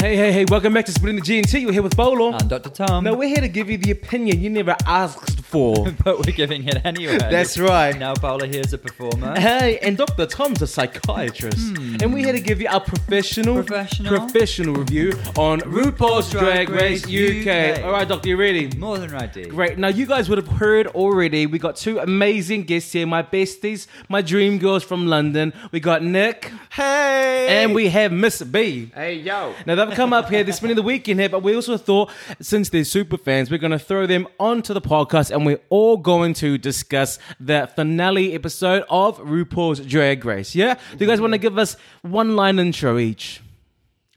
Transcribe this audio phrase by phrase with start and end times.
[0.00, 1.58] Hey, hey, hey, welcome back to Splitting the G&T.
[1.58, 2.32] You're here with Bolo.
[2.32, 2.70] And Dr.
[2.70, 3.04] Tom.
[3.04, 5.90] Now, we're here to give you the opinion you never asked for.
[6.04, 7.18] but we're giving it anyway.
[7.18, 7.96] That's right.
[7.98, 9.38] Now Paula here's a performer.
[9.38, 10.26] Hey, and Dr.
[10.26, 11.76] Tom's a psychiatrist.
[12.02, 13.66] And we're here to give you our professional, Hmm.
[13.66, 14.18] Professional?
[14.18, 17.46] professional review on RuPaul's Drag Race UK.
[17.46, 17.84] UK.
[17.84, 18.68] All right, Doctor, you ready?
[18.78, 19.44] More than ready.
[19.46, 19.76] Great.
[19.78, 21.46] Now, you guys would have heard already.
[21.46, 23.06] We got two amazing guests here.
[23.06, 25.52] My besties, my dream girls from London.
[25.70, 26.50] We got Nick.
[26.70, 27.62] Hey!
[27.62, 28.90] And we have Miss B.
[28.94, 29.54] Hey, yo.
[29.66, 32.70] Now they've come up here, they're spending the weekend here, but we also thought since
[32.70, 36.34] they're super fans, we're going to throw them onto the podcast and we're all going
[36.34, 40.54] to discuss the finale episode of RuPaul's Drag Race.
[40.54, 40.74] Yeah?
[40.74, 43.42] Do you guys want to give us one line intro each?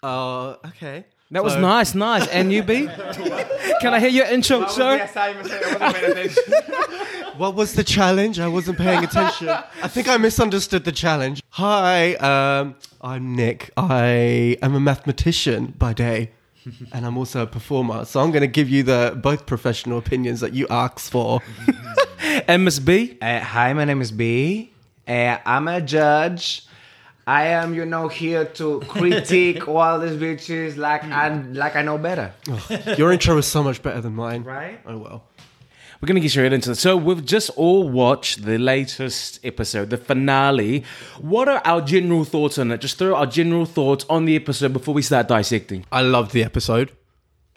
[0.03, 1.05] Uh, okay.
[1.31, 2.27] That was So- nice, nice.
[2.27, 2.87] And you, B?
[3.81, 5.09] Can I hear your intro, sir?
[7.37, 8.39] What was the challenge?
[8.39, 9.49] I wasn't paying attention.
[9.49, 11.43] I think I misunderstood the challenge.
[11.49, 13.71] Hi, um, I'm Nick.
[13.75, 16.31] I am a mathematician by day,
[16.93, 18.05] and I'm also a performer.
[18.05, 21.41] So I'm going to give you the both professional opinions that you asked for.
[22.47, 23.17] And Miss B?
[23.21, 24.71] Uh, hi, my name is B.
[25.07, 26.65] Uh, I'm a judge.
[27.27, 31.97] I am, you know, here to critique all these bitches like I like I know
[31.97, 32.33] better.
[32.97, 34.43] Your intro is so much better than mine.
[34.43, 34.79] Right?
[34.85, 35.23] Oh well.
[36.05, 36.75] We're going to get straight into it.
[36.75, 40.83] So, we've just all watched the latest episode, the finale.
[41.19, 42.79] What are our general thoughts on it?
[42.79, 45.83] Just throw our general thoughts on the episode before we start dissecting.
[45.91, 46.91] I loved the episode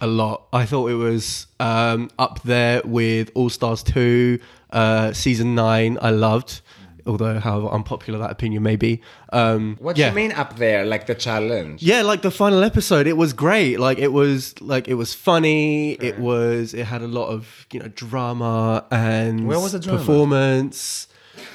[0.01, 0.47] a lot.
[0.51, 4.39] I thought it was um, up there with All Stars 2,
[4.71, 5.99] uh, season 9.
[6.01, 6.63] I loved,
[7.09, 9.01] although however unpopular that opinion may be.
[9.33, 10.11] Um, What yeah.
[10.11, 11.83] you mean up there, like the challenge?
[11.83, 13.81] Yeah, like the final episode, it was great.
[13.81, 15.93] Like it was like it was funny.
[15.95, 19.99] It was it had a lot of you know drama and Where was the drama?
[19.99, 21.09] performance.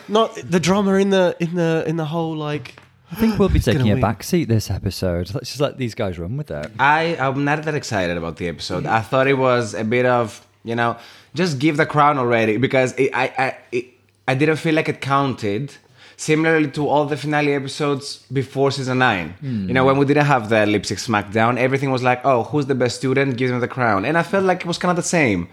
[0.08, 2.76] Not the drama in the in the in the whole like.
[3.12, 5.34] I think we'll be taking a backseat this episode.
[5.34, 6.72] Let's just let these guys run with it.
[6.80, 8.86] I I'm not that excited about the episode.
[8.86, 10.98] I thought it was a bit of you know
[11.36, 13.86] just give the crown already because it, I I it,
[14.28, 15.74] I didn't feel like it counted.
[16.16, 20.48] Similarly to all the finale episodes before season nine, you know, when we didn't have
[20.48, 23.36] the lipstick smackdown, everything was like, "Oh, who's the best student?
[23.36, 25.48] Give them the crown," and I felt like it was kind of the same.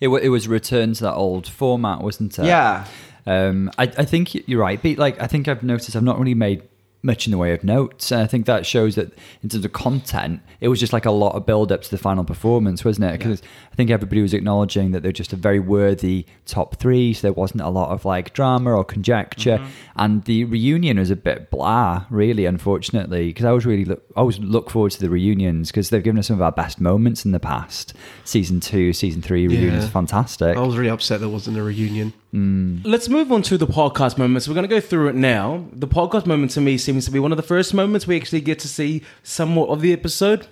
[0.00, 2.46] It, wa- it was return to that old format, wasn't it?
[2.46, 2.86] Yeah.
[3.26, 4.82] Um, I, I think you're right.
[4.82, 6.62] But like, I think I've noticed I've not really made
[7.02, 8.10] much in the way of notes.
[8.10, 11.10] And I think that shows that in terms of content, it was just like a
[11.10, 13.18] lot of build up to the final performance, wasn't it?
[13.18, 13.40] Because
[13.72, 17.12] I think everybody was acknowledging that they're just a very worthy top three.
[17.12, 19.58] So there wasn't a lot of like drama or conjecture.
[19.58, 19.70] Mm-hmm.
[19.96, 24.20] And the reunion was a bit blah, really, unfortunately, because I was really look, I
[24.20, 27.24] always look forward to the reunions because they've given us some of our best moments
[27.24, 27.94] in the past.
[28.24, 29.90] Season two, season three reunions Yeah.
[29.90, 30.56] fantastic.
[30.56, 32.12] I was really upset there wasn't a reunion.
[32.30, 34.46] Let's move on to the podcast moments.
[34.46, 35.64] We're going to go through it now.
[35.72, 38.42] The podcast moment to me seems to be one of the first moments we actually
[38.42, 40.46] get to see somewhat of the episode.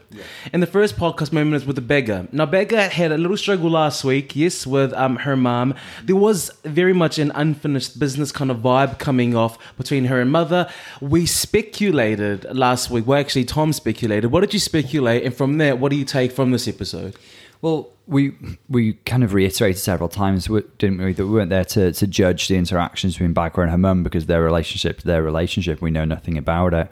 [0.55, 2.29] And the first podcast moment is with the Baga.
[2.33, 5.75] Now, Baga had a little struggle last week, yes, with um, her mom.
[6.03, 10.33] There was very much an unfinished business kind of vibe coming off between her and
[10.33, 10.71] mother.
[11.03, 13.07] We speculated last week.
[13.07, 14.29] Well, actually, Tom speculated.
[14.29, 15.25] What did you speculate?
[15.25, 17.17] And from there, what do you take from this episode?
[17.63, 18.35] Well, we
[18.69, 20.47] we kind of reiterated several times,
[20.79, 23.79] didn't we, that we weren't there to, to judge the interactions between Baga and her
[23.79, 26.89] mum because their relationship, their relationship, we know nothing about it.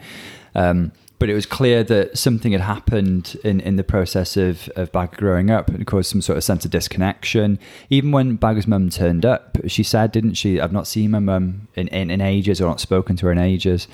[0.55, 4.91] Um, but it was clear that something had happened in, in the process of, of
[4.91, 7.59] Baga growing up and caused some sort of sense of disconnection.
[7.89, 11.69] Even when Baga's mum turned up, she said, didn't she, I've not seen my mum
[11.77, 13.87] in, in, in ages or not spoken to her in ages.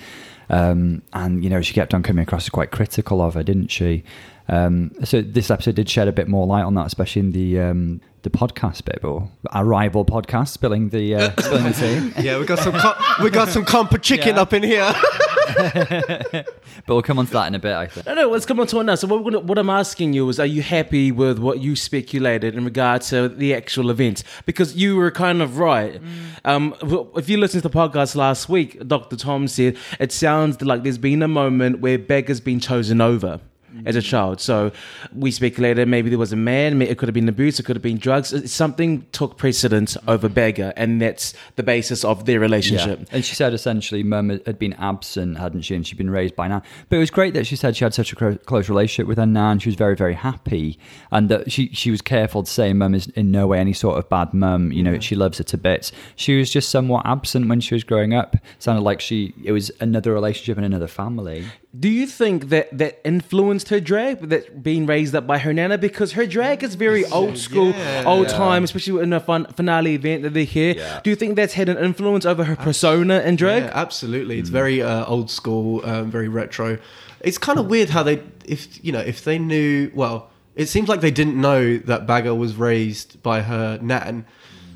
[0.49, 3.69] Um, and, you know, she kept on coming across as quite critical of her, didn't
[3.69, 4.03] she?
[4.51, 7.61] Um, so this episode did shed a bit more light on that, especially in the
[7.61, 11.73] um, the podcast bit, or our rival podcast, spilling the uh, spilling the
[12.15, 12.23] tea.
[12.23, 14.43] Yeah, we got some co- we got some compa chicken Yeah.
[14.43, 14.93] up in here.
[16.87, 18.07] But we'll come on to that in a bit, I think.
[18.07, 18.95] No, no, let's come on to it now.
[18.95, 21.77] So, what, we're gonna, what I'm asking you is, are you happy with what you
[21.77, 24.23] speculated in regard to the actual event?
[24.47, 26.01] Because you were kind of right.
[26.45, 26.75] Um,
[27.17, 29.17] if you listened to the podcast last week, Dr.
[29.17, 33.41] Tom said it sounds like there's been a moment where Baga's been chosen over.
[33.87, 34.73] As a child, so
[35.15, 37.83] we speculated maybe there was a man, it could have been abuse, it could have
[37.83, 38.51] been drugs.
[38.53, 43.09] Something took precedence over Baga, and that's the basis of their relationship.
[43.13, 45.75] And she said essentially mum had- been absent, hadn't she?
[45.75, 46.61] And she'd been raised by Nan.
[46.91, 49.17] But it was great that she said she had such a cro- close relationship with
[49.17, 49.59] her Nan.
[49.59, 50.79] She was very, very happy.
[51.11, 53.97] And that she, she was careful to say mum is in no way any sort
[53.99, 54.71] of bad mum.
[54.73, 55.93] You know, she loves her to bits.
[56.17, 58.37] She was just somewhat absent when she was growing up.
[58.59, 61.47] Sounded like she, it was another relationship and another family.
[61.79, 65.79] Do you think that that influenced her drag, that being raised up by her nana?
[65.79, 68.03] Because her drag is very old school, Yeah.
[68.07, 70.75] old time, especially in a fun finale event that they're here.
[71.05, 73.63] Do you think that's had an influence over her persona and drag?
[73.65, 74.41] Yeah, absolutely.
[74.41, 76.79] It's very uh, old school, um, very retro.
[77.21, 79.93] It's kind of weird how they, if you know, if they knew.
[79.95, 84.25] Well, it seems like they didn't know that Baga was raised by her nan.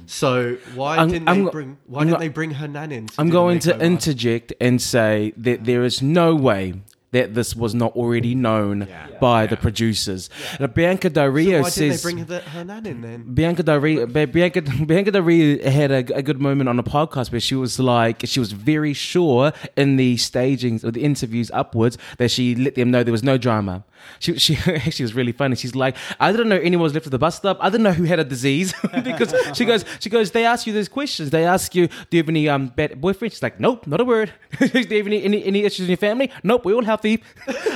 [0.07, 1.77] So why I'm- didn't I'm they bring?
[1.87, 3.09] Why I'm didn't they bring her nan in?
[3.19, 6.75] I'm going to interject and say that there is no way
[7.15, 8.89] that this was not already known
[9.21, 10.29] by the producers.
[10.59, 12.03] Now, Bianca Del Rio why didn't they says.
[12.03, 13.35] bring her, her nan in then?
[13.35, 17.31] Bianca Del Rio, Bianca, Bianca Del Rio had a, a good moment on the podcast
[17.31, 21.97] where she was like, she was very sure in the stagings or the interviews upwards
[22.19, 23.85] that she let them know there was no drama.
[24.19, 25.57] She, she actually was really funny.
[25.57, 27.59] She's like, I didn't know anyone was left at the bus stop.
[27.61, 28.75] I didn't know who had a disease
[29.05, 31.31] because she goes, she goes, they ask you these questions.
[31.31, 33.33] They ask you, do you have any um bad boyfriend?
[33.33, 34.33] She's like, nope, not a word.
[34.59, 36.31] do you have any, any any issues in your family?
[36.43, 37.23] Nope, we're all healthy.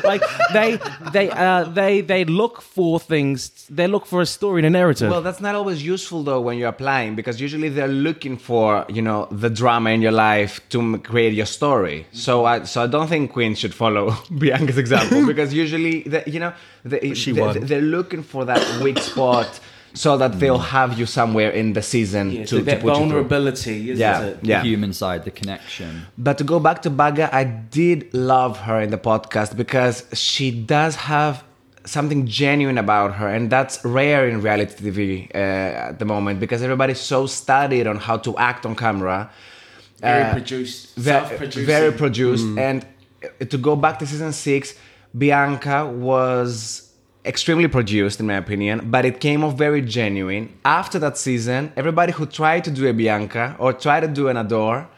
[0.04, 0.22] like
[0.52, 0.78] they
[1.12, 3.66] they uh they they look for things.
[3.70, 5.10] They look for a story and a narrative.
[5.10, 9.02] Well, that's not always useful though when you're applying because usually they're looking for you
[9.02, 12.06] know the drama in your life to m- create your story.
[12.12, 16.40] So I so I don't think Queen should follow Bianca's example because usually the, you
[16.40, 16.52] know
[16.84, 17.60] they, She they, won.
[17.66, 19.60] they're looking for that weak spot
[19.94, 22.88] so that they'll have you somewhere in the season Yeah, to, so to that put
[22.88, 23.06] you through.
[23.08, 24.38] vulnerability, isn't Yeah, it?
[24.42, 24.62] yeah.
[24.62, 26.06] The human side, the connection.
[26.16, 30.50] But to go back to Baga, I did love her in the podcast because she
[30.50, 31.42] does have
[31.84, 35.38] something genuine about her, and that's rare in reality TV uh,
[35.90, 39.30] at the moment because everybody's so studied on how to act on camera.
[40.00, 41.66] Very Uh, produced, ve- self-producing.
[41.66, 42.46] very produced.
[42.58, 42.84] And
[43.24, 44.74] uh, to go back to season six,
[45.16, 46.87] Bianca was
[47.28, 50.52] extremely produced, in my opinion, but it came off very genuine.
[50.64, 54.36] After that season, everybody who tried to do a Bianca or tried to do an
[54.36, 54.88] Adore,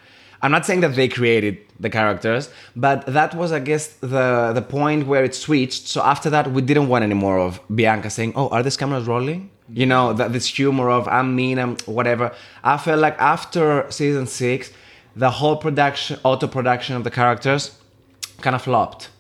[0.43, 4.63] I'm not saying that they created the characters, but that was, I guess, the the
[4.63, 5.89] point where it switched.
[5.89, 9.07] So after that, we didn't want any more of Bianca saying, "Oh, are these cameras
[9.07, 9.51] rolling?"
[9.83, 12.33] You know, that this humor of I'm mean, I'm whatever.
[12.65, 14.73] I felt like after season six,
[15.15, 17.63] the whole production, auto production of the characters,
[18.41, 19.11] kind of flopped.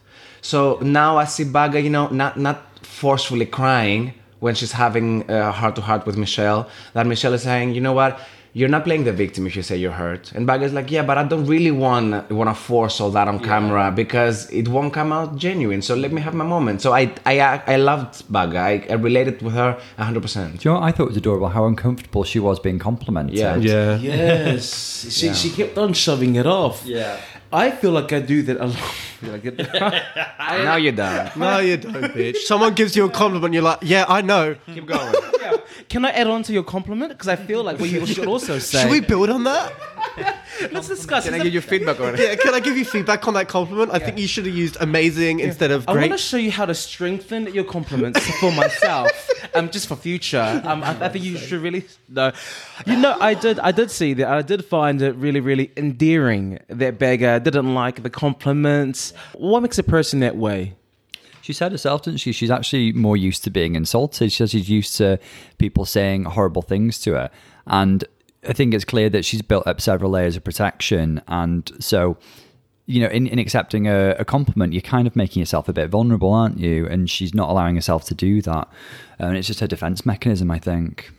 [0.41, 2.70] So now I see Baga, you know, not not
[3.05, 4.03] forcefully crying
[4.45, 6.63] when she's having a heart to heart with Michelle.
[6.95, 8.13] That Michelle is saying, you know what,
[8.53, 10.33] you're not playing the victim if you say you're hurt.
[10.33, 13.29] And Baga is like, yeah, but I don't really want want to force all that
[13.29, 15.83] on camera because it won't come out genuine.
[15.83, 16.83] So let me have my moment.
[16.85, 17.35] So I I
[17.75, 18.59] I loved Baga.
[18.59, 20.21] I, I related with her 100.
[20.21, 21.49] percent Do you know what I thought it was adorable?
[21.49, 23.37] How uncomfortable she was being complimented.
[23.39, 23.57] Yeah.
[23.57, 23.99] Yeah.
[23.99, 24.65] Yes,
[25.17, 26.77] she she kept on shoving it off.
[26.85, 27.21] Yeah.
[27.53, 28.79] I feel like I do that a lot.
[29.23, 29.59] Like it-
[30.39, 31.31] Now you're done.
[31.37, 32.37] No, you don't, bitch.
[32.39, 34.57] Someone gives you a compliment, you're like, yeah, I know.
[34.67, 35.15] Keep going.
[35.91, 37.11] Can I add on to your compliment?
[37.11, 38.83] Because I feel like what you should also say.
[38.83, 39.73] Should we build on that?
[40.71, 41.25] Let's discuss.
[41.25, 42.21] Can I give you feedback on it?
[42.21, 43.91] Yeah, can I give you feedback on that compliment?
[43.93, 46.65] I think you should have used amazing instead of I want to show you how
[46.65, 49.11] to strengthen your compliments for myself,
[49.55, 50.63] um, just for future.
[50.65, 52.31] Um, I, I think you should really no.
[52.87, 54.29] You know, I did, I did see that.
[54.29, 59.13] I did find it really, really endearing that Baga didn't like the compliments.
[59.35, 60.75] What makes a person that way?
[61.51, 62.31] She said herself, didn't she?
[62.31, 64.31] She's actually more used to being insulted.
[64.31, 65.19] She says she's used to
[65.59, 67.31] people saying horrible things to her.
[67.67, 68.05] And
[68.49, 71.21] I think it's clear that she's built up several layers of protection.
[71.27, 72.17] And so,
[72.87, 75.91] you know, in, in accepting a, a compliment, you're kind of making yourself a bit
[75.91, 76.87] vulnerable, aren't you?
[76.87, 78.69] And she's not allowing herself to do that.
[79.19, 81.11] And it's just her defense mechanism, I think.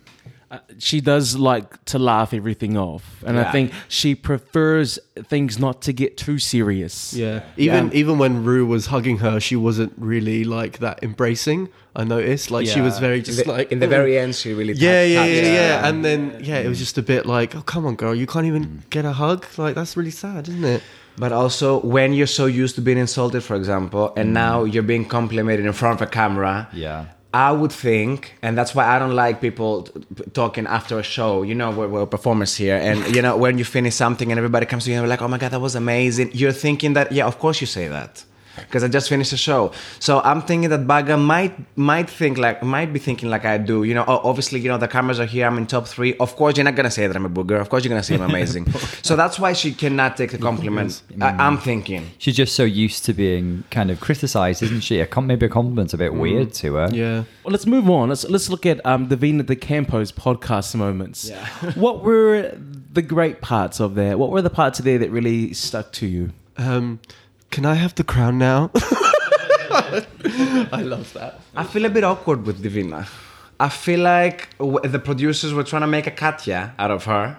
[0.52, 4.98] Uh, she does like to laugh everything off, and I think she prefers
[5.32, 7.14] things not to get too serious.
[7.14, 7.40] Yeah.
[7.56, 11.70] Even even when Ru was hugging her, she wasn't really like that embracing.
[11.96, 12.50] I noticed.
[12.50, 13.00] Like she was Yeah.
[13.06, 15.52] very In just the, like in the very end, she really Yeah, touched- yeah, yeah,
[15.54, 15.88] yeah.
[15.88, 18.44] And then yeah, it was just a bit like, oh come on, girl, you can't
[18.46, 19.46] even get a hug.
[19.56, 20.82] Like that's really sad, isn't it?
[21.16, 25.06] But also, when you're so used to being insulted, for example, and now you're being
[25.06, 27.04] complimented in front of a camera, Yeah.
[27.34, 29.88] I would think, and that's why I don't like people
[30.34, 31.42] talking after a show.
[31.42, 34.66] You know, we're, we're performers here, and you know, when you finish something and everybody
[34.66, 37.26] comes to you and like, "Oh my god, that was amazing," you're thinking that, yeah,
[37.26, 38.24] of course you say that.
[38.56, 42.62] Because I just finished the show, so I'm thinking that Baga might might think like
[42.62, 43.84] might be thinking like I do.
[43.84, 45.46] You know, oh, obviously, you know the cameras are here.
[45.46, 46.16] I'm in top three.
[46.18, 47.60] Of course, you're not gonna say that I'm a booger.
[47.60, 48.70] Of course, you're gonna say I'm amazing.
[49.02, 51.02] so that's why she cannot take the compliment.
[51.20, 52.10] I, I'm thinking.
[52.18, 55.00] She's just so used to being kind of criticized, isn't she?
[55.00, 56.88] A com- maybe a compliment's a bit weird to her.
[56.92, 57.24] Yeah.
[57.44, 58.08] Well, let's move on.
[58.10, 61.28] Let's let's look at um, Divina de Campo's podcast moments.
[61.28, 61.46] Yeah.
[61.74, 62.56] what were
[62.92, 64.18] the great parts of there?
[64.18, 66.32] What were the parts of there that really stuck to you?
[66.56, 67.00] Um,
[67.52, 68.70] can I have the crown now?
[70.72, 71.40] I love that.
[71.54, 73.06] I feel a bit awkward with Divina.
[73.60, 77.36] I feel like the producers were trying to make a Katya out of her,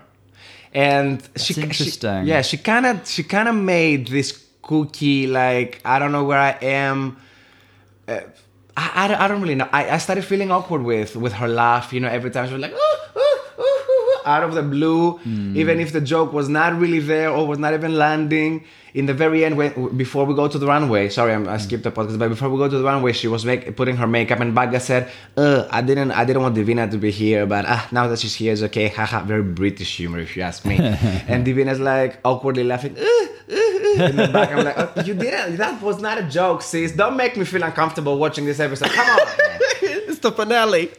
[0.74, 2.26] and she, she- interesting.
[2.26, 6.40] yeah, she kind of she kind of made this cookie like I don't know where
[6.40, 7.18] I am.
[8.08, 8.22] Uh,
[8.76, 9.70] I, I, don't- I don't really know.
[9.72, 11.92] I, I started feeling awkward with with her laugh.
[11.94, 13.23] You know, every time she was like, "Ooh, ooh, ooh, ooh, ooh,"
[14.26, 15.20] out of the blue,
[15.56, 18.64] even if the joke was not really there or was not even landing.
[18.94, 21.84] In the very end, when, before we go to the runway, sorry, I'm, I skipped
[21.84, 24.40] the podcast, but before we go to the runway, she was make, putting her makeup,
[24.40, 27.88] and Baga said, uh, "I didn't, I didn't want Divina to be here, but ah,
[27.92, 30.78] now that she's here, it's okay." Haha, very British humor, if you ask me.
[31.28, 32.96] and Divina's like awkwardly laughing.
[33.96, 34.52] In the back.
[34.52, 35.58] I'm like, oh, "You didn't.
[35.58, 36.92] That was not a joke, sis.
[36.92, 38.90] Don't make me feel uncomfortable watching this episode.
[38.90, 39.20] Come on."
[39.82, 40.92] it's the finale.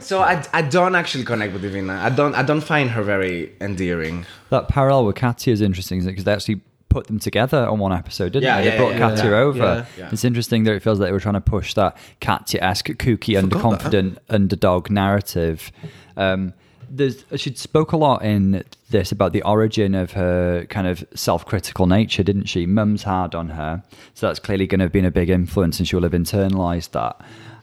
[0.00, 1.94] So I, I don't actually connect with Divina.
[1.94, 4.26] I don't, I don't find her very endearing.
[4.50, 8.32] That parallel with Katya is interesting because they actually put them together on one episode,
[8.32, 8.64] didn't Yeah, they?
[8.64, 9.36] yeah, they brought yeah, Katya yeah.
[9.36, 9.58] over.
[9.58, 10.08] Yeah, yeah.
[10.12, 14.18] It's interesting that it feels like they were trying to push that Katya-esque, kooky, underconfident
[14.28, 15.70] underdog narrative.
[16.16, 16.52] Um,
[16.92, 21.86] there's, she spoke a lot in this about the origin of her kind of self-critical
[21.86, 22.66] nature, didn't she?
[22.66, 23.84] Mum's hard on her,
[24.14, 26.90] so that's clearly going to have been a big influence, and she will have internalized
[26.90, 27.20] that.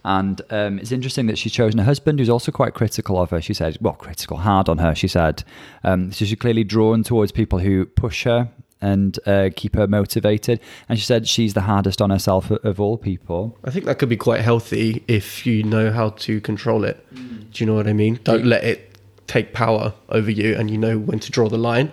[0.07, 3.41] And um, it's interesting that she's chosen a husband who's also quite critical of her.
[3.41, 5.43] She said, well, critical, hard on her, she said.
[5.83, 8.49] Um, so she's clearly drawn towards people who push her
[8.79, 10.61] and uh, keep her motivated.
[10.87, 13.57] And she said she's the hardest on herself of, of all people.
[13.65, 17.05] I think that could be quite healthy if you know how to control it.
[17.13, 18.21] Do you know what I mean?
[18.23, 18.97] Don't let it
[19.27, 21.91] take power over you, and you know when to draw the line.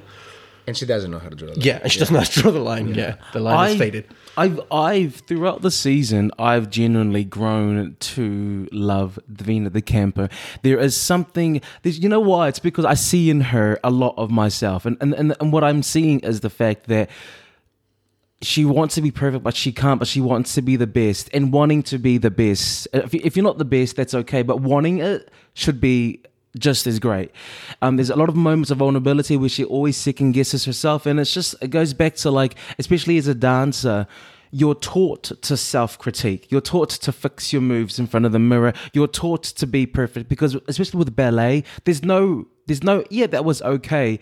[0.67, 1.65] And she doesn't know how to do it.
[1.65, 2.95] Yeah, and she doesn't know how to draw the line.
[2.95, 4.07] Yeah, the line is faded.
[4.37, 10.29] I've, I've throughout the season, I've genuinely grown to love Divina de Campo.
[10.63, 12.49] There is something, there's, you know why?
[12.49, 15.63] It's because I see in her a lot of myself, and and and, and what
[15.65, 17.11] I'm seeing is the fact that
[18.43, 19.99] she wants to be perfect, but she can't.
[19.99, 22.89] But she wants to be the best, and wanting to be the best.
[22.93, 24.43] If, you- if you're not the best, that's okay.
[24.43, 26.21] But wanting it should be
[26.59, 27.31] just as great.
[27.83, 31.19] Um, there's a lot of moments of vulnerability where she always second guesses herself, and
[31.19, 34.07] it's just it goes back to like, especially as a dancer.
[34.51, 36.47] You're taught to self critique.
[36.49, 38.73] You're taught to fix your moves in front of the mirror.
[38.93, 43.45] You're taught to be perfect because, especially with ballet, there's no, there's no, yeah, that
[43.45, 44.21] was okay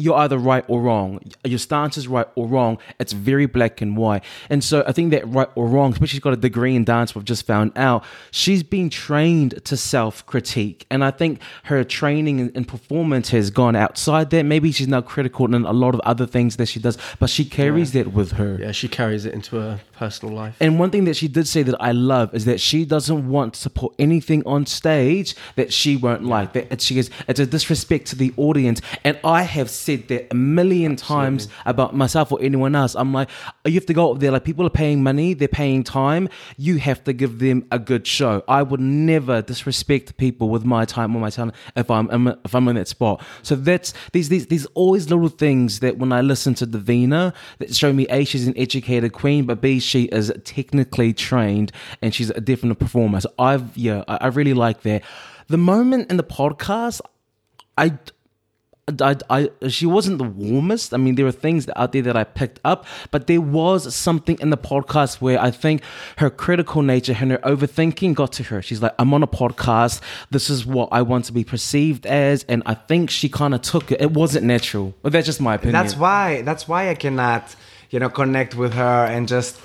[0.00, 1.20] you're either right or wrong.
[1.44, 2.78] Your stance is right or wrong.
[2.98, 4.22] It's very black and white.
[4.48, 7.14] And so I think that right or wrong, especially she's got a degree in dance,
[7.14, 10.86] we've just found out, she's been trained to self critique.
[10.90, 14.44] And I think her training and- performance has gone outside that.
[14.44, 17.44] Maybe she's now critical in a lot of other things that she does, but she
[17.44, 18.58] carries that with her.
[18.60, 20.56] Yeah, she carries it into her personal life.
[20.60, 23.54] And one thing that she did say that I love is that she doesn't want
[23.54, 26.52] to put anything on stage that she won't like.
[26.52, 28.80] That she goes, it's a disrespect to the audience.
[29.04, 32.94] And I have said that a million times about myself or anyone else.
[32.94, 33.28] I'm like,
[33.64, 34.30] you have to go up there.
[34.30, 36.28] Like people are paying money, they're paying time.
[36.56, 38.42] You have to give them a good show.
[38.48, 42.68] I would never disrespect people with my time or my talent if I'm if I'm
[42.68, 43.24] in that spot.
[43.42, 47.74] So that's these these these always little things that when I listen to Divina that
[47.74, 52.30] show me a she's an educated queen, but b she is technically trained and she's
[52.30, 53.20] a definite performer.
[53.20, 55.02] So I've yeah I, I really like that.
[55.48, 57.00] The moment in the podcast,
[57.76, 57.98] I.
[59.00, 60.94] I, I, she wasn't the warmest.
[60.94, 64.38] I mean, there were things out there that I picked up, but there was something
[64.40, 65.82] in the podcast where I think
[66.18, 68.62] her critical nature and her overthinking got to her.
[68.62, 70.00] She's like, I'm on a podcast.
[70.30, 72.44] This is what I want to be perceived as.
[72.44, 74.00] And I think she kind of took it.
[74.00, 74.94] It wasn't natural.
[75.02, 75.72] But that's just my opinion.
[75.72, 76.42] That's why.
[76.42, 77.54] That's why I cannot,
[77.90, 79.60] you know, connect with her and just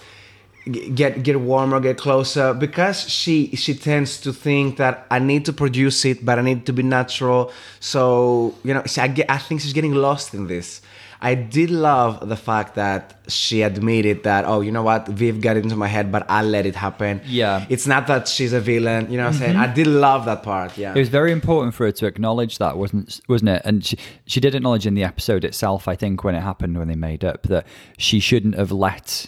[0.72, 5.54] get get warmer, get closer because she she tends to think that I need to
[5.54, 7.52] produce it, but I need to be natural.
[7.80, 10.82] So you know, she, I get, I think she's getting lost in this.
[11.22, 15.58] I did love the fact that she admitted that, oh, you know what, Viv got
[15.58, 17.22] into my head, but I'll let it happen.
[17.26, 17.66] Yeah.
[17.70, 19.54] It's not that she's a villain, you know what I'm saying?
[19.54, 19.72] Mm-hmm.
[19.72, 20.94] I did love that part, yeah.
[20.94, 23.62] It was very important for her to acknowledge that, wasn't wasn't it?
[23.66, 26.90] And she she did acknowledge in the episode itself, I think, when it happened when
[26.90, 27.66] they made up, that
[27.98, 29.28] she shouldn't have let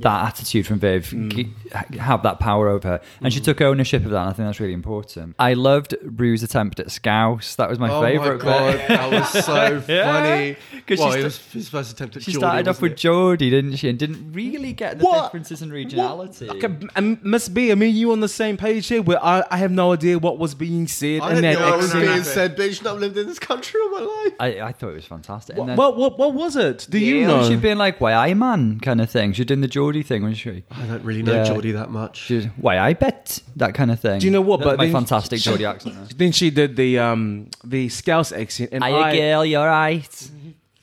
[0.00, 1.30] that attitude from Viv mm.
[1.34, 3.44] g- have that power over her, and she mm.
[3.44, 4.20] took ownership of that.
[4.22, 5.34] And I think that's really important.
[5.38, 7.54] I loved Ru's attempt at Scouse.
[7.56, 8.38] That was my oh favorite.
[8.38, 8.88] my god, bit.
[8.88, 10.04] that was so Yeah.
[10.12, 10.56] funny.
[10.86, 12.98] 'Cause well, she it was his first attempt at She Geordie, started off with it?
[12.98, 13.88] Geordie, didn't she?
[13.88, 15.24] And didn't really get the What?
[15.24, 15.76] differences in What?
[15.78, 16.48] regionality.
[16.48, 19.42] Okay, um, um Miss B, I mean, you on the same page here where I,
[19.50, 21.86] I have no idea what was being said I in didn't that know what was
[21.94, 22.04] accent.
[22.06, 22.86] being said, bitch.
[22.86, 24.32] I've lived in this country all my life.
[24.38, 25.56] I, I thought it was fantastic.
[25.58, 26.86] And then- What, what, what was it?
[26.88, 27.48] Do you know?
[27.48, 29.32] She'd been like, "Why I man?" kind of thing.
[29.32, 30.64] She'd done the Geordie thing, wasn't she?
[30.70, 31.44] I don't really know Yeah.
[31.44, 32.14] Geordie that much.
[32.26, 34.18] She was, Why I bet that kind of thing.
[34.20, 34.58] Do you know what?
[34.60, 35.94] That's But my then- fantastic Geordie accent.
[35.96, 36.08] There.
[36.16, 40.30] Then she did the um the Scouse accent, and Hiya, I, girl, you're right.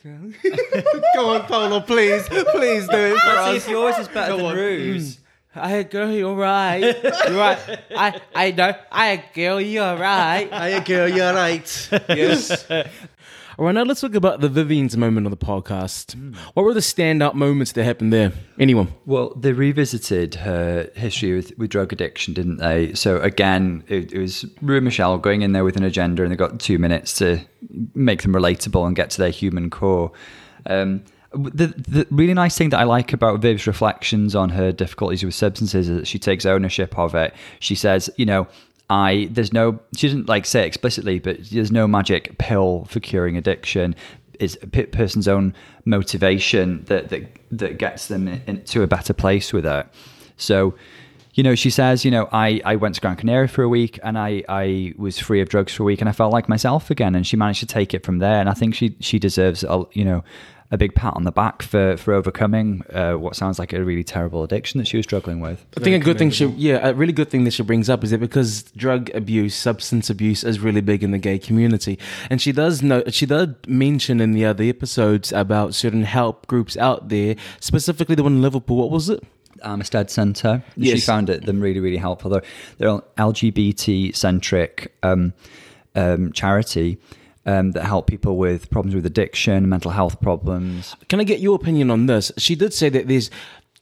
[1.16, 4.46] Go on, Polo, please, please do it for Let's if yours is better Go than
[4.48, 4.56] on.
[4.56, 5.20] Ru's.
[5.56, 6.80] I girl, you're right.
[7.28, 7.60] You're right.
[7.96, 8.74] I I know.
[8.92, 10.50] I girl, you're right.
[10.52, 11.90] Hiya, girl, you're right.
[12.10, 12.66] Yes.
[13.60, 16.16] All right, now let's talk about the Vivienne's moment on the podcast.
[16.56, 18.32] What were the standout moments that happened there?
[18.60, 18.92] Anyone?
[19.06, 22.96] Well, they revisited her history with, with drug addiction, didn't they?
[22.96, 26.32] So again, it, it was Ru and Michelle going in there with an agenda, and
[26.32, 27.42] they got two minutes to
[27.94, 30.12] make them relatable and get to their human core.
[30.66, 35.24] Um, the, the really nice thing that I like about Viv's reflections on her difficulties
[35.24, 37.36] with substances is that she takes ownership of it.
[37.60, 38.48] She says, you know,
[38.90, 43.38] I there's no she doesn't like say explicitly, but there's no magic pill for curing
[43.38, 43.96] addiction.
[44.40, 45.54] It's a person's own
[45.86, 49.88] motivation that that that gets them into a better place with it.
[50.38, 50.76] So,
[51.34, 54.00] you know, she says, you know, I, I went to Gran Canaria for a week
[54.04, 56.90] and I, I was free of drugs for a week and I felt like myself
[56.90, 57.16] again.
[57.16, 58.40] And she managed to take it from there.
[58.40, 60.24] And I think she she deserves, a, you know,
[60.74, 64.04] a big pat on the back for for overcoming uh, what sounds like a really
[64.04, 65.64] terrible addiction that she was struggling with.
[65.78, 68.04] I think a good thing she, yeah, a really good thing that she brings up
[68.04, 72.00] is that because drug abuse, substance abuse is really big in the gay community,
[72.32, 76.76] and she does know, she does mention in the other episodes about certain help groups
[76.76, 78.78] out there, specifically the one in Liverpool.
[78.78, 79.24] What was it?
[79.64, 80.64] Armistead Centre.
[80.82, 82.32] She found it them really really helpful.
[82.32, 82.44] They're
[82.80, 85.34] they're an LGBT centric um,
[85.94, 86.98] um, charity.
[87.46, 90.96] Um, that help people with problems with addiction, mental health problems.
[91.10, 92.32] Can I get your opinion on this?
[92.38, 93.30] She did say that there's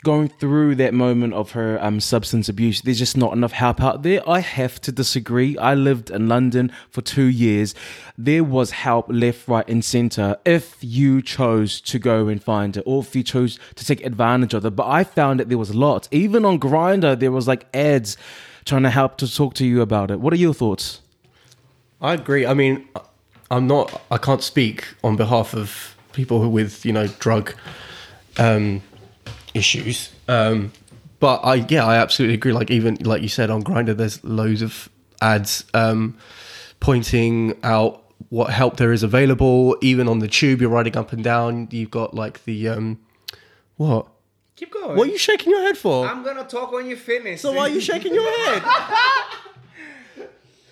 [0.04, 4.02] going through that moment of her um, substance abuse, there's just not enough help out
[4.02, 4.28] there.
[4.28, 5.58] I have to disagree.
[5.58, 7.76] I lived in London for two years.
[8.18, 12.84] There was help left, right, and center if you chose to go and find it
[12.86, 14.76] or if you chose to take advantage of it.
[14.76, 16.08] But I found that there was lots.
[16.12, 18.18] Even on Grindr, there was like ads
[18.66, 20.20] trying to help to talk to you about it.
[20.20, 21.02] What are your thoughts?
[22.00, 22.48] I agree.
[22.48, 22.88] I mean,
[23.52, 24.02] I'm not.
[24.10, 27.54] I can't speak on behalf of people who with you know drug
[28.40, 28.82] um,
[29.54, 30.12] issues.
[30.30, 30.72] Um,
[31.20, 32.54] but I yeah, I absolutely agree.
[32.54, 34.90] Like even like you said on Grindr, there's loads of
[35.22, 36.18] ads um,
[36.80, 39.78] pointing out what help there is available.
[39.82, 41.68] Even on the tube, you're riding up and down.
[41.72, 43.00] You've got like the um,
[43.76, 44.08] what?
[44.56, 44.96] Keep going.
[44.96, 46.08] What are you shaking your head for?
[46.08, 47.42] I'm gonna talk when you finish.
[47.42, 48.64] so why are you shaking your head?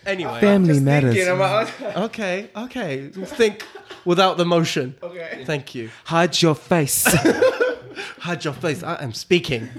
[0.09, 1.27] anyway, Family Just matters.
[1.27, 3.07] about- Okay, okay.
[3.09, 3.65] Think
[4.05, 4.95] without the motion.
[5.03, 5.43] Okay.
[5.45, 5.89] Thank you.
[6.05, 7.05] Hide your face.
[8.19, 8.83] Hide your face.
[8.83, 9.69] I am speaking.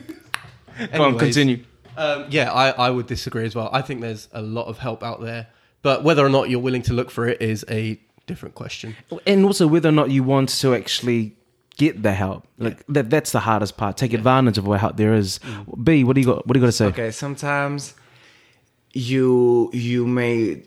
[0.79, 1.65] Go on, Anyways, continue.
[1.97, 3.69] Um, yeah, I, I would disagree as well.
[3.73, 5.49] I think there's a lot of help out there,
[5.83, 8.97] but whether or not you're willing to look for it is a different question.
[9.27, 11.35] and also whether or not you want to actually
[11.77, 15.15] get the help like that that's the hardest part take advantage of what help there
[15.15, 15.41] is
[15.83, 17.95] b what do you got what do you got to say Okay, sometimes
[18.93, 20.63] you you may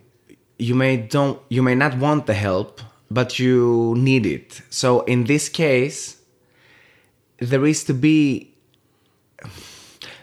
[0.57, 2.81] you may don't you may not want the help,
[3.11, 4.61] but you need it.
[4.69, 6.17] So in this case,
[7.39, 8.53] there is to be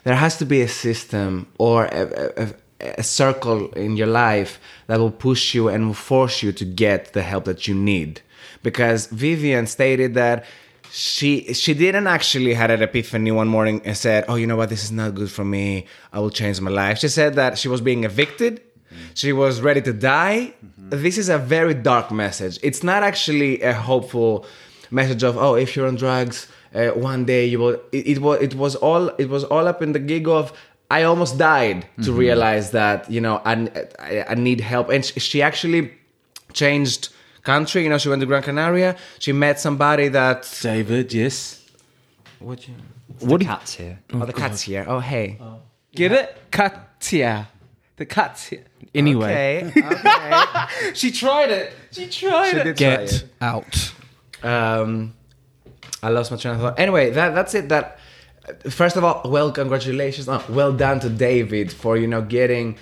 [0.05, 2.55] there has to be a system or a, a,
[2.99, 7.13] a circle in your life that will push you and will force you to get
[7.13, 8.23] the help that you need.
[8.63, 10.45] Because Vivienne stated that
[10.93, 14.69] she she didn't actually had an epiphany one morning and said, "Oh, you know what?
[14.69, 15.87] This is not good for me.
[16.13, 18.61] I will change my life." She said that she was being evicted.
[19.15, 20.55] She was ready to die.
[20.77, 22.59] This is a very dark message.
[22.63, 24.47] It's not actually a hopeful
[24.91, 28.41] message of, "Oh, if you're on drugs, uh, one day you will." It, it was
[28.41, 30.53] it was all it was all up in the gig of.
[30.93, 35.21] I almost died to realize that you know I, I, I need help, and she,
[35.21, 35.93] she actually
[36.53, 37.11] changed
[37.43, 37.83] country.
[37.83, 38.97] You know, she went to Gran Canaria.
[39.19, 41.65] She met somebody that david yes
[42.39, 42.75] what you
[43.21, 43.99] what do the you cats here.
[44.15, 44.85] oh, the cat's here.
[44.89, 45.39] Oh hey.
[45.95, 47.49] get it katia
[47.97, 48.61] the katia
[48.95, 49.83] anyway Okay.
[49.93, 50.95] Okay.
[50.95, 53.25] she tried it she tried She it did try Get it.
[53.41, 53.93] out.
[54.43, 55.15] Um,
[56.03, 56.79] I lost my train of thought.
[56.79, 57.69] Anyway, that that's it.
[57.69, 57.99] That
[58.71, 62.79] first of all, well, congratulations, uh, well done to David for you know getting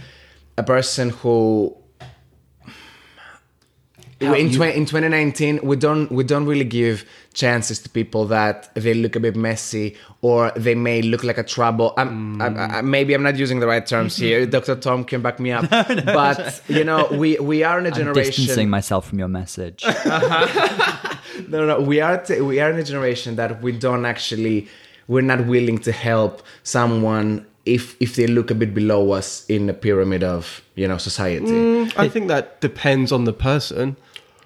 [0.57, 1.77] a person who.
[4.21, 7.05] In, twen- in 2019 we don't we don't really give
[7.35, 11.45] chances to people that they look a bit messy or they may look like a
[11.45, 12.47] trouble I'm, I,
[12.79, 15.71] I, maybe i'm not using the right terms here dr tom can back me up
[15.71, 19.21] no, no, but you know we we are in a I'm generation distancing myself from
[19.21, 19.85] your message.
[21.49, 24.67] no, no, we are t- we are in a generation that we don't actually
[25.07, 29.67] we're not willing to help someone if if they look a bit below us in
[29.67, 31.47] the pyramid of you know society.
[31.47, 33.97] Mm, I think that depends on the person.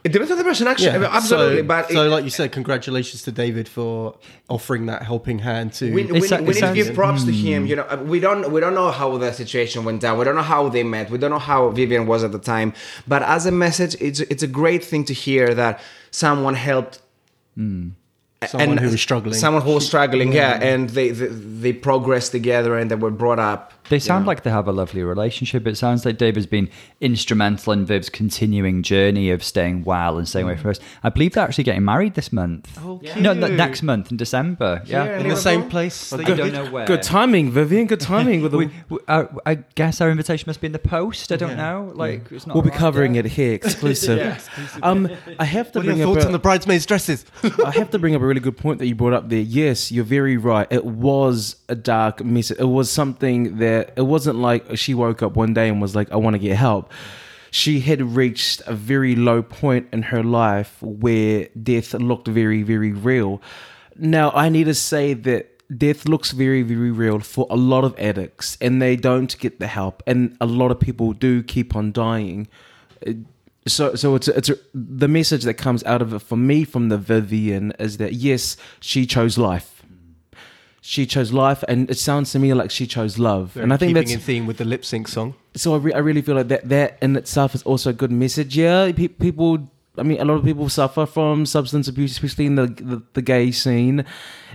[0.04, 1.58] It depends on the person, actually, absolutely.
[1.58, 4.16] So, but so it- like you said, congratulations to David for
[4.48, 5.92] offering that helping hand to.
[5.94, 7.66] we, we, It's- we need to give props to him.
[7.66, 10.18] You know, uh, we don't we don't know how the situation went down.
[10.18, 11.08] We don't know how they met.
[11.10, 12.72] We don't know how Vivienne was at the time.
[13.06, 17.00] But as a message, it's it's a great thing to hear that someone helped
[17.56, 19.34] someone and who was struggling.
[19.38, 23.38] Someone who was struggling, yeah, and they, they they progressed together and they were brought
[23.38, 24.28] up They sound know.
[24.28, 25.66] like they have a lovely relationship.
[25.66, 26.68] It sounds like David's been
[27.00, 30.81] instrumental in Viv's continuing journey of staying well and staying away from us.
[31.02, 32.78] I believe they're actually getting married this month.
[32.83, 33.59] Oh, No, no, cute.
[33.59, 34.83] next month in December.
[34.87, 35.05] Yeah.
[35.05, 36.12] Yeah, in the same place.
[36.12, 36.87] I don't know where.
[36.87, 37.87] Good timing, Vivienne.
[37.87, 38.59] Good timing with the.
[38.59, 41.33] We, we, uh, I guess our invitation must be in the post.
[41.33, 41.92] I don't know.
[41.94, 43.26] Like, it's not We'll be covering yet.
[43.26, 44.48] it here, exclusive.
[44.83, 46.14] Um, I have to What are bring your up.
[46.14, 47.24] thoughts a- on the bridesmaids' dresses?
[47.64, 49.40] I have to bring up a really good point that you brought up there.
[49.40, 50.66] Yes, you're very right.
[50.70, 52.59] It was a dark message.
[52.59, 56.11] It was something that it wasn't like she woke up one day and was like,
[56.12, 56.92] I want to get help.
[57.51, 62.92] She had reached a very low point in her life where death looked very, very
[62.92, 63.42] real.
[63.97, 67.99] Now, I need to say that death looks very, very real for a lot of
[67.99, 70.03] addicts and they don't get the help.
[70.07, 72.49] And a lot of people do keep on dying
[73.66, 76.88] so so it's it's a, the message that comes out of it for me from
[76.88, 79.82] the Vivienne is that yes she chose life
[80.85, 83.57] she chose life and it sounds to me like she chose love.
[83.57, 85.35] And I think keeping that's in theme with the lip sync song.
[85.55, 88.11] so I, re- I really feel like that that in itself is also a good
[88.11, 88.57] message.
[88.57, 92.57] Yeah pe- people I mean a lot of people suffer from substance abuse especially in
[92.57, 94.05] the, the the gay scene.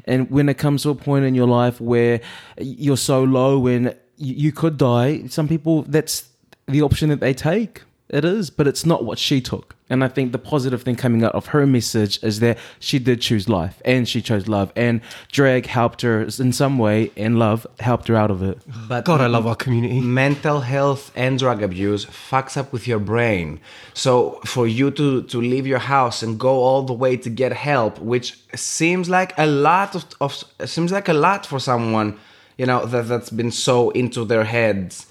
[0.03, 2.19] And when it comes to a point in your life where
[2.59, 6.27] you're so low and you, you could die some people that's
[6.67, 10.09] the option that they take it is but it's not what she took and I
[10.09, 13.81] think the positive thing coming out of her message is that she did choose life
[13.85, 14.99] and she chose love and
[15.31, 19.21] drag helped her in some way and love helped her out of it But God,
[19.21, 19.99] I love our community.
[20.01, 23.59] mental health and drug abuse fucks up with your brain.
[23.93, 27.51] So for you to to leave your house and go all the way to get
[27.53, 32.17] help, which seems like a lot of, of seems like a lot for someone,
[32.57, 35.07] you know, that that's been so into their heads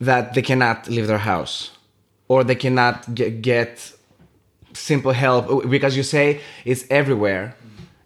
[0.00, 1.70] that they cannot leave their house
[2.28, 3.92] or they cannot get, get
[4.72, 7.54] simple help because you say it's everywhere.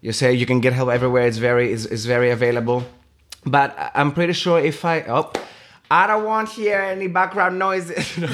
[0.00, 1.26] You say you can get help everywhere.
[1.26, 2.84] It's very it's, it's very available.
[3.44, 5.32] But I- I'm pretty sure if I oh
[5.90, 7.90] I don't want hear any background noise.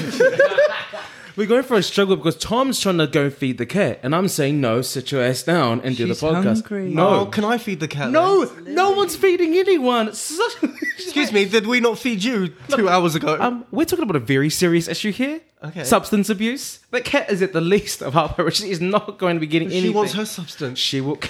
[1.37, 4.29] We're going for a struggle because Tom's trying to go feed the cat, and I'm
[4.29, 6.43] saying no, sit your ass down and do the podcast.
[6.61, 6.89] hungry.
[6.89, 8.09] No, Oh, can I feed the cat?
[8.09, 10.07] no, no one's feeding anyone.
[10.97, 13.35] Excuse me, did we not feed you two hours ago?
[13.37, 15.41] Um, we're talking about a very serious issue here.
[15.63, 15.83] Okay.
[15.83, 16.79] Substance abuse.
[16.91, 18.65] The cat is at the least of our priority.
[18.65, 19.95] She is not going to be getting she anything.
[19.95, 20.77] wants her substance.
[20.77, 21.17] She will.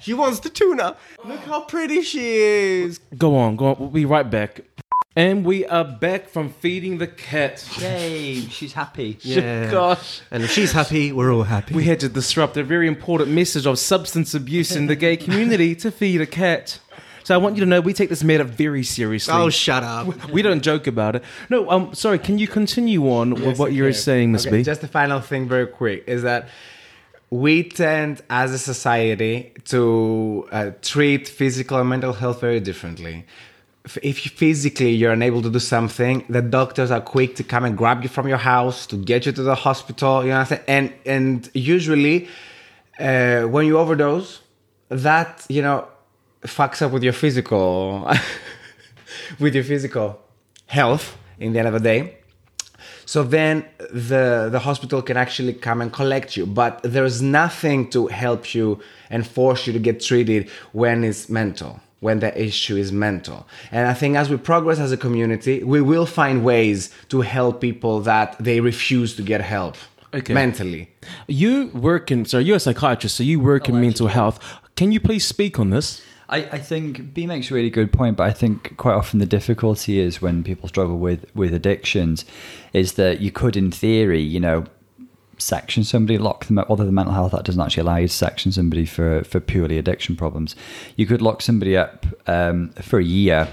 [0.00, 0.96] She wants the tuna.
[1.22, 2.98] Look how pretty she is.
[3.18, 3.76] go on, go on.
[3.78, 4.62] We'll be right back.
[5.14, 7.62] And we are back from feeding the cat.
[7.78, 9.18] Yay, she's happy.
[9.20, 9.70] Yeah.
[9.70, 10.22] Gosh.
[10.30, 11.74] And if she's happy, we're all happy.
[11.74, 15.74] We had to disrupt a very important message of substance abuse in the gay community
[15.76, 16.78] to feed a cat.
[17.28, 19.34] So I want you to know we take this matter very seriously.
[19.34, 20.30] oh, shut up.
[20.30, 21.22] we don't joke about it.
[21.50, 22.18] No, um, sorry.
[22.18, 24.62] Can you continue on with what you were saying, Miss Okay, B?
[24.62, 26.48] Just the final thing, very quick, is that
[27.28, 33.26] we tend, as a society, to uh, treat physical and mental health very differently.
[34.02, 37.76] If you physically you're unable to do something, the doctors are quick to come and
[37.76, 40.22] grab you from your house to get you to the hospital.
[40.22, 40.64] You know, what I'm saying?
[40.66, 42.26] and and usually,
[42.98, 44.40] uh, when you overdose,
[44.88, 45.88] that you know
[46.42, 48.10] fucks up with your physical,
[49.38, 50.20] with your physical
[50.66, 51.16] health.
[51.38, 52.16] In the end of the day,
[53.06, 58.08] so then the the hospital can actually come and collect you, but there's nothing to
[58.08, 62.90] help you and force you to get treated when it's mental, when the issue is
[62.90, 63.46] mental.
[63.70, 67.60] And I think as we progress as a community, we will find ways to help
[67.60, 69.76] people that they refuse to get help
[70.12, 70.34] Okay.
[70.34, 70.88] mentally.
[71.28, 74.40] You work in, sorry, you're a psychiatrist, so you work in oh, mental health.
[74.74, 76.02] Can you please speak on this?
[76.28, 79.26] I, I think B makes a really good point, but I think quite often the
[79.26, 82.24] difficulty is when people struggle with, with addictions
[82.72, 84.64] is that you could, in theory, you know,
[85.38, 88.14] section somebody, lock them up, although the mental health act doesn't actually allow you to
[88.14, 90.54] section somebody for, for purely addiction problems.
[90.96, 93.48] You could lock somebody up um, for a year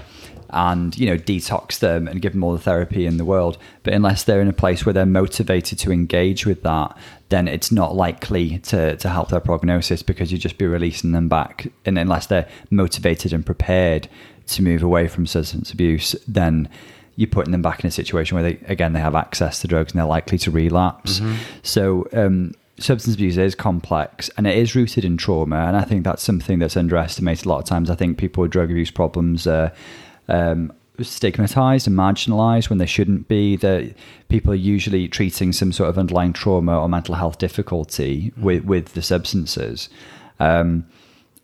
[0.50, 3.58] and, you know, detox them and give them all the therapy in the world.
[3.82, 6.96] But unless they're in a place where they're motivated to engage with that,
[7.28, 11.28] then it's not likely to, to help their prognosis because you'd just be releasing them
[11.28, 11.68] back.
[11.84, 14.08] And unless they're motivated and prepared
[14.48, 16.68] to move away from substance abuse, then
[17.16, 19.92] you're putting them back in a situation where they again they have access to drugs
[19.92, 21.20] and they're likely to relapse.
[21.62, 26.04] So um, substance abuse is complex and it is rooted in trauma, and I think
[26.04, 27.90] that's something that's underestimated a lot of times.
[27.90, 29.72] I think people with drug abuse problems are
[30.28, 33.56] um, stigmatized and marginalized when they shouldn't be.
[33.56, 33.94] That
[34.28, 38.94] people are usually treating some sort of underlying trauma or mental health difficulty with with
[38.94, 39.88] the substances,
[40.40, 40.86] um,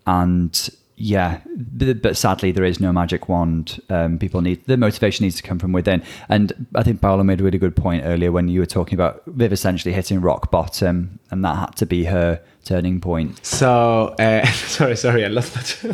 [0.06, 3.82] and yeah, but, but sadly, there is no magic wand.
[3.90, 6.00] Um, people need the motivation needs to come from within.
[6.28, 9.22] And I think Paolo made a really good point earlier when you were talking about
[9.26, 13.44] Viv essentially hitting rock bottom, and that had to be her turning point.
[13.44, 15.90] So uh, sorry, sorry, I lost my.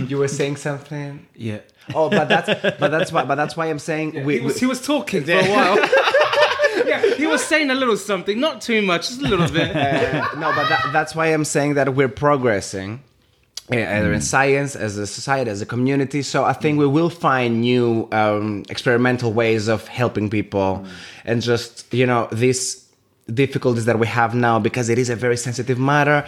[0.06, 1.26] you were saying something.
[1.34, 1.60] Yeah.
[1.94, 2.48] Oh, but that's
[2.78, 5.24] but that's why but that's why I'm saying we, He was, we- he was talking
[5.24, 5.76] for a while.
[6.86, 9.74] yeah, he was saying a little something, not too much, just a little bit.
[9.74, 13.02] uh, no, but that, that's why I'm saying that we're progressing.
[13.72, 16.22] uh, Either in science, as a society, as a community.
[16.22, 20.84] So I think we will find new um, experimental ways of helping people,
[21.24, 22.86] and just you know these
[23.32, 26.26] difficulties that we have now because it is a very sensitive matter.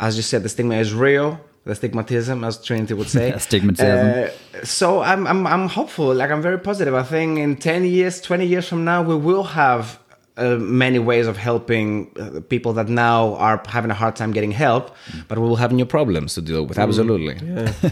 [0.00, 1.40] As you said, the stigma is real.
[1.64, 3.32] The stigmatism, as Trinity would say.
[3.36, 4.30] Stigmatism.
[4.30, 6.12] Uh, so I'm, I'm, I'm hopeful.
[6.12, 6.94] Like I'm very positive.
[6.94, 10.00] I think in ten years, twenty years from now, we will have
[10.36, 14.50] uh, many ways of helping uh, people that now are having a hard time getting
[14.50, 14.94] help,
[15.28, 16.78] but we will have new problems to deal with.
[16.78, 17.36] Absolutely.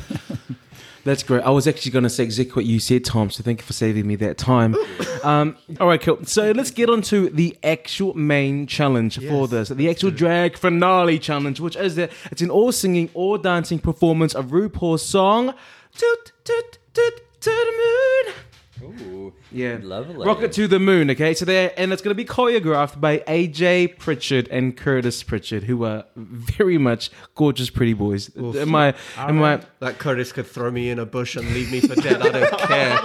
[1.05, 1.43] That's great.
[1.43, 3.31] I was actually going to say exactly what you said, Tom.
[3.31, 4.77] So thank you for saving me that time.
[5.23, 6.25] Um, all right, cool.
[6.25, 11.19] So let's get on to the actual main challenge for this, the actual drag finale
[11.19, 15.55] challenge, which is that it's an all singing, all dancing performance of RuPaul's song
[15.97, 18.35] "Toot Toot Toot to the Moon."
[18.83, 20.27] Ooh, Yeah, Lovely.
[20.27, 21.11] Rocket to the moon.
[21.11, 25.65] Okay, so there, and it's going to be choreographed by AJ Pritchard and Curtis Pritchard,
[25.65, 28.31] who are very much gorgeous, pretty boys.
[28.37, 28.95] Am I?
[29.17, 29.61] Am I?
[29.81, 32.23] That Curtis could throw me in a bush and leave me for dead.
[32.23, 32.99] I don't care.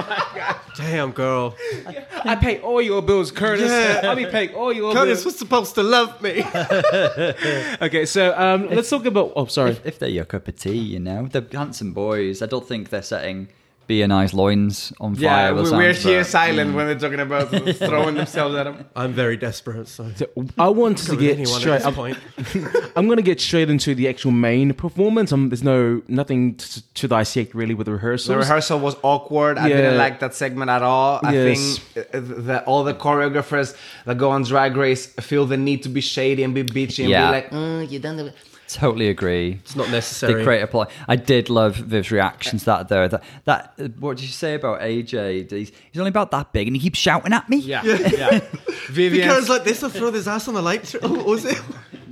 [0.78, 1.56] Damn, girl.
[2.26, 3.70] I pay all your bills, Curtis.
[3.70, 4.02] Yeah.
[4.04, 5.24] I'll be paying all your Curtis bills.
[5.24, 6.44] Curtis was supposed to love me.
[7.82, 9.34] Okay, so um, let's talk about.
[9.36, 9.72] Oh, sorry.
[9.72, 12.42] if, if they're your cup of tea, you know, they're handsome boys.
[12.42, 13.48] I don't think they're setting
[13.88, 15.24] BNI's loins on fire.
[15.24, 18.68] Yeah, with we- sounds, we're but- here silent when they're talking about throwing themselves at
[18.68, 18.86] him.
[18.96, 20.10] I'm very desperate, so.
[20.58, 21.82] I wanted to get anyone straight.
[21.82, 22.18] at I'm, point.
[22.96, 25.32] I'm going to get straight into the actual main performance.
[25.32, 28.34] Um, there's no nothing to, to dissect really with the rehearsal.
[28.34, 29.58] The rehearsal was awkward.
[29.58, 29.76] I Yeah.
[29.78, 31.20] didn't like that segment at all.
[31.24, 31.78] I Yes.
[31.80, 35.90] think uh, that all the choreographers that go on Drag Race feel the need to
[35.90, 37.28] be shady and be bitchy and Yeah.
[37.28, 38.36] be like, mm, you don't do it.
[38.68, 39.60] Totally agree.
[39.64, 40.44] It's not They necessary.
[40.44, 40.90] create a plot.
[41.08, 43.08] I did love Viv's reaction to that though.
[43.08, 45.52] That that what did you say about AJ?
[45.52, 47.58] He's, he's only about that big and he keeps shouting at me.
[47.58, 48.40] Yeah, yeah.
[48.88, 50.94] Vivienne, Because like this, will throw his ass on the light.
[51.02, 51.62] Oh, what was it?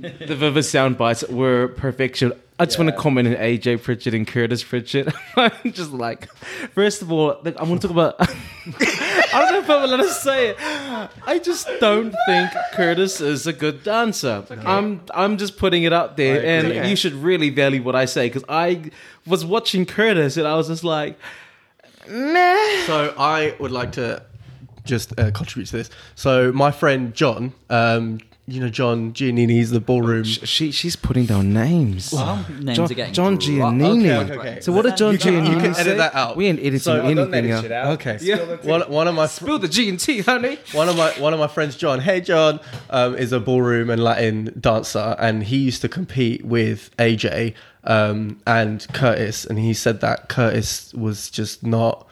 [0.00, 2.32] the Viva sound bites were perfection.
[2.56, 5.12] I just want to comment on AJ Pritchard and Curtis Pritchard.
[5.36, 6.32] I'm just like,
[6.72, 8.20] first of all, like, I want to talk about.
[9.34, 10.56] I don't know if I'm allowed to say it.
[11.26, 14.44] I just don't think Curtis is a good dancer.
[14.64, 18.28] I'm I'm just putting it out there, and you should really value what I say
[18.28, 18.90] because I
[19.26, 21.18] was watching Curtis and I was just like,
[22.08, 22.86] meh.
[22.86, 24.22] So I would like to
[24.84, 25.90] just uh, contribute to this.
[26.14, 30.24] So my friend John, um, you know John Giannini, he's the ballroom.
[30.24, 32.12] She she's putting down names.
[32.12, 33.76] Well, Names John, are getting John dropped.
[33.76, 34.10] Giannini.
[34.22, 34.60] Okay, okay, okay.
[34.60, 35.96] So what did John You can- Giannini you can edit say?
[35.96, 36.36] that out.
[36.36, 37.86] We ain't editing So- don't anything out.
[37.94, 38.18] Okay.
[38.64, 40.58] One, one of my fr- Spill the G and T, honey.
[40.72, 42.00] one of my one of my friends, John.
[42.00, 46.90] Hey, John, um, is a ballroom and Latin dancer, and he used to compete with
[46.98, 47.54] AJ
[47.84, 52.06] um, and Curtis, and he said that Curtis was just not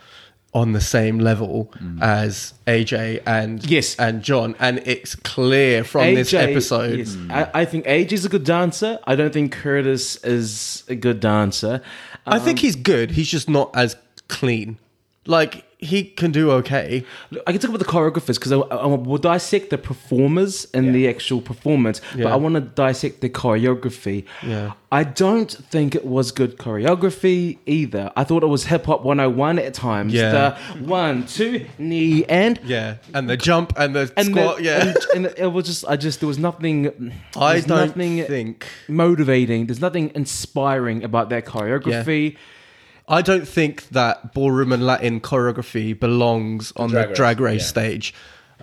[0.54, 2.00] on the same level mm.
[2.02, 3.96] as AJ and Yes.
[3.98, 6.98] and John, and it's clear from this episode.
[6.98, 7.16] yes.
[7.30, 8.98] I, I think is a good dancer.
[9.04, 11.80] I don't think Curtis is a good dancer.
[12.26, 13.12] I think um, he's good.
[13.12, 13.96] He's just not as
[14.28, 14.78] clean.
[15.26, 17.04] Like he can do okay.
[17.46, 21.08] I can talk about the choreographers because I, I will dissect the performers and the
[21.08, 24.24] actual performance, but I want to dissect the choreography.
[24.42, 24.72] Yeah.
[24.92, 28.12] I don't think it was good choreography either.
[28.14, 30.12] I thought it was hip hop 101 at times.
[30.14, 30.30] Yeah.
[30.76, 34.58] The one, two, knee, and Yeah, and the jump and the and squat.
[34.58, 37.12] the, yeah, and, and it was just I just there was nothing.
[37.36, 38.66] I don't nothing think.
[38.86, 39.66] motivating.
[39.66, 42.36] There's nothing inspiring about that choreography.
[43.12, 47.60] I don't think that ballroom and Latin choreography belongs on Drag the Race, drag race
[47.60, 47.66] yeah.
[47.66, 48.14] stage.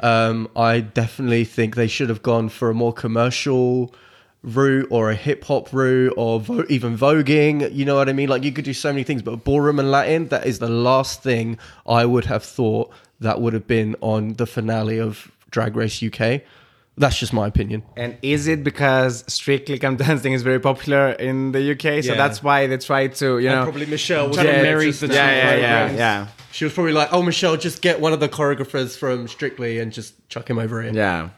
[0.01, 3.93] Um, I definitely think they should have gone for a more commercial
[4.41, 7.71] route or a hip hop route or vo- even voguing.
[7.71, 8.27] You know what I mean?
[8.27, 11.21] Like you could do so many things, but ballroom and Latin, that is the last
[11.21, 16.01] thing I would have thought that would have been on the finale of Drag Race
[16.01, 16.41] UK.
[16.99, 17.81] That's just my opinion.
[17.95, 22.03] And is it because Strictly Come Dancing is very popular in the UK?
[22.03, 22.17] So Yeah.
[22.17, 23.63] that's why they try to, you know.
[23.63, 26.27] probably Michelle was Trying to yeah, marry just- the yeah, yeah, yeah, yeah.
[26.51, 29.93] She was probably like, "Oh, Michelle, just get one of the choreographers from Strictly and
[29.93, 31.29] just chuck him over here." Yeah.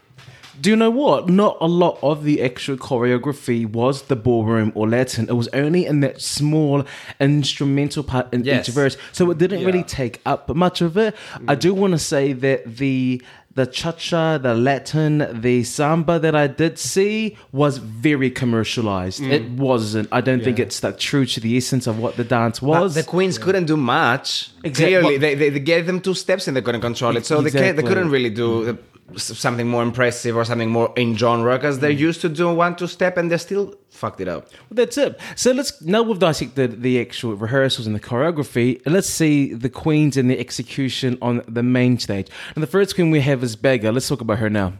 [0.59, 1.29] Do you know what?
[1.29, 5.27] Not a lot of the extra choreography was the ballroom or Latin.
[5.29, 6.83] It was only in that small
[7.19, 8.67] instrumental part in Yes.
[8.67, 9.85] each verse, so it didn't really Yeah.
[9.87, 11.15] take up much of it.
[11.47, 13.21] I do want to say that the
[13.55, 19.21] the cha-cha, the Latin, the samba that I did see was very commercialized.
[19.21, 19.31] Mm.
[19.31, 20.07] It wasn't.
[20.11, 20.65] I don't think Yeah.
[20.65, 22.95] it stuck true to the essence of what the dance But was.
[22.95, 24.51] the queens couldn't do much.
[24.63, 24.71] Exactly.
[24.93, 27.25] Clearly, well- they, they, they gave them two steps and they couldn't control it.
[27.25, 28.75] So they, they couldn't really do s-
[29.17, 31.99] something more impressive or something more in genre because they're mm.
[32.09, 34.49] used to doing one two step and they still fucked it up.
[34.51, 35.19] Well, that's it.
[35.35, 38.81] So let's now we've dissected the actual rehearsals and the choreography.
[38.85, 42.27] And let's see the queens and the execution on the main stage.
[42.55, 43.91] And the first queen we have is Baga.
[43.91, 44.73] Let's talk about her now.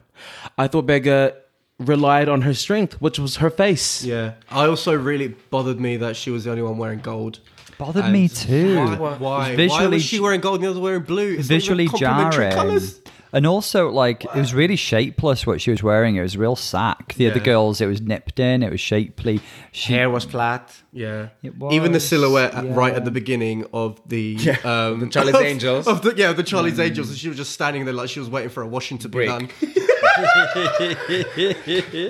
[0.57, 1.35] I thought Baga
[1.79, 4.03] relied on her strength, which was her face.
[4.03, 4.33] Yeah.
[4.49, 7.39] I also really bothered me that she was the only one wearing gold.
[7.77, 8.75] Bothered And me too.
[8.75, 8.95] Why?
[8.95, 9.17] Why?
[9.17, 11.35] Why Visually- was she wearing gold and the others wearing blue?
[11.37, 12.53] It's visually complementary jarring.
[12.53, 12.99] colours.
[13.33, 16.17] And also, like, it was really shapeless what she was wearing.
[16.17, 17.13] It was real sack.
[17.13, 19.39] The other girls, it was nipped in, it was shapely.
[19.71, 20.75] She, Hair was flat.
[20.91, 21.29] Yeah.
[21.41, 22.73] It Even the silhouette yeah.
[22.73, 25.87] right at the beginning of the um, the Charlie's of- Angels.
[25.87, 28.29] Of the, yeah, the Charlie's Angels, and she was just standing there like she was
[28.29, 29.49] waiting for a washing to be done.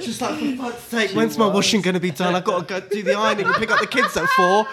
[0.02, 2.34] just like for fuck's sake, when's my washing going to be done?
[2.34, 4.66] I've got to go do the ironing and pick up the kids at four.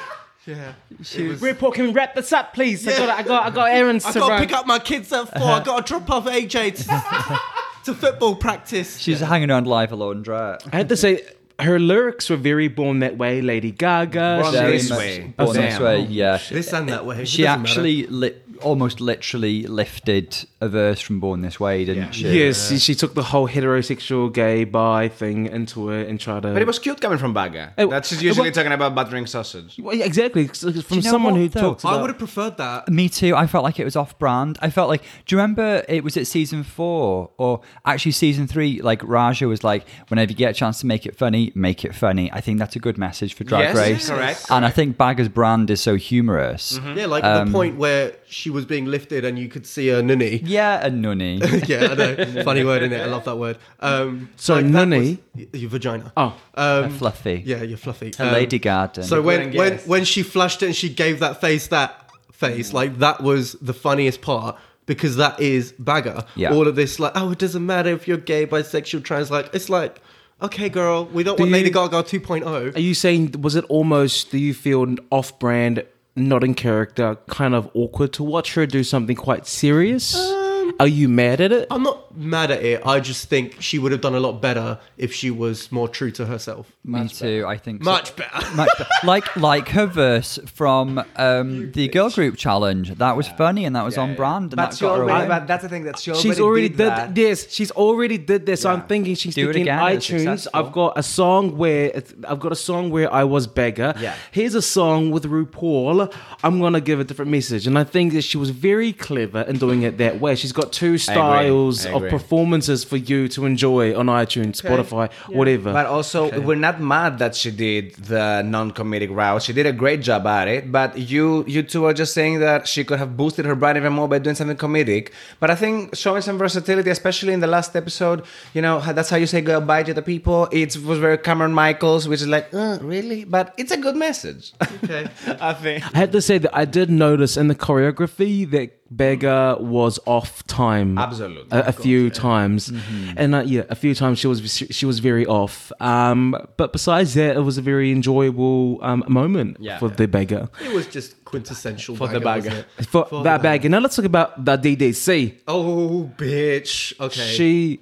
[0.49, 1.43] Yeah, she was.
[1.43, 2.89] Report, can we wrap this up, please?
[2.89, 4.41] I got, I got, I got errands I to got run.
[4.41, 7.95] to pick up my kids at 4 I got to drop off AJ to, to
[7.95, 8.99] football practice.
[8.99, 10.59] She's hanging around live alone, right?
[10.73, 11.21] I had to say,
[11.61, 13.43] her lyrics were very born that way.
[13.43, 14.39] Lady Gaga.
[14.43, 15.35] Born she- Very this way.
[15.37, 16.39] Born this way, yeah.
[16.51, 17.23] This and that way.
[17.23, 22.11] It She actually li- almost literally lifted a verse from Born This Way, didn't Yeah.
[22.33, 22.39] she?
[22.47, 26.53] Yes, she, she took the whole heterosexual gay bi thing into it and tried to.
[26.53, 27.75] But it was cute coming from Baga.
[27.79, 29.79] Oh, That's she's usually well- talking about buttering sausage.
[29.79, 30.47] Well, yeah, exactly.
[30.49, 31.61] From you know someone what, who though?
[31.61, 31.95] talks about.
[31.95, 32.89] I would have preferred that.
[32.89, 33.35] Me too.
[33.37, 34.59] I felt like it was off brand.
[34.61, 38.81] I felt like, do you remember it was at season four or actually season three?
[38.83, 41.95] Like Raja was like, whenever you get a chance to make it funny, make it
[41.95, 42.33] funny.
[42.33, 44.09] I think that's a good message for Drag Yes, Race.
[44.11, 46.79] correct, And I think Baga's brand is so humorous.
[46.97, 50.03] Yeah, like Um, the point where she was being lifted and you could see her
[50.03, 50.41] nunny.
[50.45, 51.37] Yeah, a nunny.
[51.67, 52.43] yeah, I know.
[52.45, 53.01] Funny word, in it?
[53.01, 53.59] I love that word.
[53.81, 56.13] Um, So, that nunny- was- your vagina.
[56.17, 56.35] Oh.
[56.55, 57.43] a um, fluffy.
[57.47, 58.13] yeah, you're fluffy.
[58.19, 59.05] A Um, lady garden.
[59.05, 59.87] So when when guess.
[59.87, 63.75] when she flushed it and she gave that face, that face, like that was the
[63.75, 64.57] funniest part
[64.87, 66.25] because that is Baga.
[66.37, 66.53] Yeah.
[66.55, 69.31] All of this, like, oh, it doesn't matter if you're gay, bisexual, trans.
[69.31, 70.01] Like, it's like,
[70.41, 72.03] okay, girl, we don't Do want Lady you- Gaga oh.
[72.03, 72.75] 2.0.
[72.77, 74.31] Are you saying was it almost?
[74.31, 75.85] Do you feel off-brand,
[76.19, 80.17] not in character, kind of awkward to watch her do something quite serious?
[80.17, 81.67] Um, Are you mad at it?
[81.71, 82.83] I'm not mad at it.
[82.87, 86.11] I just think she would have done a lot better if she was more true
[86.13, 86.71] to herself.
[86.85, 87.45] Me too.
[87.47, 87.91] I think so.
[87.91, 88.55] Much better.
[88.55, 92.95] Much be- like like her verse from um, the girl group challenge.
[92.97, 94.45] That was funny and that was on brand.
[94.53, 95.45] And But that got her already, away.
[95.47, 97.17] that's the thing that she already She's already did, did, that.
[97.17, 97.51] yes.
[97.51, 98.63] She's already did this.
[98.63, 100.01] So I'm thinking she's Do it thinking again, iTunes.
[100.01, 100.51] successful.
[100.55, 103.95] I've got a song where I've got a song where I was Baga.
[104.01, 104.15] Yeah.
[104.33, 106.13] Here's a song with RuPaul.
[106.43, 109.59] I'm gonna give a different message, and I think that she was very clever in
[109.59, 110.35] doing it that way.
[110.37, 112.19] She's got two styles I of agree.
[112.19, 115.73] performances for you to enjoy on iTunes, Spotify, whatever.
[115.73, 119.43] But also, we're not mad that she did the non-comedic route.
[119.43, 120.73] She did a great job at it.
[120.73, 123.93] But you, you two are just saying that she could have boosted her brand even
[123.93, 125.13] more by doing something comedic.
[125.41, 129.17] But I think showing some versatility, especially in the last episode, you know, that's how
[129.17, 130.49] you say goodbye to the people.
[130.53, 133.25] It was very Kameron Michaels, which is like, uh, really?
[133.25, 134.53] But it's a good message.
[134.85, 135.09] Okay.
[135.41, 135.85] I think.
[135.95, 140.47] I had to say that I did notice in the choreography that Baga was off
[140.47, 140.99] time.
[140.99, 141.47] Absolutely.
[141.51, 143.19] a, a few times, Mm-hmm.
[143.21, 144.39] and uh, yeah, a few times she was
[144.79, 145.73] she was very off.
[145.81, 149.79] Um, but besides that, it was a very enjoyable um, moment Yeah.
[149.81, 152.49] for the Baga It was just quintessential For the Baga, Baga.
[152.49, 152.87] wasn't it?
[152.93, 153.69] for, For that the Baga.
[153.69, 155.35] Now let's talk about the DDC.
[155.47, 156.99] Oh, bitch.
[157.01, 157.27] Okay.
[157.37, 157.81] She.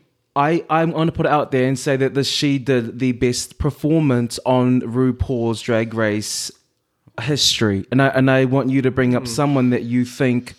[0.48, 3.12] I, I'm going to put it out there and say that the, she did the
[3.12, 6.50] best performance on RuPaul's Drag Race
[7.22, 10.54] history, and I and I want you to bring up someone that you think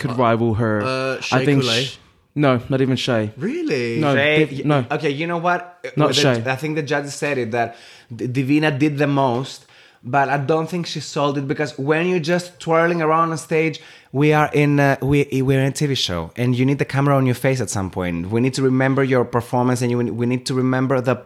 [0.00, 0.82] could rival her.
[0.82, 1.96] Uh, I think Couleé?
[2.32, 3.30] Sh- no, not even Shea.
[3.36, 4.00] really?
[4.00, 4.14] No.
[4.14, 4.86] Shea, def- no.
[4.90, 5.84] Okay, you know what?
[5.96, 6.42] Not The- Shea.
[6.50, 7.76] I think the judge said it that
[8.14, 9.66] Divina did the most,
[10.02, 13.80] but I don't think she sold it because when you're just twirling around on stage,
[14.12, 17.16] we are in a, we we're in a TV show, and you need the camera
[17.16, 18.30] on your face at some point.
[18.30, 21.22] We need to remember your performance, and you, we need to remember the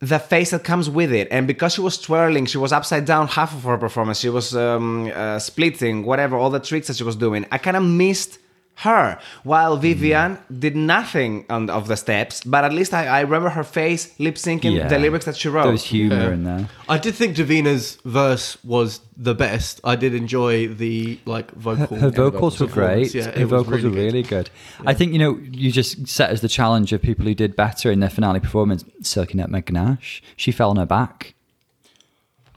[0.00, 1.28] the face that comes with it.
[1.30, 4.18] And because she was twirling, she was upside down half of her performance.
[4.18, 7.46] She was um, uh, splitting, whatever, all the tricks that she was doing.
[7.50, 8.38] I kind of missed
[8.78, 9.82] her, while mm-hmm.
[9.82, 12.42] Vivienne did nothing on of the steps.
[12.44, 14.88] But at least I, I remember her face lip syncing Yeah.
[14.88, 15.64] the lyrics that she wrote.
[15.64, 16.32] There was humor Yeah.
[16.32, 16.68] in there.
[16.88, 19.80] I did think Davina's verse was the best.
[19.84, 21.96] I did enjoy the like vocal.
[21.96, 23.14] Her vocals were great.
[23.14, 23.98] Yeah, Her it was vocals were good.
[23.98, 24.50] really good.
[24.84, 27.92] I think you know you just set as the challenge of people who did better
[27.92, 28.84] in their finale performance.
[29.02, 30.20] Silky Nutmeg Ganache.
[30.36, 31.34] She fell on her back.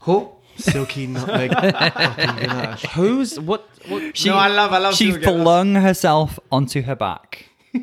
[0.02, 0.30] Who?
[0.58, 1.52] Silky nutmeg.
[1.52, 2.82] fucking ganache.
[2.94, 3.68] Who's what?
[3.88, 4.16] What?
[4.16, 5.24] She, No, I love- I love She Silky.
[5.24, 7.46] That's- flung herself onto her back.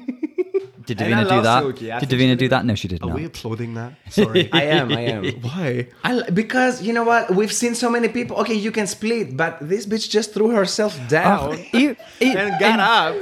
[0.86, 1.62] Did And I Davina do love that?
[1.64, 1.92] Silky.
[1.92, 2.66] I Did think she Davina do that?
[2.66, 3.08] No, she did not.
[3.08, 3.18] Are not.
[3.20, 3.94] we applauding that?
[4.12, 4.50] Sorry.
[4.54, 4.92] I am.
[4.92, 5.24] I am.
[5.42, 5.88] Why?
[6.04, 7.34] I, li- because you know what?
[7.34, 8.38] We've seen so many people.
[8.38, 12.36] Okay, you can split, but this bitch just threw herself oh, down Oh, E- E-
[12.36, 13.16] and got in, up.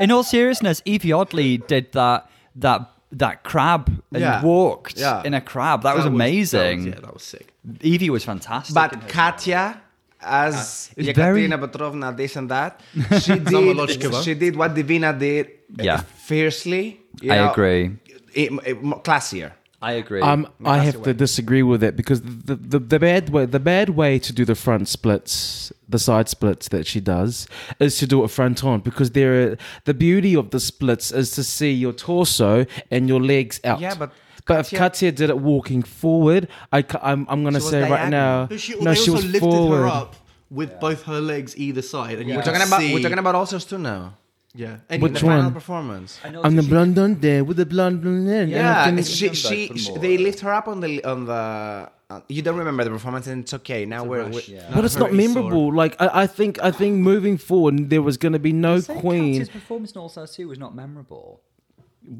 [0.00, 4.42] in all seriousness, Evie Oddly did that that that crab and Yeah.
[4.42, 5.22] walked Yeah.
[5.24, 5.82] in a crab.
[5.82, 6.60] That, was That amazing.
[6.60, 7.52] that was- yeah, that was sick.
[7.80, 8.74] Evie was fantastic.
[8.74, 9.80] But Katya,
[10.20, 12.80] as It's Yekaterina very- Petrovna, this and that,
[13.20, 14.24] she did.
[14.24, 15.50] she did what Divina did.
[15.80, 16.02] Yeah.
[16.30, 17.00] fiercely.
[17.20, 17.96] you I know, agree.
[18.34, 19.52] it- it- more classier.
[19.82, 20.22] I agree.
[20.22, 23.60] Um, I have the to disagree with it because the, the the bad way the
[23.60, 27.46] bad way to do the front splits, the side splits that she does,
[27.78, 31.44] is to do it front on because there the beauty of the splits is to
[31.44, 33.78] see your torso and your legs out.
[33.80, 34.10] Yeah, but
[34.46, 38.46] but if Katya- Katya did it walking forward, I am I'm gonna say right now,
[38.46, 38.46] diagonal.
[38.48, 39.78] But she, no, they she also was lifted forward.
[39.78, 40.16] her up
[40.50, 43.34] with both her legs either side, and you We're talking about see, we're talking about
[43.34, 44.14] ulcers too now.
[44.54, 44.78] yeah.
[44.88, 45.52] In Which the final one?
[45.54, 46.18] performance.
[46.24, 48.44] I'm the blonde on there with the blonde blonde hair.
[48.44, 51.90] Yeah, And she, she, she- they lift her up on the on the.
[52.08, 53.84] Uh, you don't remember the performance, and it's okay.
[53.84, 54.48] Now we're, rush.
[54.48, 55.74] we're but it's not very memorable.
[55.74, 59.44] Like I, I think, I think moving forward, there was going to be no queen.
[59.44, 61.40] performance in All Stars 2 was not memorable.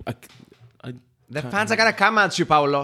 [0.05, 0.15] I, I,
[1.31, 2.83] the fans are gonna come at you, Paolo.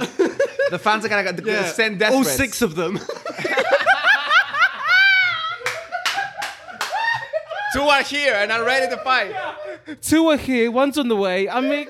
[0.71, 1.65] the fans are gonna Yeah.
[1.67, 2.37] send death all threats.
[2.37, 2.99] six of them.
[7.73, 9.35] Two are here and are ready to fight.
[10.03, 11.49] Two are here, one's on the way.
[11.49, 11.87] I mean,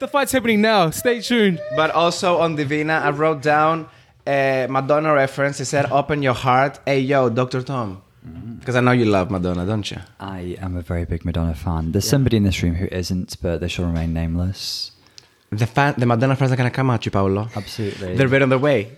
[0.00, 0.90] the fight's happening now.
[0.90, 1.60] Stay tuned.
[1.76, 3.88] But also on Divina, I wrote down
[4.26, 5.60] a Madonna reference.
[5.60, 7.62] It said, "Open your heart." Hey, yo, Dr.
[7.62, 8.02] Tom.
[8.26, 8.54] Mm-hmm.
[8.56, 9.98] Because I know you love Madonna, don't you?
[10.20, 11.92] I am a very big Madonna fan.
[11.92, 14.91] There's somebody in this room who isn't, but they shall remain nameless.
[15.52, 17.48] The fan, the Madonna fans are gonna come at you, Paolo.
[17.54, 18.16] Absolutely.
[18.16, 18.90] They're right on their way.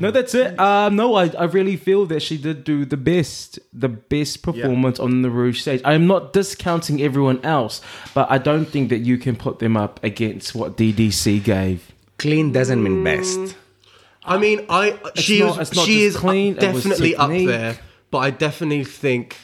[0.00, 0.58] No, that's it.
[0.58, 4.98] Um, no, I, I really feel that she did do the best, the best performance
[4.98, 5.80] on the Rouge stage.
[5.84, 7.80] I'm not discounting everyone else,
[8.12, 11.92] but I don't think that you can put them up against what DDC gave.
[12.18, 13.56] Clean doesn't mean best.
[14.24, 17.78] I mean, I she not- was she is clean, definitely up there,
[18.10, 19.36] but I definitely think.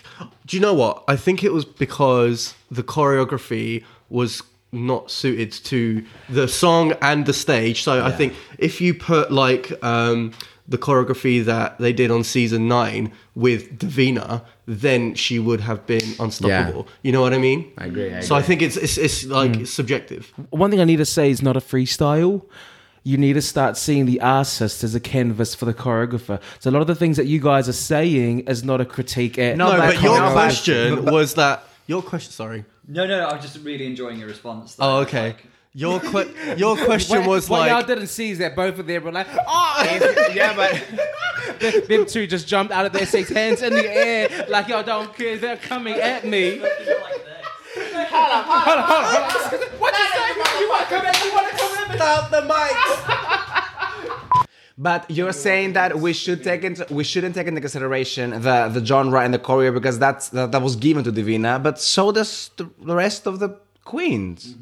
[0.47, 1.05] Do you know what?
[1.07, 4.43] I think it was because the choreography was
[4.73, 7.83] not suited to the song and the stage.
[7.83, 10.33] So I think if you put like um,
[10.67, 16.15] the choreography that they did on season nine with Davina, then she would have been
[16.19, 16.89] unstoppable.
[17.03, 17.71] You know what I mean?
[17.77, 20.33] I agree, I so I think it's it's, it's like subjective.
[20.51, 22.43] One thing I need to say is not a freestyle.
[23.05, 26.41] You need to start seeing the artist as a canvas for the choreographer.
[26.61, 29.39] So a lot of the things that you guys are saying is not a critique
[29.41, 32.33] at No, No, but but your choreography- question was that your question.
[32.33, 32.65] Sorry.
[32.89, 34.77] No, no, I'm just really enjoying your response.
[34.79, 35.37] Oh, okay.
[35.75, 38.87] Your que- your question What- was what y'all like, didn't see is that both of
[38.87, 40.73] them were like, oh, yeah, but
[41.89, 45.15] them two just jumped out of their seats, hands in the air, like y'all don't
[45.15, 45.37] care.
[45.37, 46.63] They're coming at me.
[47.75, 49.81] Hold on, hold on, hold on.
[49.81, 50.61] What you say?
[50.61, 51.25] You want to come at?
[51.25, 51.97] You want to come at me?
[51.97, 53.39] stop the mic.
[54.79, 58.85] But you're saying that we should take into we shouldn't take into consideration the the
[58.85, 62.51] genre and the choreo because that's that, that was given to Divina, but so does
[62.57, 63.51] the, the rest of the
[63.85, 64.55] queens.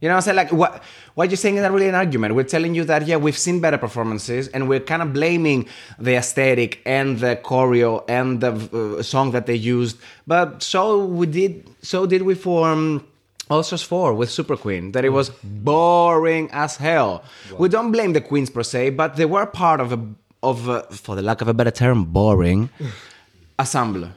[0.00, 0.36] You know what I'm saying?
[0.36, 0.82] Like what
[1.14, 2.34] why are you saying is not really an argument?
[2.34, 6.14] We're telling you that yeah, we've seen better performances and we're kind of blaming the
[6.14, 9.98] aesthetic and the choreo and the uh, song that they used.
[10.26, 13.00] But so we did so did we for
[13.48, 17.22] All Stars 4 with Super Queen, that it was boring as hell.
[17.58, 20.00] We don't blame the queens per se, but they were part of a,
[20.42, 22.70] of a, for the lack of a better term, boring
[23.58, 24.08] ensemble.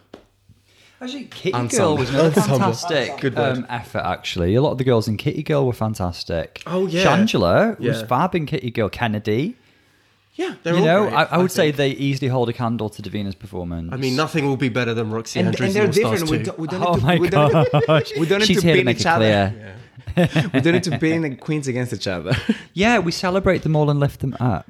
[1.01, 1.95] Actually, Kitty Ensemble.
[1.95, 4.55] Girl was another fantastic Good um, effort, actually.
[4.55, 6.61] A lot of the girls in Kitty Girl were fantastic.
[6.67, 7.05] Oh, yeah.
[7.05, 8.05] Shangela was Yeah.
[8.05, 8.89] fab in Kitty Girl.
[8.89, 9.55] Kennedy.
[10.40, 11.76] Yeah, they're you all know, great, I, I would say think.
[11.78, 13.90] they easily hold a candle to Davina's performance.
[13.92, 16.30] I mean, nothing will be better than Roxy And, Andrews and in they're different.
[16.32, 17.52] We don't, we don't oh to, my we don't,
[17.86, 18.12] gosh.
[18.18, 19.54] we don't need She's to here to pin make each it other.
[20.16, 20.50] clear.
[20.54, 22.32] we don't need to pin the queens against each other.
[22.74, 24.66] Yeah, we celebrate them all and lift them up.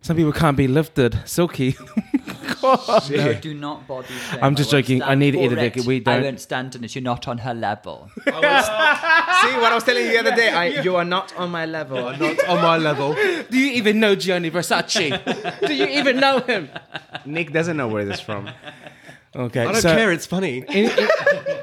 [0.00, 1.16] Some people can't be lifted.
[1.24, 1.76] Silky.
[3.10, 4.38] No, do not body shame.
[4.42, 5.02] I'm just I won't joking.
[5.02, 5.84] I need to for edit it.
[5.86, 6.94] We I don't- won't stand on it.
[6.94, 8.10] You're not on her level.
[8.24, 10.50] See what I was telling you the other day?
[10.50, 12.02] I, you are not on my level.
[12.16, 13.14] Not on my level.
[13.14, 15.66] Do you even know Gianni Versace?
[15.66, 16.68] Do you even know him?
[17.24, 18.48] Nick doesn't know where this is from.
[19.34, 20.12] Okay, I don't so care.
[20.12, 20.58] It's funny.
[20.58, 21.08] In, in, Any-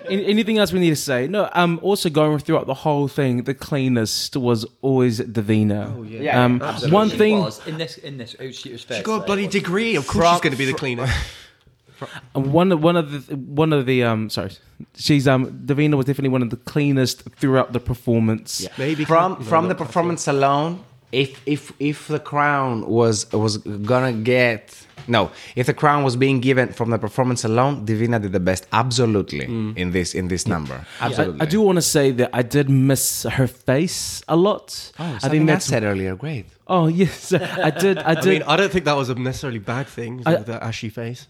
[0.09, 1.27] Anything else we need to say?
[1.27, 1.49] No.
[1.53, 1.79] Um.
[1.81, 5.93] Also, going throughout the whole thing, the cleanest was always Davina.
[5.97, 6.21] Oh yeah.
[6.21, 6.61] Yeah, Um.
[6.61, 6.93] absolutely.
[6.95, 7.39] One She thing.
[7.39, 8.35] was in this in this.
[8.39, 9.95] oh, She was She got a bloody degree.
[9.95, 11.13] Of course, From- she's going to be the cleanest.
[12.33, 14.29] One of one of the one of the um.
[14.29, 14.51] Sorry,
[14.95, 15.47] she's um.
[15.65, 18.65] Davina was definitely one of the cleanest throughout the performance.
[18.77, 19.85] Maybe from no, from the Cassie.
[19.85, 24.73] performance alone if if if the crown was was gonna get
[25.07, 28.67] no if the crown was being given from the performance alone divina did the best
[28.71, 29.77] absolutely mm.
[29.77, 32.69] in this in this number I, absolutely I do want to say that I did
[32.69, 34.91] miss her face a lot.
[34.99, 37.97] oh, I think I that's said earlier great Oh yes, I did.
[37.97, 38.27] I did.
[38.27, 40.21] I mean, I don't think that was a necessarily bad thing.
[40.25, 41.27] I- the ashy face.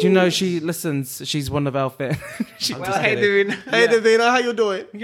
[0.00, 1.22] Do you know she listens?
[1.28, 2.16] She's one of our fans.
[2.78, 4.86] well, hey divina Hey, Davina, how you doing?
[4.92, 5.02] Hit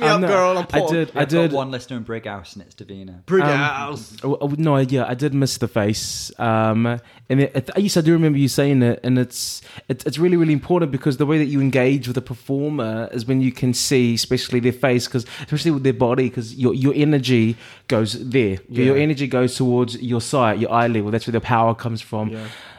[0.00, 0.28] me I up, know.
[0.28, 0.58] girl.
[0.58, 0.88] I'm I poor.
[0.92, 1.08] did.
[1.14, 1.52] I I've got did.
[1.52, 3.24] one listener in Brighouse, and it's Davina.
[3.26, 4.00] Bring Um, it out.
[4.24, 6.30] Oh, oh, no, yeah, I did miss the face.
[6.38, 6.86] Um,
[7.30, 10.36] and it, it, yes, I do remember you saying it, and it's, it's it's really
[10.36, 13.72] really important because the way that you engage with a performer is when you can
[13.74, 17.56] see, especially their face, because especially with their body, because your your energy
[17.88, 18.58] goes there.
[18.68, 19.02] Your Yeah.
[19.02, 21.10] energy goes towards your sight, your eye level.
[21.10, 22.36] That's where the power comes from.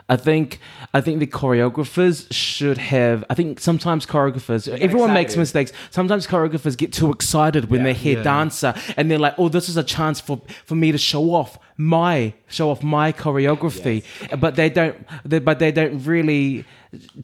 [0.10, 0.14] Yeah.
[0.14, 0.60] I think
[0.94, 3.24] I think the choreographers should have.
[3.30, 5.72] I think sometimes choreographers, everyone makes mistakes.
[5.92, 8.24] Sometimes choreographers get too excited when they hear Yeah.
[8.24, 11.58] dancer, and they're like, "Oh, this is a chance for for me to show off
[11.78, 14.04] my show off my choreography,"
[14.40, 14.96] but they don't.
[15.24, 16.66] They, but they don't really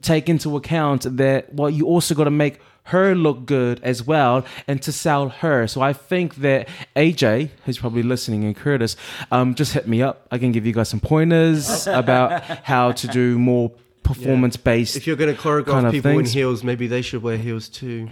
[0.00, 4.44] take into account that well, you also got to make her look good as well
[4.68, 5.66] and to sell her.
[5.66, 8.96] So I think that AJ, who's probably listening, and Curtis,
[9.30, 10.26] um, just hit me up.
[10.30, 13.70] I can give you guys some pointers about how to do more
[14.02, 14.96] performance based.
[14.96, 16.30] If you're going to choreograph kind of people things.
[16.30, 18.08] in heels, maybe they should wear heels too.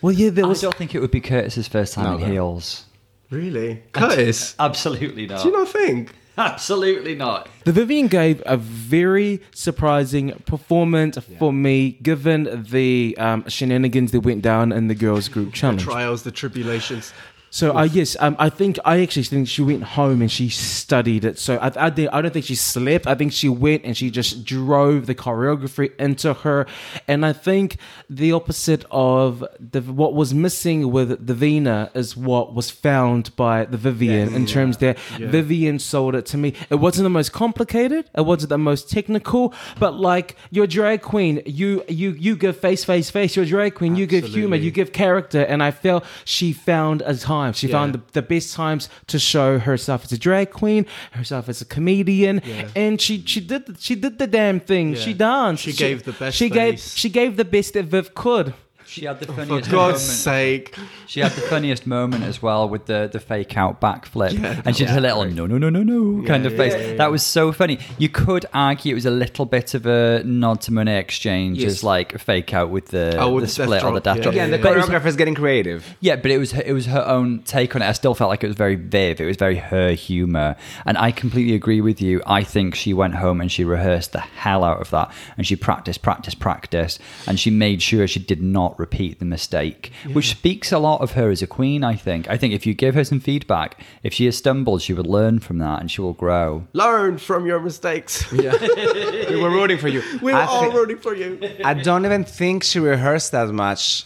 [0.00, 2.26] Well, yeah, there I don't think it would be Curtis's first time No, in no.
[2.26, 2.86] heels.
[3.30, 3.82] Really?
[3.92, 4.54] Curtis?
[4.58, 5.42] Absolutely not.
[5.42, 6.12] Do you not think?
[6.38, 7.48] Absolutely not.
[7.64, 14.42] The Vivienne gave a very surprising performance for me, given the um, shenanigans that went
[14.42, 15.82] down in the girls' group The challenge.
[15.82, 17.12] trials, the tribulations.
[17.54, 21.22] So I yes, um, I think I actually think she went home and she studied
[21.26, 21.38] it.
[21.38, 23.06] So I, I, I don't think she slept.
[23.06, 26.64] I think she went and she just drove the choreography into her.
[27.06, 27.76] And I think
[28.08, 33.66] the opposite of the what was missing with the Vina is what was found by
[33.66, 36.54] the Vivienne in terms that Vivienne sold it to me.
[36.70, 38.08] It wasn't the most complicated.
[38.16, 39.52] It wasn't the most technical.
[39.78, 43.36] But like you're a drag queen, you you you give face face face.
[43.36, 43.94] You're a drag queen.
[43.94, 44.56] You give humor.
[44.56, 45.42] You give character.
[45.42, 47.41] And I felt she found a time.
[47.50, 47.72] She Yeah.
[47.72, 51.64] found the, the best times to show herself as a drag queen, herself as a
[51.64, 52.68] comedian, Yeah.
[52.76, 54.94] and she she did she did the damn thing.
[54.94, 55.64] She danced.
[55.64, 58.54] She gave the best She gave she gave the best that Viv could.
[58.92, 59.70] She had the oh, funniest.
[59.70, 60.18] For God's moment.
[60.18, 60.76] sake.
[61.06, 64.32] She had the funniest moment as well with the, the fake out backflip.
[64.38, 66.72] Yeah, and she did a little no, no, no, no, no kind of yeah, face.
[66.74, 66.94] yeah, yeah.
[66.96, 67.78] That was so funny.
[67.96, 71.70] You could argue it was a little bit of a nod to Money Exchange Yes.
[71.72, 74.00] as like a fake out with the, Oh, with the the split death or the
[74.00, 74.34] drop, death yeah, drop.
[74.34, 76.86] yeah, again the But choreographer is getting creative yeah, but it was her, it was
[76.86, 77.86] her own take on it.
[77.86, 79.20] I still felt like it was very viv.
[79.20, 82.20] It was very her humor, and I completely agree with you.
[82.26, 85.56] I think she went home and she rehearsed the hell out of that, and she
[85.56, 89.80] practiced, practiced, practiced, and she made sure she did not repeat the mistake,
[90.16, 91.80] which speaks a lot of her as a queen.
[91.92, 92.22] I think.
[92.34, 93.68] I think if you give her some feedback,
[94.02, 96.46] if she has stumbled, she would learn from that and she will grow.
[96.84, 98.12] Learn from your mistakes.
[98.32, 101.28] we were rooting for you We I were all thi- rooting for you.
[101.70, 104.04] I don't even think she rehearsed that much.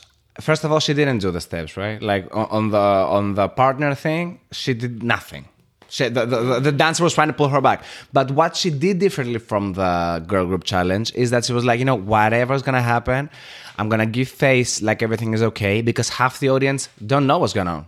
[0.49, 1.99] First of all, she didn't do the steps, right?
[2.13, 2.87] Like on, on the
[3.19, 5.45] on the partner thing, she did nothing.
[5.89, 7.85] She, the, the, the dancer was trying to pull her back.
[8.13, 11.79] But what she did differently from the girl group challenge is that she was like,
[11.79, 13.31] you know, whatever's gonna happen,
[13.79, 17.53] I'm gonna give face like everything is okay because half the audience don't know what's
[17.53, 17.87] going on.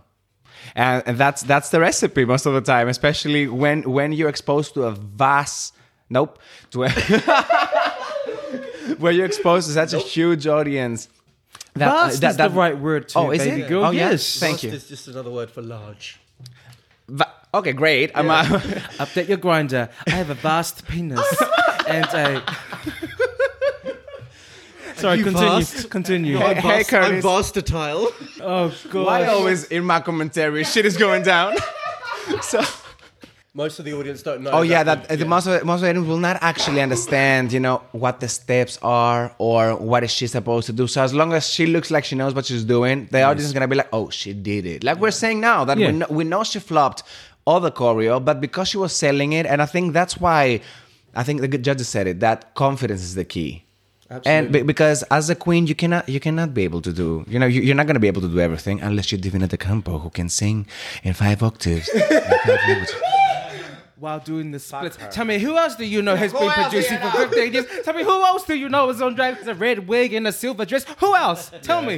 [0.75, 4.73] And, and that's that's the recipe most of the time, especially when when you're exposed
[4.75, 5.73] to a vast
[6.09, 6.37] nope
[6.71, 6.89] to a
[8.97, 11.07] where you're exposed to such a huge audience.
[11.73, 13.69] That, Vast uh, is the right word too, Oh, is baby it?
[13.69, 13.85] girl.
[13.85, 14.11] Oh, yeah?
[14.11, 14.39] yes.
[14.39, 14.71] Thank Vast you.
[14.71, 16.19] is just another word for large.
[17.07, 18.11] Va- okay, great.
[18.15, 18.43] I'm, uh,
[18.99, 19.89] Update your Grindr.
[20.07, 21.21] I have a vast penis
[21.87, 22.43] and a.
[24.95, 25.49] Sorry, You continue.
[25.49, 25.89] vast?
[25.89, 26.37] Continue.
[26.37, 27.23] Hey, I'm hey, vast, I'm Curtis.
[27.23, 28.09] versatile.
[28.41, 29.05] Oh god.
[29.05, 31.55] Why always in my commentary shit is going down?
[32.41, 32.61] so
[33.53, 34.51] Most of the audience don't know.
[34.51, 35.15] Oh yeah, that yeah.
[35.15, 38.77] the most of most of them will not actually understand, you know, what the steps
[38.81, 40.85] are or what is she supposed to do.
[40.85, 43.53] So as long as she looks like she knows what she's doing, the audience is
[43.53, 45.87] gonna be like, "Oh, she did it." Like we're saying now that Yeah.
[45.87, 47.03] we know, we know she flopped
[47.49, 50.61] all the choreo, but because she was selling it, and I think that's why
[51.15, 53.51] I think the judges said it that confidence is the key.
[54.25, 57.39] And be- because as a queen, you cannot you cannot be able to do you
[57.41, 59.57] know you, you're not going to be able to do everything unless you're Divina de
[59.57, 60.57] Campo who can sing
[61.07, 61.87] in five octaves.
[61.89, 62.95] in five languages.
[64.05, 64.97] while doing the splits.
[65.11, 67.65] Tell me, who else do you know has who been producing for 15 years?
[67.85, 70.25] Tell me, who else do you know is on drag with a red wig and
[70.27, 70.85] a silver dress?
[71.03, 71.51] Who else?
[71.69, 71.97] Tell me.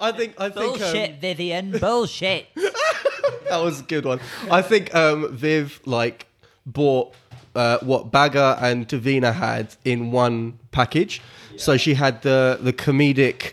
[0.00, 1.78] I think I think um, Bullshit, Vivienne.
[1.78, 2.46] Bullshit.
[3.48, 4.20] that was a good one.
[4.50, 6.26] I think um, Viv like
[6.66, 7.14] bought
[7.54, 11.20] uh, what Baga and Davina had in one package.
[11.56, 13.52] So she had the the comedic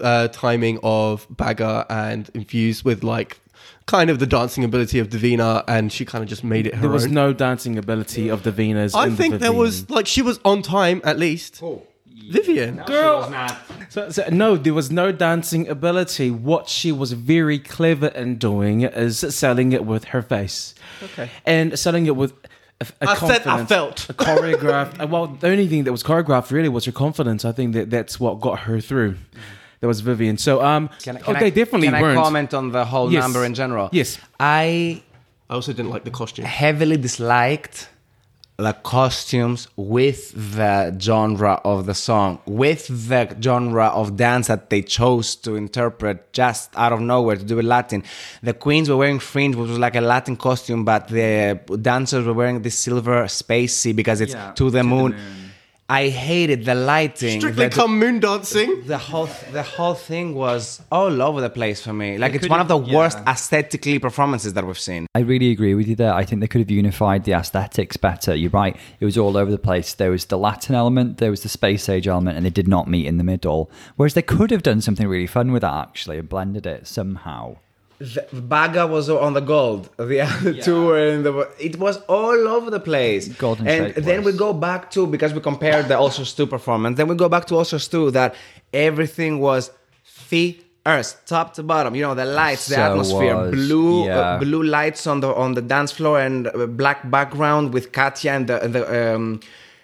[0.00, 3.38] uh, timing of Baga and infused with like
[3.86, 6.78] kind of the dancing ability of Davina, and she kind of just made it her
[6.78, 6.82] own.
[6.82, 7.14] There was own.
[7.14, 8.94] no dancing ability of the Venus.
[8.94, 11.62] I in the think there was like she was on time at least.
[12.30, 12.82] Vivienne.
[12.86, 13.30] Girl,
[13.90, 16.30] So, so, no, there was no dancing ability.
[16.30, 20.74] What she was very clever in doing is selling it with her face.
[21.02, 21.30] Okay.
[21.44, 22.32] And selling it with
[22.80, 24.08] a, a I said I felt.
[24.10, 25.00] a choreographed.
[25.00, 27.44] uh, well, the only thing that was choreographed really was her confidence.
[27.44, 29.16] I think that that's what got her through.
[29.80, 30.38] That was Vivienne.
[30.38, 32.18] So um, Can, I- can they I, definitely can weren't.
[32.18, 33.22] I comment on the whole Yes.
[33.22, 33.90] number in general?
[33.92, 34.18] Yes.
[34.40, 35.02] I
[35.50, 36.46] I also didn't like the costume.
[36.46, 37.90] heavily disliked
[38.56, 44.80] the costumes with the genre of the song, with the genre of dance that they
[44.80, 48.04] chose to interpret just out of nowhere to do it Latin.
[48.42, 52.32] The queens were wearing fringe, which was like a Latin costume, but the dancers were
[52.32, 55.16] wearing this silver spacey because it's Yeah, to the to the moon.
[55.88, 55.96] Moon.
[55.96, 57.40] I hated the lighting.
[57.40, 58.82] Strictly the- come moon dancing.
[58.86, 62.18] the whole the whole thing was all over the place for me.
[62.18, 65.06] Like it's one of the have- worst aesthetically performances that we've seen.
[65.14, 66.14] I really agree with you there.
[66.14, 68.34] I think they could have unified the aesthetics better.
[68.34, 68.76] You're right.
[69.00, 69.94] It was all over the place.
[69.94, 72.88] There was the Latin element, there was the space age element, and they did not
[72.88, 73.70] meet in the middle.
[73.96, 77.56] Whereas they could have done something really fun with that actually and blended it somehow.
[78.32, 79.88] The Baga was on the gold.
[79.96, 81.48] The other two were in the.
[81.58, 83.28] It was all over the place.
[83.28, 84.34] Golden and then was.
[84.34, 86.96] we go back to because we compared the All Stars 2 performance.
[86.96, 88.34] Then we go back to All Stars 2 that
[88.72, 89.70] everything was
[90.02, 91.94] fierce, top to bottom.
[91.94, 94.18] You know the lights, the atmosphere, was, blue, yeah.
[94.18, 98.32] uh, blue lights on the on the dance floor and uh, black background with Katya
[98.32, 99.40] and the, the um,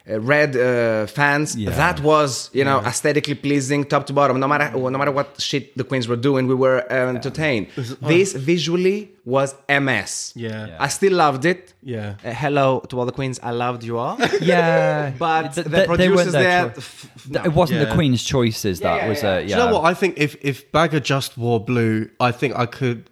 [0.09, 1.57] uh, red uh, fans.
[1.57, 1.71] Yeah.
[1.71, 4.39] That was you know aesthetically pleasing, top to bottom.
[4.41, 7.69] No matter no matter what shit the queens were doing, we were uh, entertained.
[8.01, 10.33] This visually was MS.
[10.35, 10.67] Yeah.
[10.67, 10.77] Yeah.
[10.81, 11.75] I still loved it.
[11.83, 12.15] Yeah.
[12.25, 13.39] Uh, hello to all the queens.
[13.43, 14.19] I loved you all.
[14.41, 16.79] Yeah, But Th- the th- they producers weren't there, f-
[17.17, 17.43] f- no.
[17.45, 18.81] It wasn't the Queen's choices.
[18.81, 19.35] That yeah, was yeah.
[19.35, 19.57] a Do yeah.
[19.59, 19.85] you know what?
[19.85, 23.10] I think if if Baga just wore blue, I think I could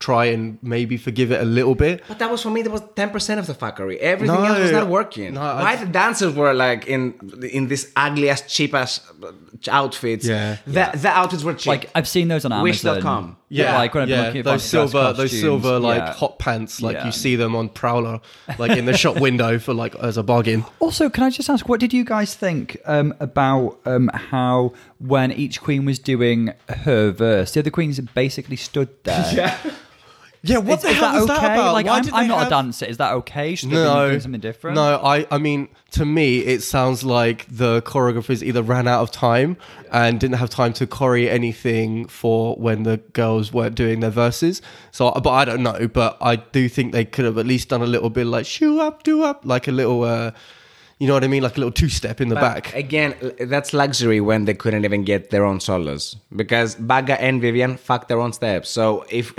[0.00, 2.02] try and maybe forgive it a little bit.
[2.06, 2.62] But that was for me.
[2.62, 3.98] That was ten percent of the fuckery.
[3.98, 5.34] Everything No, else was not working.
[5.34, 7.14] no, I- Why the dancers were like in
[7.52, 9.00] in this ugly ass cheap ass
[9.68, 10.26] outfits?
[10.26, 10.56] Yeah.
[10.66, 11.66] the, the outfits were cheap.
[11.66, 12.94] Like I've seen those on Amazon.
[12.94, 13.36] Wish.com.
[13.50, 16.12] Yeah, like when I'm yeah, looking at those silver, those costumes, silver like yeah.
[16.12, 17.06] hot pants, like Yeah.
[17.06, 18.20] you see them on Prowler,
[18.58, 20.66] like in the shop window for like as a bargain.
[20.80, 25.32] Also, can I just ask, what did you guys think um, about um, how when
[25.32, 29.18] each queen was doing her verse, the other queens basically stood there?
[29.38, 29.56] Yeah,
[30.44, 31.40] what Is, the is hell that was okay?
[31.40, 31.72] that about?
[31.72, 32.86] Like, Why I'm, did I'm they not have- a dancer.
[32.86, 33.54] Is that okay?
[33.54, 34.76] Should they be doing something different?
[34.76, 39.10] No, I, I mean, to me, it sounds like the choreographers either ran out of
[39.10, 39.56] time
[39.90, 44.62] and didn't have time to choreo anything for when the girls weren't doing their verses.
[44.92, 45.88] So, but I don't know.
[45.88, 48.80] But I do think they could have at least done a little bit like shoo
[48.80, 50.30] up, do up, like a little, uh,
[50.98, 52.74] you know what I mean, like a little two step in the But back.
[52.74, 57.76] Again, that's luxury when they couldn't even get their own solos because Baga and Vivienne
[57.76, 58.68] fucked their own steps.
[58.68, 59.32] So if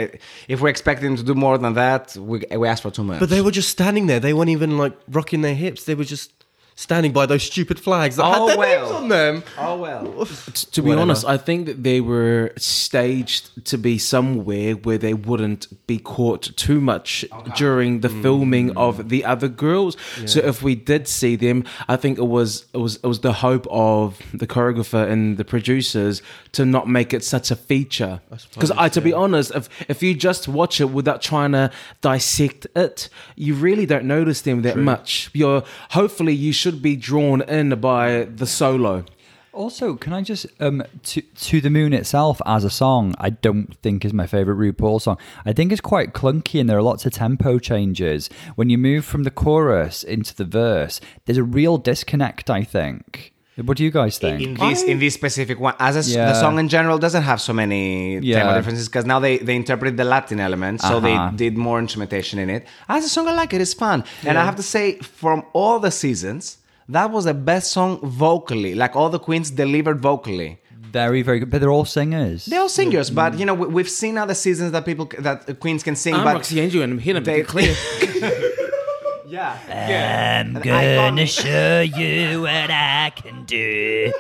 [0.47, 3.20] if we're expecting them to do more than that, we we ask for too much.
[3.20, 4.22] But they were just standing there.
[4.22, 5.84] They weren't even like rocking their hips.
[5.84, 6.32] They were just
[6.80, 8.80] standing by those stupid flags that Oh, had their well.
[8.84, 9.43] names on them.
[9.57, 10.25] oh well.
[10.25, 11.01] T- to be Whatever.
[11.01, 16.55] honest, I think that they were staged to be somewhere where they wouldn't be caught
[16.55, 17.25] too much
[17.57, 18.21] during the hmm.
[18.21, 19.97] filming of the other girls.
[20.25, 23.34] So if we did see them, I think it was it was it was the
[23.34, 26.21] hope of the choreographer and the producers
[26.53, 28.21] to not make it such a feature.
[28.53, 32.67] Because I, to be honest, if if you just watch it without trying to dissect
[32.75, 35.30] it, you really don't notice them that much.
[35.34, 39.05] You're hopefully you should be drawn in by the solo.
[39.51, 43.15] Also, can I just um to to the moon itself as a song?
[43.20, 45.17] I don't think is my favorite RuPaul song.
[45.45, 48.30] I think it's quite clunky and there are lots of tempo changes.
[48.55, 52.49] When you move from the chorus into the verse, there's a real disconnect.
[52.49, 53.34] I think.
[53.65, 54.41] What do you guys think?
[54.41, 57.41] in this in this specific one as a s the song in general doesn't have
[57.41, 57.84] so many
[58.20, 58.38] Yeah.
[58.39, 60.99] tempo differences because now they they interpret the latin element so Uh-huh.
[61.07, 64.38] they did more instrumentation in it as a song i like it it's fun and
[64.38, 64.86] i have to say
[65.22, 66.59] from all the seasons
[66.90, 70.52] that was the best song vocally like all the queens delivered vocally
[71.00, 71.50] Very, very good.
[71.52, 72.46] But they're all singers.
[72.50, 75.82] they're all singers but you know we, we've seen other seasons that people that queens
[75.84, 77.76] can sing I'm but Roxy Angel and I'm here to they make clear.
[79.28, 84.12] yeah I'm An gonna show you what I can do.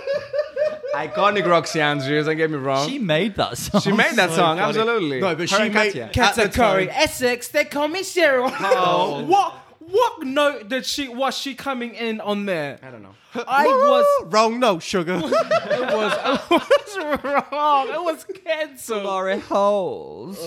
[0.95, 3.81] iconic Roxxxy Andrews don't get me wrong She made that song.
[3.81, 4.61] she made that song funny.
[4.69, 6.09] absolutely No, but Her she and made- Katya.
[6.13, 8.51] Kat- At the time- Essex, they call me Cheryl.
[8.59, 9.23] Oh.
[9.33, 9.53] what?
[9.89, 12.79] What note did she was she coming in on there?
[12.83, 13.15] I don't know.
[13.47, 15.13] I was wrong note, sugar.
[15.17, 16.97] it was it was
[17.51, 17.87] wrong.
[17.89, 19.03] It was cancelled.
[19.03, 20.37] Glory holes.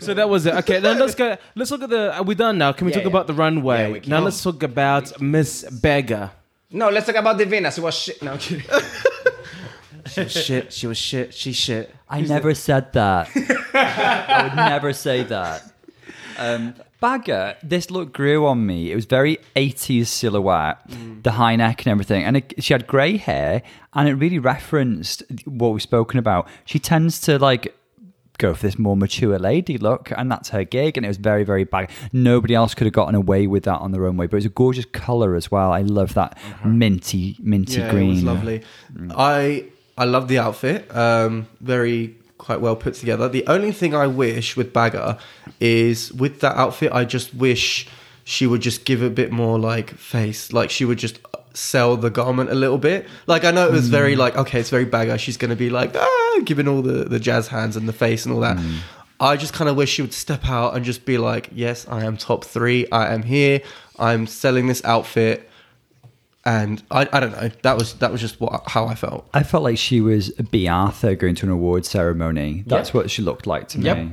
[0.00, 0.54] So that was it.
[0.54, 1.36] Okay, then let's go.
[1.54, 2.14] Let's look at the.
[2.14, 2.72] Are we done now?
[2.72, 3.10] Can we Yeah, talk yeah.
[3.10, 3.82] about the runway?
[3.86, 4.10] Yeah, we can.
[4.10, 6.32] now let's talk about Miss Baga.
[6.70, 7.70] No, let's talk about Divina.
[7.72, 8.22] She was shit.
[8.22, 8.64] No, I'm kidding.
[10.06, 10.72] She was shit.
[10.72, 11.34] She was shit.
[11.34, 11.94] She shit.
[12.08, 13.28] I never said that.
[13.74, 15.62] I would never say that.
[16.36, 18.92] Um, Baga, this look grew on me.
[18.92, 21.22] It was very 80s silhouette, mm.
[21.22, 22.24] the high neck and everything.
[22.24, 23.62] And it, she had grey hair,
[23.94, 26.46] and it really referenced what we've spoken about.
[26.66, 27.74] She tends to like
[28.36, 30.98] go for this more mature lady look, and that's her gig.
[30.98, 31.90] And it was very, very bag.
[32.12, 34.26] Nobody else could have gotten away with that on their own way.
[34.26, 35.72] But it was a gorgeous color as well.
[35.72, 36.68] I love that uh-huh.
[36.68, 38.10] minty, minty yeah, green.
[38.10, 38.62] it was lovely.
[38.92, 39.14] Mm.
[39.16, 39.64] I
[39.96, 40.94] I love the outfit.
[40.94, 43.28] Um, very quite well put together.
[43.28, 45.18] The only thing I wish with Baga
[45.60, 47.86] is with that outfit, I just wish
[48.24, 50.52] she would just give a bit more like face.
[50.52, 51.18] Like she would just
[51.52, 53.06] sell the garment a little bit.
[53.26, 55.18] Like I know it was very like okay, it's very Baga.
[55.18, 58.24] She's going to be like ah, giving all the the jazz hands and the face
[58.24, 58.58] and all that.
[59.20, 62.06] I just kind of wish she would step out and just be like, yes, I
[62.06, 62.90] am top three.
[62.90, 63.60] I am here.
[63.98, 65.49] I'm selling this outfit
[66.44, 67.50] and I, I don't know.
[67.62, 69.28] That was that was just what how I felt.
[69.34, 72.64] I felt like she was Bea Arthur going to an award ceremony.
[72.66, 72.94] That's Yep.
[72.94, 73.96] what she looked like to Yep.
[73.98, 74.12] me.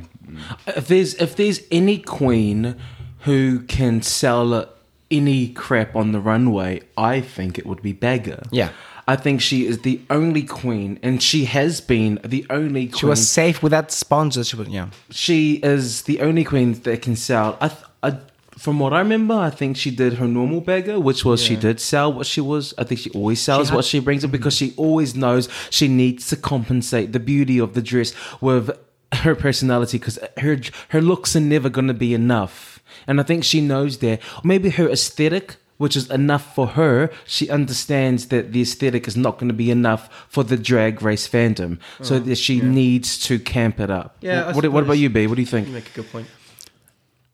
[0.67, 2.75] If there's if there's any queen
[3.19, 4.67] who can sell
[5.09, 8.43] any crap on the runway, I think it would be Baga.
[8.51, 8.69] Yeah.
[9.09, 12.87] I think she is the only queen, and she has been the only.
[12.87, 12.99] Queen.
[12.99, 14.49] She was safe without sponsors.
[14.49, 14.89] She was, yeah.
[15.11, 17.57] she is the only queen that can sell.
[17.61, 18.17] I, th- I,
[18.57, 21.79] from what I remember, I think she did her normal Baga, which was she did
[21.79, 22.73] sell what she was.
[22.77, 24.81] I think she always sells had- what she brings in because she mm-hmm.
[24.81, 28.71] always knows she needs to compensate the beauty of the dress with
[29.13, 32.81] her personality because her her looks are never going to be enough.
[33.05, 34.21] And I think she knows that.
[34.43, 35.57] Maybe her aesthetic.
[35.77, 37.11] Which is enough for her.
[37.27, 41.29] She understands that the aesthetic is not going to be enough for the drag race
[41.29, 44.17] fandom, so oh, that she needs to camp it up.
[44.21, 45.27] Yeah, I What, what about you, B?
[45.27, 45.67] What do you think?
[45.67, 46.25] You make a good point.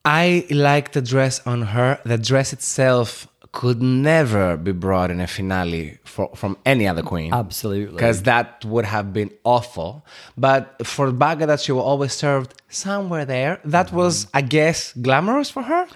[0.06, 2.00] I like the dress on her.
[2.04, 7.32] The dress itself could never be brought in a finale for, from any other queen.
[7.32, 7.94] Absolutely.
[7.94, 10.04] Because that would have been awful.
[10.36, 15.52] But for Baga that she was always served somewhere there, that was, I guess, glamorous
[15.52, 15.88] for her.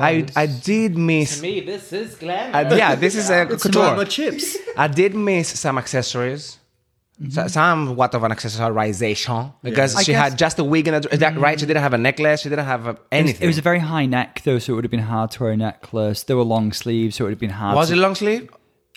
[0.00, 1.36] I, I did miss.
[1.36, 2.54] To me, this is glam.
[2.54, 4.04] uh, yeah, this is a couture.
[4.06, 4.56] chips.
[4.76, 6.58] I did miss some accessories.
[7.30, 11.00] So- Somewhat of an accessorization because I she guess- had just a wig and a,
[11.00, 11.58] dr- that, right.
[11.58, 12.40] She didn't have a necklace.
[12.42, 13.44] She didn't have uh, It was, anything.
[13.44, 15.52] it was a very high neck though, so it would have been hard to wear
[15.52, 16.24] a necklace.
[16.24, 17.76] There were long sleeves, so it would have been hard.
[17.76, 18.50] Was to, it long sleeve?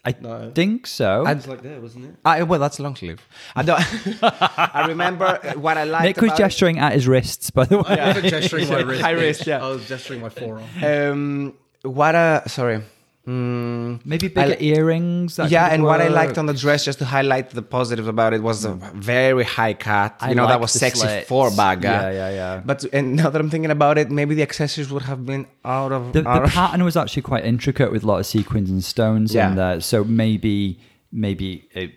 [0.07, 1.25] I think so.
[1.25, 2.15] It's like there, wasn't it?
[2.23, 3.19] Ah, well, that's long sleeve.
[3.55, 3.81] I don't.
[4.23, 6.03] I remember what I liked.
[6.05, 7.99] Nick was about gesturing at his wrists, by the way.
[7.99, 9.01] I was gesturing my wrist.
[9.01, 9.65] High wrist, yeah.
[9.65, 10.63] I was gesturing my forearm.
[10.83, 12.83] Um, what a sorry.
[13.27, 15.39] Mm, Maybe bigger I- earrings.
[15.49, 18.43] yeah, and what I liked on the dress, just to highlight the positives about it,
[18.43, 20.15] was a very high cut.
[20.21, 21.27] I You know, that was sexy slits.
[21.27, 21.87] for Baga.
[21.87, 22.61] Yeah, yeah, yeah.
[22.63, 25.91] But and now that I'm thinking about it, maybe the accessories would have been out
[25.91, 26.13] of.
[26.13, 29.33] The, the of- pattern was actually quite intricate with a lot of sequins and stones
[29.33, 29.49] Yeah.
[29.49, 29.81] in there.
[29.81, 30.79] So maybe,
[31.11, 31.91] maybe it,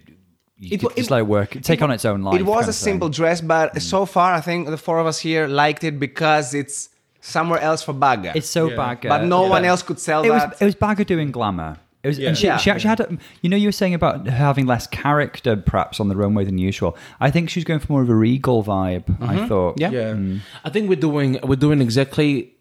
[0.59, 2.41] you It could wa- just it- let it work, take on its own life.
[2.41, 5.47] It was a simple dress, but so far I think the four of us here
[5.47, 6.89] liked it because it's
[7.29, 8.33] somewhere else for Baga.
[8.35, 8.77] It's so Yeah.
[8.77, 10.57] Baga, but no one else could sell It was that.
[10.61, 11.77] it was Baga doing glamour.
[12.03, 12.29] It was, Yeah.
[12.29, 12.57] and she, Yeah.
[12.59, 15.99] she actually had, a, you know, you were saying about her having less character perhaps
[16.01, 16.97] on the runway than usual.
[17.21, 19.05] I think she's going for more of a regal vibe.
[19.21, 19.47] I mm-hmm.
[19.47, 19.91] thought, Yeah.
[19.91, 20.13] Yeah.
[20.13, 20.41] Mm.
[20.65, 22.53] I think we're doing we're doing exactly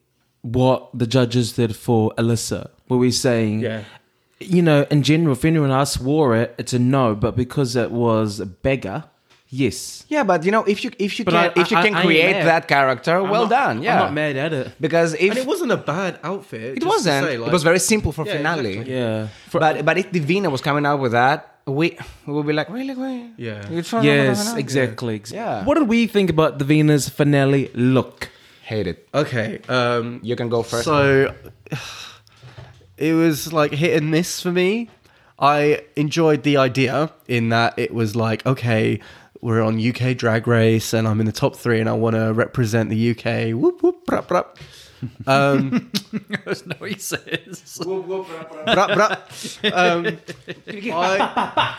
[0.42, 3.82] what the judges did for Alyssa, where we're saying, Yeah.
[4.40, 7.92] you know, in general, if anyone else wore it, it's a no, but because it
[7.92, 9.10] was a Baga,
[9.50, 10.04] yes.
[10.10, 11.96] yeah, but you know, if you if you But can I- if you I- can
[11.96, 12.46] I create mad.
[12.48, 13.82] that character, I'm well not- done.
[13.84, 14.68] Yeah, I'm not mad at it.
[14.80, 16.78] because if And it wasn't a bad outfit.
[16.78, 18.70] it wasn't, say, it was very simple for Yeah, finale.
[18.72, 18.94] exactly.
[18.96, 19.28] Yeah.
[19.50, 22.70] For- But but if Divina was coming out with that, we we would be like,
[22.70, 23.32] really, really?
[23.38, 23.62] Yeah.
[23.72, 25.16] You're trying to- yes, exactly.
[25.16, 25.64] ex- Yeah.
[25.66, 28.30] What did we think about the Venus finale look?
[28.64, 29.08] Hate it.
[29.14, 29.60] Okay.
[29.70, 30.84] Um, You can go first.
[30.84, 31.32] So
[32.98, 34.90] it was like hit and miss for me.
[35.40, 39.00] I enjoyed the idea in that it was like, okay,
[39.42, 42.34] we're on UK Drag Race and I'm in the top three and I want to
[42.34, 43.54] represent the UK.
[43.54, 44.56] Whoop, whoop, brap, brap.
[45.28, 45.92] Um,
[46.46, 47.80] Those noises.
[48.66, 49.74] brap, brap.
[49.74, 50.18] Um,
[50.94, 51.76] I,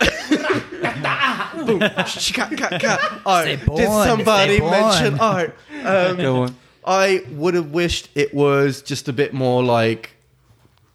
[1.67, 1.81] Boom.
[1.81, 3.01] Cat, cat, cat.
[3.27, 3.47] Art.
[3.47, 5.57] Did born, somebody mention art?
[5.85, 6.57] Um, Go on.
[6.87, 10.11] I would have wished it was just a bit more like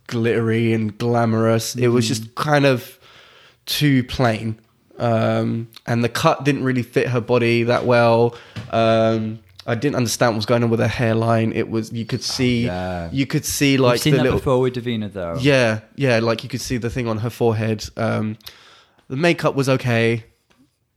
[0.07, 1.76] glittery and glamorous.
[1.76, 2.97] It was just kind of
[3.66, 4.59] too plain.
[4.97, 8.35] Um, and the cut didn't really fit her body that well.
[8.71, 11.53] Um, I didn't understand what was going on with her hairline.
[11.53, 13.09] It was you could see yeah.
[13.11, 15.37] you could see I've like seen the that little before with Davina though.
[15.39, 17.85] yeah yeah like you could see the thing on her forehead.
[17.95, 18.37] Um,
[19.07, 20.25] the makeup was okay.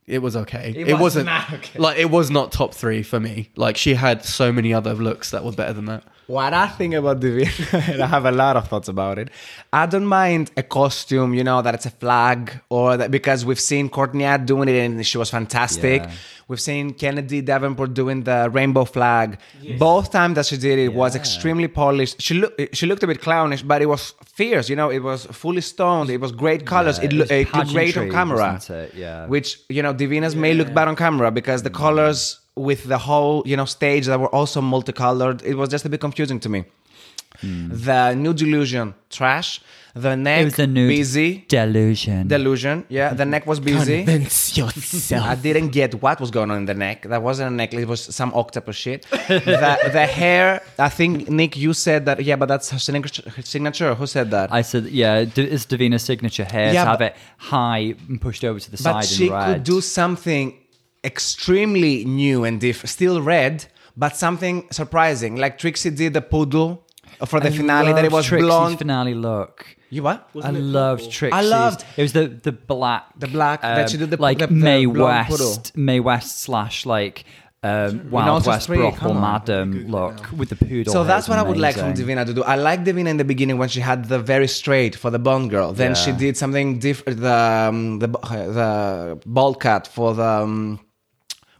[0.07, 0.73] It was okay.
[0.77, 1.79] It, was wasn't not okay.
[1.79, 3.51] like it was not top three for me.
[3.57, 6.05] Like she had so many other looks that were better than that.
[6.27, 9.31] What I think about Divina, and I have a lot of thoughts about it.
[9.73, 13.61] I don't mind a costume, you know, that it's a flag, or that because we've
[13.61, 16.03] seen Courtney Act doing it and she was fantastic.
[16.03, 16.13] Yeah.
[16.49, 19.39] We've seen Kennedy Davenport doing the rainbow flag.
[19.79, 22.23] Both times that she did it was extremely polished.
[22.23, 24.69] She looked she looked a bit clownish, but it was fierce.
[24.69, 26.09] You know, it was fully stoned.
[26.11, 26.99] It was great colors.
[26.99, 28.61] Yeah, it, it loo- it looked great on camera.
[28.69, 28.95] it?
[28.95, 29.27] Yeah.
[29.27, 31.75] Which you know, Divina's may look bad on camera because the mm.
[31.75, 35.43] colors with the whole you know stage that were also multicolored.
[35.43, 36.65] It was just a bit confusing to me.
[37.43, 39.61] The new delusion trash.
[39.95, 42.29] The neck It was a new busy delusion.
[42.29, 42.85] delusion.
[42.91, 44.05] Yeah, the neck was busy.
[44.05, 45.25] Convince yourself.
[45.25, 47.03] I didn't get what was going on in the neck.
[47.09, 47.83] That wasn't a necklace.
[47.83, 49.07] It was some octopus shit.
[49.11, 50.63] the, the hair.
[50.79, 52.23] I think Nick, you said that.
[52.23, 53.29] Yeah, but that's her signature.
[53.31, 53.95] her signature.
[53.95, 54.53] Who said that?
[54.53, 58.45] I said, yeah, d- it's Davina's signature hair Yeah, to have it high and pushed
[58.45, 59.47] over to the but side she in red.
[59.55, 60.55] could do something
[61.07, 62.91] extremely new and different.
[62.91, 63.65] Still red,
[63.97, 65.37] but something surprising.
[65.37, 66.85] Like Trixie did the poodle
[67.31, 67.93] for the I finale.
[67.93, 68.79] That it was Trixie's blonde.
[68.79, 69.57] finale look.
[69.89, 70.29] You what?
[70.43, 71.39] I loved Trixie's.
[71.39, 74.39] I loved- it was the the black, um, The black that she did the- like
[74.39, 75.49] the- the May blonde poodle.
[75.51, 77.25] West, Mae West slash like
[77.63, 80.93] um, Wild West Street, brothel madam look with the poodle.
[80.93, 81.95] So that's is what I would like from.
[81.95, 82.43] Divina to do.
[82.45, 85.51] I like Divina in the beginning when she had the very straight for the Bond
[85.51, 85.73] girl.
[85.73, 87.21] Then she did something different.
[87.21, 87.33] The
[87.69, 90.81] um, the the bald cut for the um,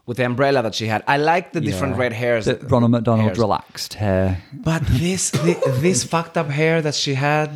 [0.07, 1.03] with the umbrella that she had.
[1.07, 2.01] I like the different Yeah.
[2.05, 2.45] red hairs.
[2.45, 3.37] The Ronald McDonald hairs.
[3.37, 4.41] relaxed hair.
[4.53, 7.49] But this thi- this fucked up hair that she had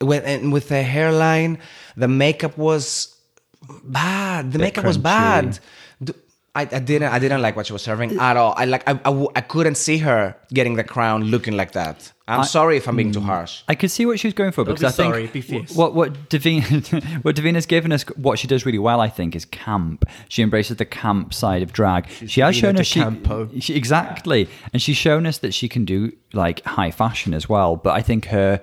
[0.00, 1.58] with and with the hairline,
[1.96, 3.08] the makeup was
[3.82, 4.52] bad.
[4.52, 5.58] The makeup was bad.
[6.54, 8.54] D- I, I didn't I didn't like what she was serving at all.
[8.56, 12.12] I like I, I, w- I couldn't see her getting the crown looking like that.
[12.28, 13.24] I'm sorry if I'm being too mm.
[13.24, 13.62] harsh.
[13.68, 15.74] I could see what she was going for because be I think be fierce.
[15.74, 19.44] what what Davina what Davina's given us what she does really well I think is
[19.44, 20.04] camp.
[20.28, 22.08] She embraces the camp side of drag.
[22.08, 25.84] she has Davina shown us she, she- exactly, and she's shown us that she can
[25.84, 27.76] do like high fashion as well.
[27.76, 28.62] But I think her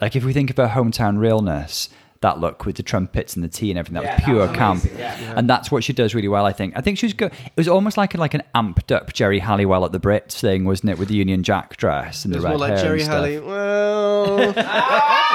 [0.00, 1.88] like if we think of her hometown realness.
[2.24, 4.46] That look with the trumpets and the tea and everything, that Yeah, was that pure
[4.48, 5.34] was camp, amazing, yeah.
[5.36, 6.46] and that's what she does really well.
[6.46, 6.74] I think.
[6.76, 7.32] I think she was good.
[7.44, 10.64] It was almost like a, like an amped up Geri Halliwell at the Brits thing,
[10.64, 13.02] wasn't it, with the Union Jack dress and It the red more like hair Jerry
[13.02, 13.24] and stuff.
[13.24, 13.40] Halley.
[13.40, 14.54] Well,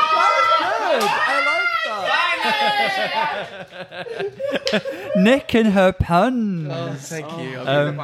[5.16, 6.68] Nick and her pun.
[6.98, 7.60] thank you.
[7.60, 8.02] Um,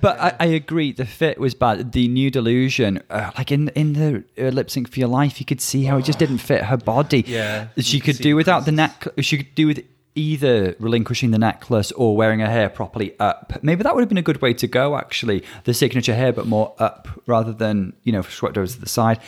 [0.00, 1.92] but I, I agree, the fit was bad.
[1.92, 5.46] The new delusion, uh, like in in the uh, lip sync for your life, you
[5.46, 7.24] could see how it just didn't fit her body.
[7.26, 9.06] Yeah, she could do without the neck.
[9.20, 9.84] She could do with
[10.14, 13.56] either relinquishing the necklace or wearing her hair properly up.
[13.62, 14.96] Maybe that would have been a good way to go.
[14.96, 18.88] Actually, the signature hair, but more up rather than you know swept over to the
[18.88, 19.20] side.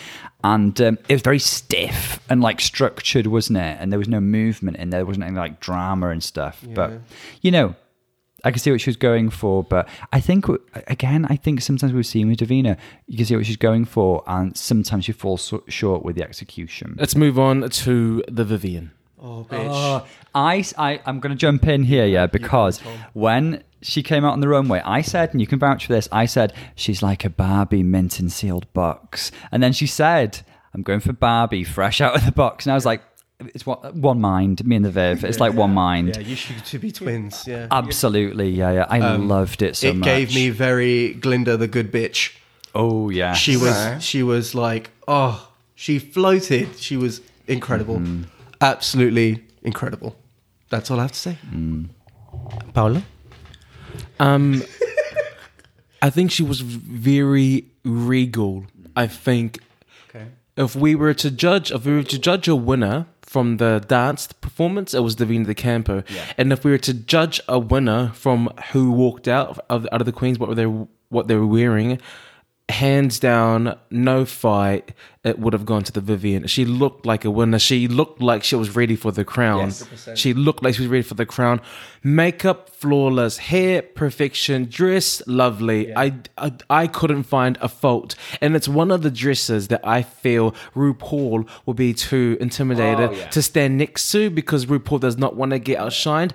[0.42, 3.76] And um, it was very stiff and like structured, wasn't it?
[3.78, 5.00] And there was no movement in there.
[5.00, 6.64] There wasn't any like drama and stuff.
[6.74, 6.92] But
[7.42, 7.74] you know,
[8.44, 10.46] I can see what she was going for, but I think
[10.86, 12.76] again, I think sometimes we've seen with Davina,
[13.06, 16.22] you can see what she's going for, and sometimes she falls so- short with the
[16.22, 16.96] execution.
[16.98, 18.92] Let's move on to the Vivienne.
[19.22, 19.68] Oh, oh bitch.
[19.70, 22.78] Oh, I, I, I'm going to jump in here, yeah, because
[23.12, 26.08] when she came out on the runway, I said, and you can vouch for this,
[26.10, 29.30] I said, she's like a Barbie mint and sealed box.
[29.52, 30.40] And then she said,
[30.72, 32.64] I'm going for Barbie fresh out of the box.
[32.64, 33.02] And I was like,
[33.54, 35.24] it's one, one mind, me and the Viv.
[35.24, 36.16] It's like one mind.
[36.16, 37.44] yeah, you should to be twins.
[37.46, 37.66] Yeah.
[37.70, 38.86] Absolutely, yeah, yeah.
[38.88, 40.04] I loved it so it much.
[40.06, 42.36] gave me very Glinda the good bitch.
[42.74, 44.02] Oh yeah, She was Right.
[44.02, 46.76] she was like, oh, she floated.
[46.78, 47.96] She was incredible.
[47.98, 48.22] Mm-hmm.
[48.60, 50.14] Absolutely incredible.
[50.68, 51.36] That's all I have to say.
[52.74, 53.02] Paolo?
[54.20, 54.62] Um,
[56.02, 58.66] I think she was very regal.
[58.96, 59.64] I think Okay.
[60.60, 64.26] If we were to judge, if we were to judge a winner from the dance
[64.26, 66.02] performance, it was Davina De Campo.
[66.36, 70.06] And if we were to judge a winner from who walked out of out of
[70.06, 70.66] the queens, what were they
[71.08, 71.98] what they were wearing,
[72.70, 74.92] hands down, no fight,
[75.22, 76.46] it would have gone to the Vivienne.
[76.46, 77.58] She looked like a winner.
[77.58, 79.70] She looked like she was ready for the crown.
[80.14, 81.60] She looked like she was ready for the crown.
[82.02, 85.94] Makeup flawless, hair perfection, dress lovely.
[85.94, 90.00] I, I I couldn't find a fault, and it's one of the dresses that I
[90.02, 95.50] feel RuPaul will be too intimidated to stand next to because RuPaul does not want
[95.50, 96.32] to get outshined.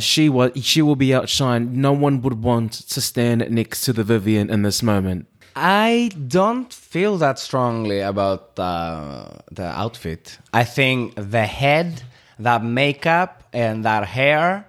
[0.00, 1.70] She was she will be outshined.
[1.70, 5.28] No one would want to stand next to the Vivienne in this moment.
[5.56, 10.38] I don't feel that strongly about uh, the outfit.
[10.52, 12.02] I think the head,
[12.38, 14.66] that makeup, and that hair,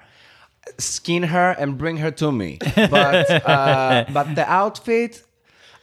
[0.78, 2.58] skin her and bring her to me.
[2.76, 5.24] But uh, but the outfit.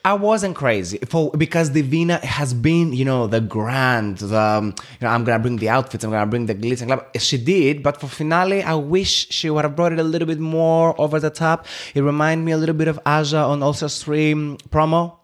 [0.07, 4.19] I wasn't crazy for because Divina has been, you know, the grand.
[4.19, 4.67] The, um,
[5.01, 6.05] you know, I'm gonna bring the outfits.
[6.05, 7.01] I'm gonna bring the glitz and glam.
[7.19, 10.39] She did, but for finale, I wish she would have brought it a little bit
[10.39, 11.67] more over the top.
[11.97, 15.17] It reminded me a little bit of Aja on Ultra Stream promo.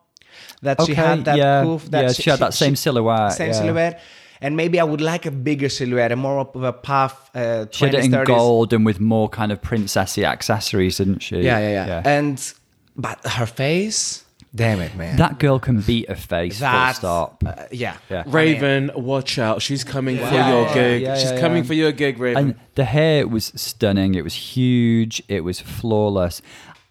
[0.63, 1.89] That she had that yeah, poof.
[1.91, 3.61] That yeah, she had that same silhouette, Same yeah.
[3.61, 4.01] silhouette.
[4.41, 7.31] And maybe I would like a bigger silhouette, a more of a puff.
[7.35, 8.27] Uh, She had it in 30s.
[8.27, 11.37] gold and with more kind of princessy accessories, didn't she?
[11.37, 12.53] Yeah, Yeah, yeah, yeah, And
[12.97, 14.25] but her face,
[14.55, 15.17] damn it, man.
[15.17, 16.61] that girl can beat a face.
[16.61, 17.45] That- full stop.
[17.47, 17.97] uh, yeah.
[18.11, 18.25] Yeah.
[18.27, 19.63] Raven, watch out.
[19.63, 21.03] She's coming for Yeah, your yeah, gig.
[21.03, 21.69] yeah, She's yeah, coming yeah.
[21.69, 22.45] for your gig, Raven.
[22.51, 24.15] And the hair was stunning.
[24.15, 25.23] It was huge.
[25.29, 26.43] It was flawless.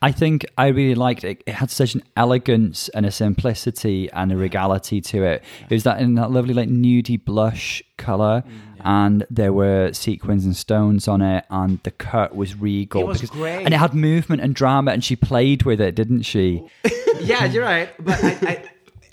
[0.04, 1.44] I think I really liked it.
[1.46, 5.44] It had such an elegance and a simplicity and a regality to it.
[5.70, 8.44] It was that in that lovely like nudie blush color,
[8.84, 13.02] and there were sequins and stones on it, and the cut was regal.
[13.02, 13.66] It was great.
[13.66, 16.64] and it had movement and drama, and she played with it, didn't she?
[17.22, 17.90] yeah, you're right.
[18.04, 18.64] But I, I,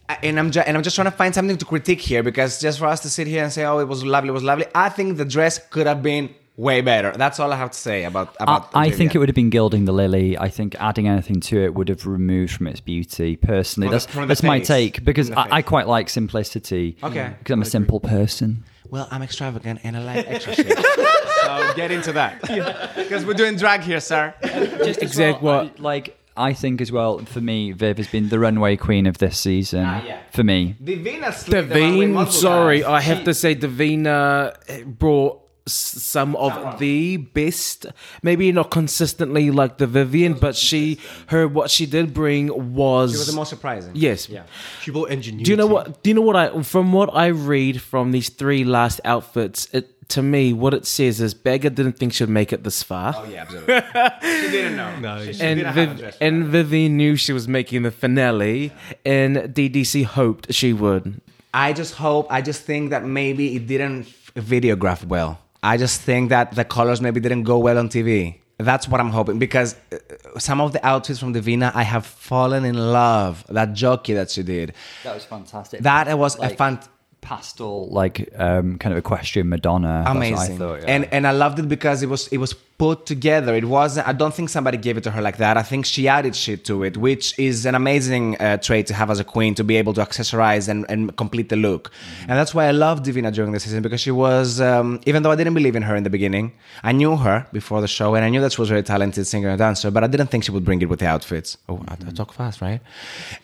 [0.09, 2.61] I and I'm ju- and I'm just trying to find something to critique here because
[2.61, 4.67] just for us to sit here and say, "Oh, it was lovely, it was lovely,"
[4.75, 7.13] I think the dress could have been way better.
[7.13, 8.69] That's all I have to say about I, about.
[8.75, 10.37] I think it would have been gilding the lily.
[10.37, 13.37] I think adding anything to it would have removed from its beauty.
[13.37, 16.99] Personally, From that's the that's my take because I, I quite like simplicity.
[17.03, 17.35] Okay.
[17.39, 18.65] because I'm a simple person.
[18.91, 20.79] Well, I'm extravagant and I like extra shit.
[20.79, 22.41] so get into that
[22.97, 24.35] because we're doing drag here, sir.
[24.43, 28.07] Just as Exact well, what- I- like I think as well for me, Viv has
[28.07, 29.85] been the runway queen of this season.
[29.85, 30.21] Ah, yeah.
[30.31, 32.93] For me, Divina slipped Davine, sorry, times.
[32.93, 34.55] I have to say Davina
[34.87, 37.87] brought s- some of the best
[38.23, 40.99] maybe not consistently like the Vivienne but she
[41.29, 43.93] her what she did bring was, She was the most surprising.
[43.95, 44.43] yes Yeah.
[44.83, 45.45] She brought ingenuity.
[45.45, 48.29] do you know what do you know what i from what i read from these
[48.29, 52.51] three last outfits it to me what it says is Baga didn't think she'd make
[52.53, 53.75] it this far Oh yeah, absolutely.
[54.23, 54.99] she didn't know.
[55.01, 56.49] No, she, she and didn't have a Viv- and that.
[56.49, 58.73] Vivienne knew she was making the finale,
[59.05, 61.21] and DDC hoped she would.
[61.53, 62.27] I just hope.
[62.31, 65.41] I just think that maybe it didn't f- videograph well.
[65.63, 68.37] I just think that the colors maybe didn't go well on TV.
[68.59, 72.65] That's what I'm hoping because uh, some of the outfits from Divina, I have fallen
[72.65, 73.45] in love.
[73.49, 75.81] That jockey that she did, that was fantastic.
[75.83, 76.81] that was a Like, fun.
[77.21, 79.89] Pastel, like um, kind of equestrian Madonna.
[80.05, 80.87] That's what amazing I thought, yeah.
[80.95, 84.13] and and i loved it because it was it was put together it wasn't i
[84.13, 86.85] don't think somebody gave it to her like that i think she added shit to
[86.85, 89.93] it which is an amazing uh, trait to have as a queen to be able
[89.93, 92.31] to accessorize and, and complete the look Mm-hmm.
[92.31, 95.33] and that's why i loved divina during the season because she was um, even though
[95.33, 96.53] i didn't believe in her in the beginning
[96.85, 99.27] i knew her before the show and i knew that she was a very talented
[99.27, 101.81] singer and dancer but i didn't think she would bring it with the outfits oh
[101.89, 102.81] i, I talk fast right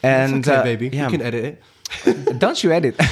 [0.05, 0.91] and okay, uh, baby.
[0.93, 1.63] yeah, You can edit it.
[2.39, 2.97] don't you edit?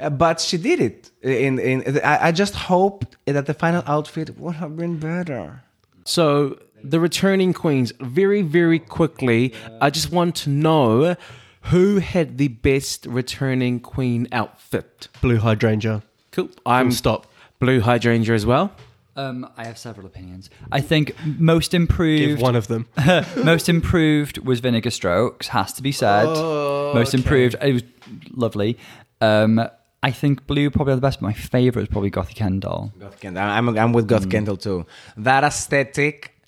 [0.00, 1.10] Uh, but she did it.
[1.22, 5.62] In in I, I just hope that the final outfit would have been better.
[6.04, 9.52] So the returning queens, very very quickly.
[9.80, 11.16] I just want to know
[11.64, 15.08] who had the best returning queen outfit.
[15.20, 16.02] Blue hydrangea.
[16.32, 16.48] Cool.
[16.64, 17.26] I'm stop.
[17.58, 18.72] Blue hydrangea as well.
[19.16, 20.50] Um, I have several opinions.
[20.70, 22.20] I think most improved.
[22.20, 22.86] Give one of them.
[23.44, 26.26] most improved was Vinegar Strokes, has to be said.
[26.26, 27.18] Oh, most okay.
[27.18, 27.82] improved, it was
[28.30, 28.78] lovely.
[29.20, 29.68] Um,
[30.02, 32.98] I think Blue probably the best, but my favorite was probably Gothy Kendoll.
[32.98, 33.42] Goth Kendoll.
[33.42, 34.86] I'm I'm with Goth Kendoll too.
[35.16, 36.39] That aesthetic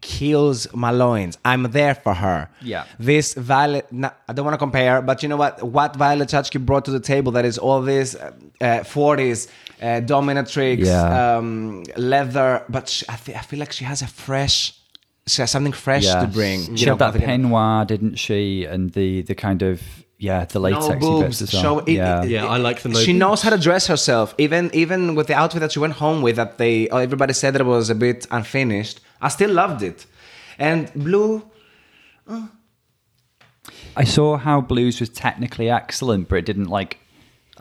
[0.00, 1.38] kills my loins.
[1.44, 2.48] I'm there for her.
[2.62, 2.84] Yeah.
[2.98, 5.62] This Violet, no, I don't want to compare, but you know what?
[5.62, 9.48] What Violet Chachki brought to the table that is all this uh, uh, 40s
[9.80, 11.36] uh, dominatrix, Yeah.
[11.38, 14.74] um, leather, but she, I, feel, I feel like she has a fresh,
[15.26, 16.76] she has something fresh to bring.
[16.76, 18.64] She you know, had that peignoir, didn't she?
[18.64, 19.80] And the the kind of
[20.28, 21.40] yeah, the latex no boobs.
[21.40, 21.50] bits.
[21.64, 22.22] Show it, yeah.
[22.22, 23.18] it- Yeah, I like the no She boobs.
[23.18, 24.34] knows how to dress herself.
[24.38, 27.54] Even even with the outfit that she went home with, that they oh, everybody said
[27.54, 29.00] that it was a bit unfinished.
[29.20, 30.06] I still loved it.
[30.58, 31.42] And blue,
[33.96, 36.98] I saw how Blues was technically excellent, but it didn't like.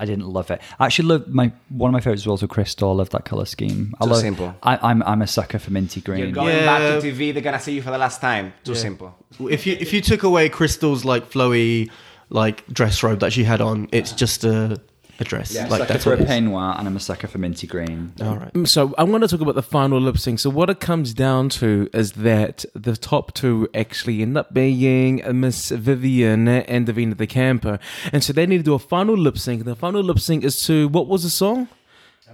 [0.01, 0.62] I didn't love it.
[0.80, 2.89] I actually love my one of my favorites was also Crystal.
[2.91, 3.93] I love that color scheme.
[3.99, 4.55] I Too love, simple.
[4.64, 6.20] I, I'm I'm a sucker for minty green.
[6.20, 6.66] you're going Yeah.
[6.66, 7.34] back to TV.
[7.34, 8.53] They're gonna see you for the last time.
[8.64, 9.14] Too simple.
[9.49, 11.89] If you if you took away Crystal's like flowy
[12.30, 14.80] like dress robe that she had on, it's just a
[15.22, 15.54] a dress.
[15.56, 17.68] I'm a like sucker that's for a what peignoir, and I'm a sucker for minty
[17.68, 18.14] green.
[18.22, 18.54] All right.
[18.54, 20.40] Mm, So I'm going to talk about the final lip sync.
[20.40, 25.22] So what it comes down to is that the top two actually end up being
[25.40, 27.80] Miss Vivienne and Divina de Campo,
[28.14, 29.66] and so they need to do a final lip sync.
[29.66, 31.68] The final lip sync is to what was the song?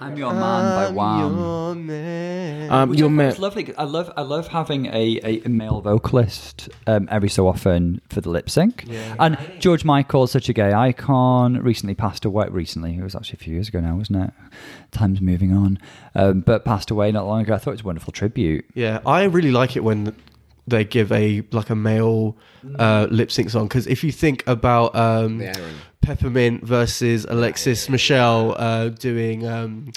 [0.02, 1.20] I'm Your Man by Wham.
[1.38, 2.70] Your man.
[2.72, 3.26] Um, Which your I thought man.
[3.28, 3.64] was lovely.
[3.64, 8.20] 'cause I love I love having a, a male vocalist um, every so often for
[8.22, 8.84] the lip sync.
[8.88, 9.16] Yeah.
[9.20, 12.48] And George Michael, such a gay icon, recently passed away.
[12.50, 14.32] Recently, it was actually a few years ago now, wasn't it?
[14.92, 15.80] Time's moving on,
[16.14, 17.54] um, but passed away not long ago.
[17.54, 18.66] I thought it was a wonderful tribute.
[18.74, 20.14] Yeah, I really like it when
[20.68, 22.38] they give a like a male
[22.80, 25.74] uh, lip sync song because if you think about um, The irony.
[26.02, 29.48] Peppermint versus Alexis Michelle uh, doing.
[29.48, 29.92] Um,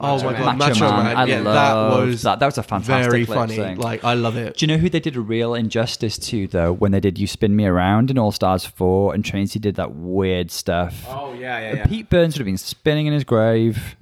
[0.00, 1.04] Oh Macho my god, Macho Macho Man.
[1.06, 1.16] Man!
[1.16, 2.38] I yeah, that loved was that.
[2.38, 3.56] That was a fantastic very lip funny.
[3.56, 3.80] sync.
[3.82, 4.56] Like I love it.
[4.56, 7.26] Do you know who they did a real injustice to though when they did "You
[7.26, 11.04] Spin Me Around" in All Stars Four and Trinity did that weird stuff?
[11.08, 13.96] Oh yeah, yeah, Pete Burns would have been spinning in his grave.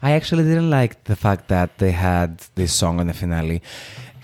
[0.00, 3.62] I actually didn't like the fact that they had this song on the finale.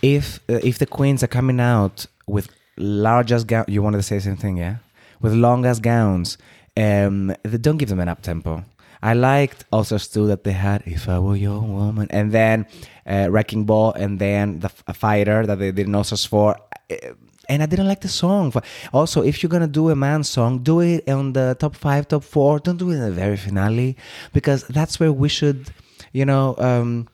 [0.03, 4.03] If uh, if the queens are coming out with large as gown, you wanted to
[4.03, 4.77] say the same thing, yeah?
[5.21, 6.39] With long as gowns,
[6.77, 8.65] um, don't give them an up tempo.
[9.03, 12.67] I liked also too that they had "If I Were Your Woman" and then
[13.07, 16.57] uh, "Wrecking Ball" and then the fighter that they did Nostos for.
[16.91, 17.15] Uh,
[17.49, 18.53] And I didn't like the song.
[18.93, 22.25] Also, if you're gonna do a man song, do it on the top five, top
[22.25, 22.59] four.
[22.59, 23.95] Don't do it in the very finale,
[24.33, 25.71] because that's where we should,
[26.13, 27.07] you know, um,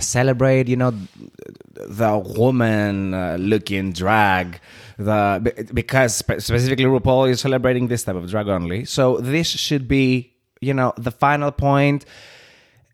[0.00, 0.68] celebrate.
[0.68, 0.92] You know,
[1.74, 4.60] the woman uh, looking drag.
[4.98, 8.84] The because spe- specifically RuPaul is celebrating this type of drag only.
[8.84, 12.04] So this should be, you know, the final point.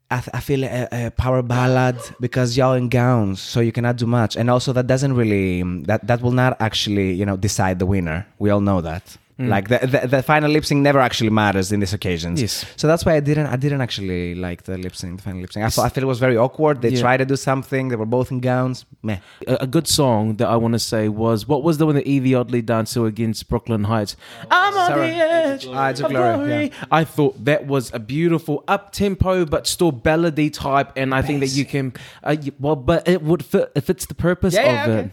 [0.08, 3.96] I, th- I feel a, a power ballad because y'all in gowns, so you cannot
[3.96, 7.80] do much, and also that doesn't really that that will not actually you know decide
[7.80, 8.24] the winner.
[8.38, 9.16] We all know that.
[9.38, 12.40] Like the, the the final lip sync never actually matters in these occasions.
[12.40, 12.64] Yes.
[12.76, 15.52] So that's why I didn't I didn't actually like the lip sync, the final lip
[15.52, 15.66] sync.
[15.66, 16.80] I thought I felt it was very awkward.
[16.80, 17.00] They Yeah.
[17.02, 17.88] tried to do something.
[17.88, 18.86] They were both in gowns.
[19.02, 19.18] Meh.
[19.46, 22.06] A, a good song that I want to say was what was the one that
[22.06, 24.16] Yvie Oddly danced to against Brooke Lynn Hytes?
[24.50, 25.06] I'm on Sarah.
[25.06, 25.66] the edge.
[25.68, 26.72] Ah, of of Glory, glory.
[26.90, 31.40] I thought that was a beautiful up tempo but still ballady type, and I think
[31.40, 31.92] that you can
[32.24, 35.10] uh, well, but it would fit if it's the purpose Yeah, of yeah, it.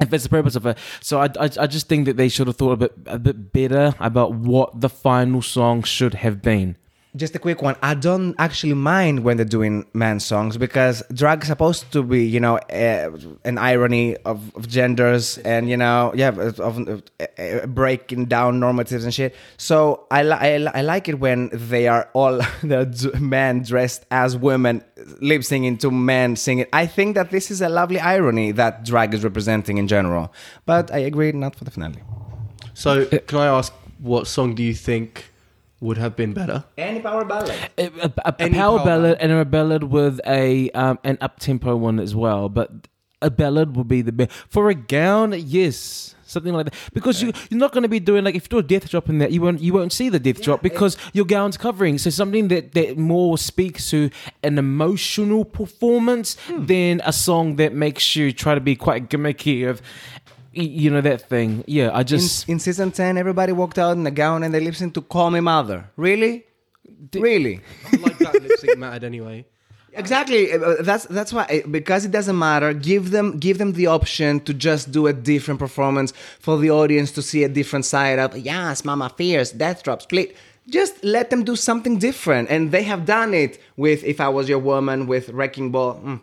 [0.00, 2.46] If it's the purpose of it, so I, I, I just think that they should
[2.46, 6.76] have thought a bit, a bit better about what the final song should have been.
[7.16, 7.74] Just a quick one.
[7.82, 12.24] I don't actually mind when they're doing man songs because drag is supposed to be,
[12.24, 13.10] you know, uh,
[13.44, 19.02] an irony of, of genders and you know, yeah, of, of uh, breaking down normatives
[19.02, 19.34] and shit.
[19.56, 24.06] So I, li- I, li- I like it when they are all the men dressed
[24.12, 24.84] as women,
[25.20, 26.66] lip singing to men singing.
[26.72, 30.32] I think that this is a lovely irony that drag is representing in general.
[30.64, 32.02] But I agree, not for the finale.
[32.74, 35.30] So can I ask, what song do you think
[35.80, 36.64] would have been better?
[36.76, 37.58] Any power ballad.
[37.78, 39.18] a, a, a Any power power ballad ballad.
[39.20, 42.48] and a ballad with a um, an up tempo one as well.
[42.48, 42.70] But
[43.22, 45.34] a ballad would be the best for a gown.
[45.36, 46.74] Yes, something like that.
[46.94, 49.08] Because you you're not going to be doing like if you do a death drop
[49.10, 51.98] in that you won't you won't see the death drop because your gown's covering.
[51.98, 54.10] So something that that more speaks to
[54.42, 56.66] an emotional performance Hmm.
[56.66, 59.82] than a song that makes you try to be quite gimmicky of.
[60.56, 61.90] Y- You know that thing, yeah.
[61.92, 65.00] I just in season 10 everybody walked out in a gown and they listened to
[65.02, 65.88] call me mother.
[65.96, 66.44] Really?
[67.14, 67.60] Really?
[67.92, 69.46] I like that lip sync mattered anyway.
[69.92, 70.52] exactly.
[70.52, 74.40] Uh, that's that's why uh, because it doesn't matter give them give them the option
[74.40, 78.36] to just do a different performance for the audience to see a different side of
[78.38, 80.36] yes mama fears death drop split.
[80.68, 82.48] Just let them do something different.
[82.48, 85.94] And they have done it with if i was your woman with wrecking ball.
[86.04, 86.20] Mm.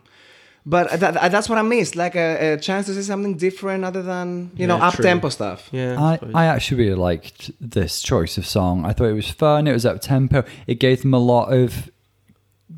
[0.66, 4.02] But that, that's what i missed like a, a chance to see something different other
[4.02, 6.02] than you know up tempo stuff Yeah.
[6.02, 6.34] I, suppose.
[6.34, 8.84] I actually really liked this choice of song.
[8.84, 9.66] I thought it was fun.
[9.66, 10.44] It was up tempo.
[10.66, 11.90] It gave them a lot of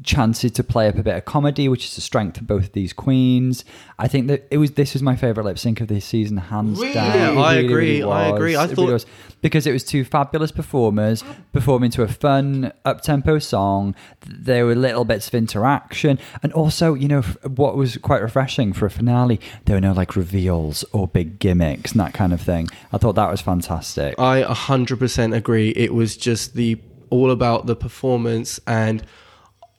[0.03, 2.73] chances to play up a bit of comedy, which is the strength of both of
[2.73, 3.65] these queens.
[3.99, 6.79] I think that it was this was my favorite lip sync of this season, hands
[6.81, 6.95] Really?
[6.95, 7.15] down.
[7.15, 8.57] Yeah, It I really, agree, really I agree.
[8.57, 9.07] I It thought- was.
[9.43, 11.23] because it was two fabulous performers
[11.53, 13.95] performing to a fun up tempo song.
[14.27, 18.87] There were little bits of interaction, and also, you know, what was quite refreshing for
[18.87, 22.69] a finale, there were no like reveals or big gimmicks and that kind of thing.
[22.93, 24.15] I thought that was fantastic.
[24.19, 25.71] I 100% agree.
[25.71, 26.79] It was just the
[27.11, 29.03] all about the performance and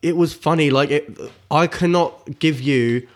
[0.01, 1.17] it was funny like it
[1.49, 3.07] I cannot give you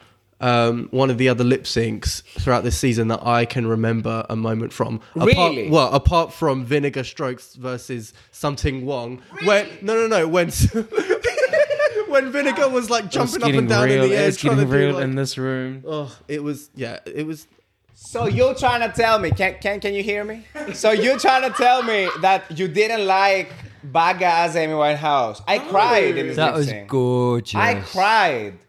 [0.41, 4.35] um, one of the other lip syncs throughout this season that I can remember a
[4.35, 4.99] moment from.
[5.15, 5.69] Apart, Really?
[5.69, 9.21] well, apart from Vinegar Strokes versus Sum Ting Wong.
[9.45, 10.27] When no, no, no.
[10.27, 10.49] When
[12.07, 14.03] when Vinegar was like it's jumping up and down real.
[14.03, 15.83] in the air, it's trying getting to do real like, in this room.
[15.87, 17.47] oh, it was yeah, it was
[17.93, 19.31] So you're trying to tell me?
[19.31, 20.45] Can can can you hear me?
[20.73, 23.51] So you're trying to tell me that you didn't like
[23.91, 25.41] Baga as Amy Winehouse?
[25.47, 25.69] I oh.
[25.69, 26.89] cried in this that was sync.
[26.89, 27.55] gorgeous.
[27.55, 28.59] I cried.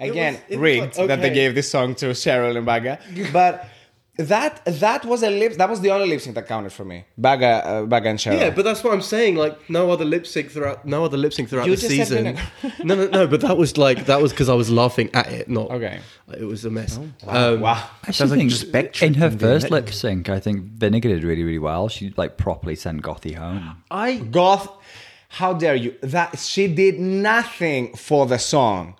[0.00, 1.34] Again, was- it was rigged that they okay.
[1.34, 2.98] gave this song to Cheryl and Baga.
[3.32, 3.68] But
[4.16, 5.54] That that was a lip.
[5.54, 7.04] That was the only lip sync that counted for me.
[7.18, 8.38] Baga, uh, Baga and Cheryl.
[8.38, 9.34] Yeah, but that's what I'm saying.
[9.34, 12.18] Like no other lip sync throughout, no other lip sync throughout You the just season.
[12.18, 12.42] vinegar.
[12.84, 13.26] no, no, no.
[13.26, 15.68] But that was like that was because I was laughing at it, not.
[15.72, 15.98] Okay.
[16.38, 16.96] It was a mess.
[17.24, 17.54] wow.
[17.54, 17.90] Um, wow.
[18.04, 21.42] I Sounds like think just in her first lip sync, I think Vinegar did really,
[21.42, 21.88] really well.
[21.88, 23.82] She like properly sent Gothy home.
[23.90, 24.70] I Goth,
[25.28, 25.96] how dare you?
[26.02, 28.94] That she did nothing for the song.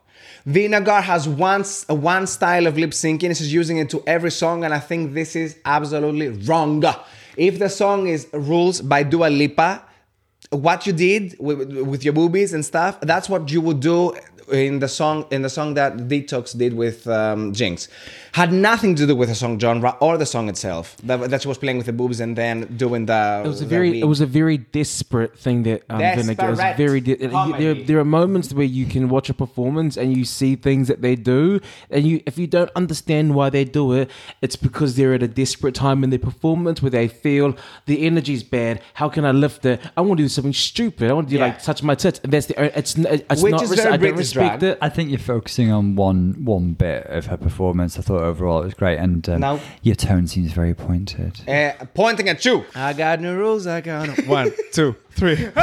[0.46, 3.34] Vinegar has one one style of lip syncing.
[3.36, 6.84] She's using it to every song, and I think this is absolutely wrong.
[7.36, 9.82] If the song is "Rules" by Dua Lipa,
[10.50, 14.14] what you did with, with your boobies and stuff, that's what you would do
[14.50, 17.88] in the song in the song that Detox did with um, Jinkx.
[18.32, 20.96] Had nothing to do with the song genre or the song itself.
[21.04, 23.42] That, that she was playing with the boobs and then doing the.
[23.44, 26.46] It was a very, it was a very desperate thing that um, Vinegar.
[26.46, 27.00] It was very.
[27.00, 30.88] De- there, there are moments where you can watch a performance and you see things
[30.88, 31.60] that they do,
[31.90, 34.10] and you, if you don't understand why they do it,
[34.42, 37.56] it's because they're at a desperate time in their performance where they feel
[37.86, 38.82] the energy's bad.
[38.94, 39.80] How can I lift it?
[39.96, 41.08] I want to do something stupid.
[41.08, 41.46] I want to do Yeah.
[41.46, 42.18] like touch my tits.
[42.24, 42.76] And that's the.
[42.76, 43.62] It's it's Which not.
[43.62, 44.62] is res- I don't British drag.
[44.62, 44.78] it.
[44.82, 47.98] I think you're focusing on one one bit of her performance.
[47.98, 51.40] I thought overall it was great, and um, Now- your tone seems very pointed.
[51.48, 52.64] Uh, pointing at you.
[52.74, 53.66] I got no rules.
[53.66, 54.14] I got no.
[54.26, 55.48] One, two, three.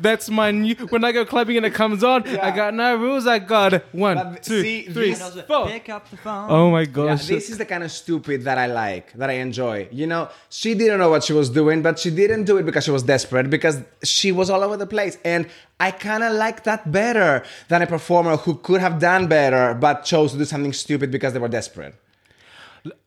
[0.00, 0.74] That's my new.
[0.90, 3.26] When I go clubbing and it comes on, I got no rules.
[3.26, 5.66] I got one, But two, see, three, four.
[5.66, 6.50] Pick up the phone.
[6.50, 7.26] Oh my Yeah, gosh!
[7.26, 9.88] this is the kind of stupid that I like, that I enjoy.
[9.90, 12.84] You know, she didn't know what she was doing, but she didn't do it because
[12.84, 15.18] she was desperate, because she was all over the place.
[15.24, 15.46] And
[15.80, 20.04] I kind of like that better than a performer who could have done better, but
[20.04, 21.94] chose to do something stupid because they were desperate.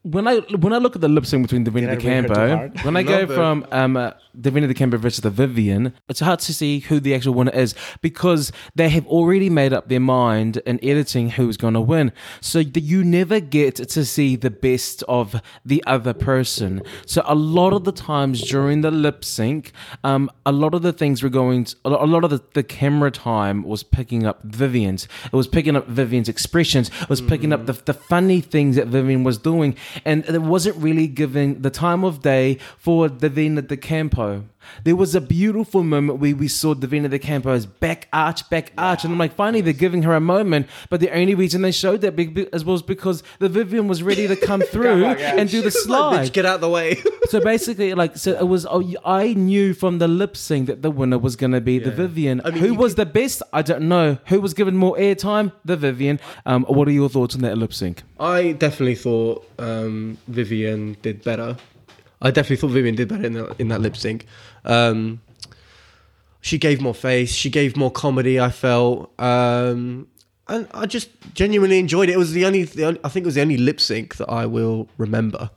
[0.05, 2.21] When I when I look at the lip sync between Divina De I read her
[2.21, 2.81] too de Campo, hard?
[2.81, 6.53] when I go from um, uh, Divina de Campo versus the Vivienne, it's hard to
[6.53, 10.79] see who the actual winner is because they have already made up their mind in
[10.83, 12.11] editing who's going to win.
[12.39, 16.83] So that you never get to see the best of the other person.
[17.07, 19.71] So a lot of the times during the lip sync,
[20.03, 21.63] um, a lot of the things were going.
[21.65, 25.07] To, a lot of the, the camera time was picking up Vivienne's.
[25.25, 26.91] It was picking up Vivienne's expressions.
[27.01, 30.75] It was picking up the, the funny things that Vivienne was doing, and it wasn't
[30.77, 34.43] really giving the time of day for Divina de Campo.
[34.83, 39.03] There was a beautiful moment where we saw Divina de Campo's back arch, back arch,
[39.03, 40.67] and I'm like, finally they're giving her a moment.
[40.89, 44.27] But the only reason they showed that big as was because the Vivienne was ready
[44.27, 46.27] to come through and do the slide.
[46.27, 47.01] Bitch, get out the way.
[47.29, 48.67] So basically, like, so it was.
[48.69, 51.89] Oh, I knew from the lip sync that the winner was going to be the
[51.89, 52.39] Vivienne.
[52.45, 53.41] I mean, Who was the best?
[53.51, 54.19] I don't know.
[54.27, 55.51] Who was given more airtime?
[55.65, 56.19] The Vivienne.
[56.45, 58.03] Um, what are your thoughts on that lip sync?
[58.19, 61.57] I definitely thought um, Vivienne did better.
[62.21, 64.27] I definitely thought Vivienne did better in that, in that lip sync.
[64.65, 65.21] Um,
[66.41, 67.31] she gave more face.
[67.33, 68.39] She gave more comedy.
[68.39, 70.07] I felt, um,
[70.47, 72.13] and I just genuinely enjoyed it.
[72.13, 74.29] It was the only, the only, I think it was the only lip sync that
[74.29, 75.49] I will remember.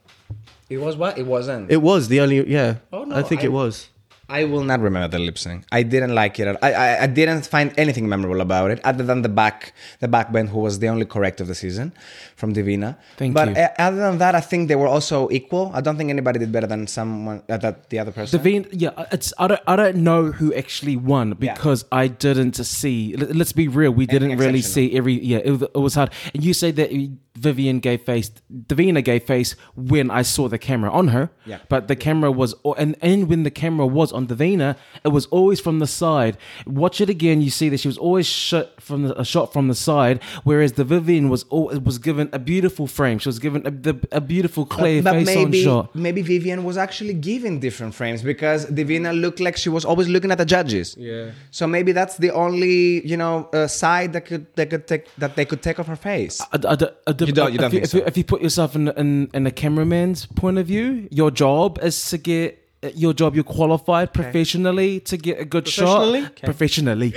[0.70, 1.18] It was what?
[1.18, 1.70] It wasn't.
[1.70, 2.76] It was the only, yeah.
[2.93, 3.89] Oh, no, I think I- it was.
[4.30, 5.64] I will not remember the lip sync.
[5.72, 6.55] I didn't like it.
[6.60, 10.30] I, I I didn't find anything memorable about it, other than the back the back
[10.32, 11.94] band who was the only correct of the season
[12.39, 12.97] from Divina.
[13.16, 13.56] Thank but you.
[13.56, 15.73] uh, other than that, I think they were also equal.
[15.74, 18.39] I don't think anybody did better than someone uh, that the other person.
[18.39, 23.16] Divina, yeah, it's I don't I don't know who actually won because I didn't see.
[23.16, 25.15] let- Let's be real, we didn't really see every.
[25.32, 26.10] Yeah, it, was- it was hard.
[26.32, 26.90] And you say that
[27.39, 28.31] Vivienne gave face,
[28.66, 31.31] Divina gave face when I saw the camera on her.
[31.47, 31.59] Yeah.
[31.69, 35.60] But the camera was, and and when the camera was on Divina, it was always
[35.60, 36.36] from the side.
[36.66, 39.69] Watch it again, you see that she was always shot from the, a shot from
[39.69, 43.18] the side, whereas the Vivienne was all, was given a beautiful frame.
[43.18, 45.94] She was given a, the, a beautiful clear but face maybe on shot.
[45.94, 50.30] maybe Vivienne was actually given different frames because Divina looked like she was always looking
[50.30, 50.96] at the judges.
[50.98, 51.30] Yeah.
[51.50, 55.36] So maybe that's the only you know uh, side that could they could take that
[55.36, 56.40] they could take of her face.
[56.40, 56.74] I, I, I,
[57.06, 58.88] I, You don't- you don't if, you, think if, you, if you put yourself in,
[58.88, 63.34] in in a cameraman's point of view, your job is to get Uh, your job.
[63.34, 66.12] You're qualified professionally to get a good shot.
[66.44, 67.10] Professionally?
[67.10, 67.12] Professionally,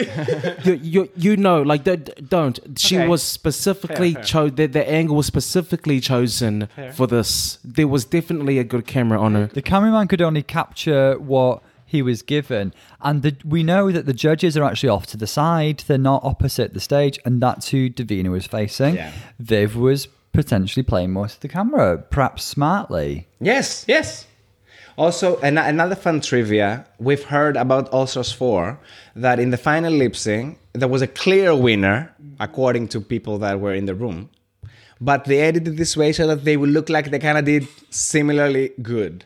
[0.65, 2.09] you, you you know, like don't.
[2.29, 2.59] don't.
[2.77, 3.07] She Okay.
[3.07, 7.59] was specifically chose The, the angle was specifically chosen for this.
[7.63, 9.47] There was definitely a good camera on her.
[9.53, 14.13] The cameraman could only capture what he was given, and the, we know that the
[14.13, 17.87] judges are actually off to the side; they're not opposite the stage, and that's who
[17.89, 18.95] Divina was facing.
[18.95, 19.11] Yeah.
[19.39, 23.27] Viv was potentially playing most of the camera, perhaps smartly.
[23.41, 24.25] Yes, yes.
[25.01, 28.77] Also, an- another fun trivia we've heard about All Stars 4
[29.15, 33.59] that in the final lip sync, there was a clear winner, according to people that
[33.59, 34.29] were in the room.
[35.09, 37.67] But they edited this way so that they would look like they kind of did
[37.89, 39.25] similarly good.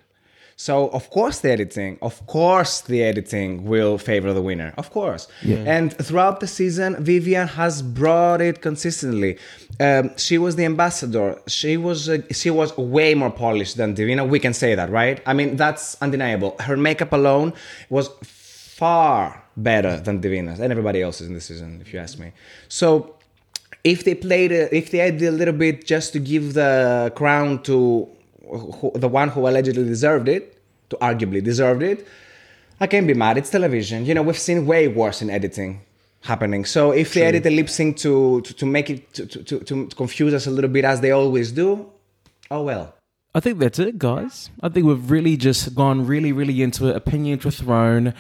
[0.58, 5.28] So of course the editing, of course the editing will favor the winner, of course.
[5.76, 9.38] And throughout the season, Vivienne has brought it consistently.
[9.80, 11.42] Um, she was the ambassador.
[11.48, 14.24] She was uh, she was way more polished than Divina.
[14.24, 15.22] We can say that, right?
[15.26, 16.56] I mean that's undeniable.
[16.60, 17.54] Her makeup alone
[17.90, 22.32] was far better than Divina's and everybody else's in the season, if you ask me.
[22.68, 23.16] So
[23.84, 27.62] if they played it, if they added a little bit just to give the crown
[27.64, 28.08] to
[28.50, 30.58] who, the one who allegedly deserved it,
[30.90, 32.08] to arguably deserved it,
[32.80, 33.38] I can't be mad.
[33.38, 34.06] It's television.
[34.06, 35.82] You know, we've seen way worse in editing
[36.26, 36.66] happening.
[36.66, 39.88] So if they edit the lip sync to, to to make it to, to, to
[39.96, 41.90] confuse us a little bit as they always do,
[42.52, 42.94] oh well.
[43.34, 44.50] I think that's it, guys.
[44.62, 46.96] I think we've really just gone really, really into it.
[46.96, 48.14] Opinions were thrown,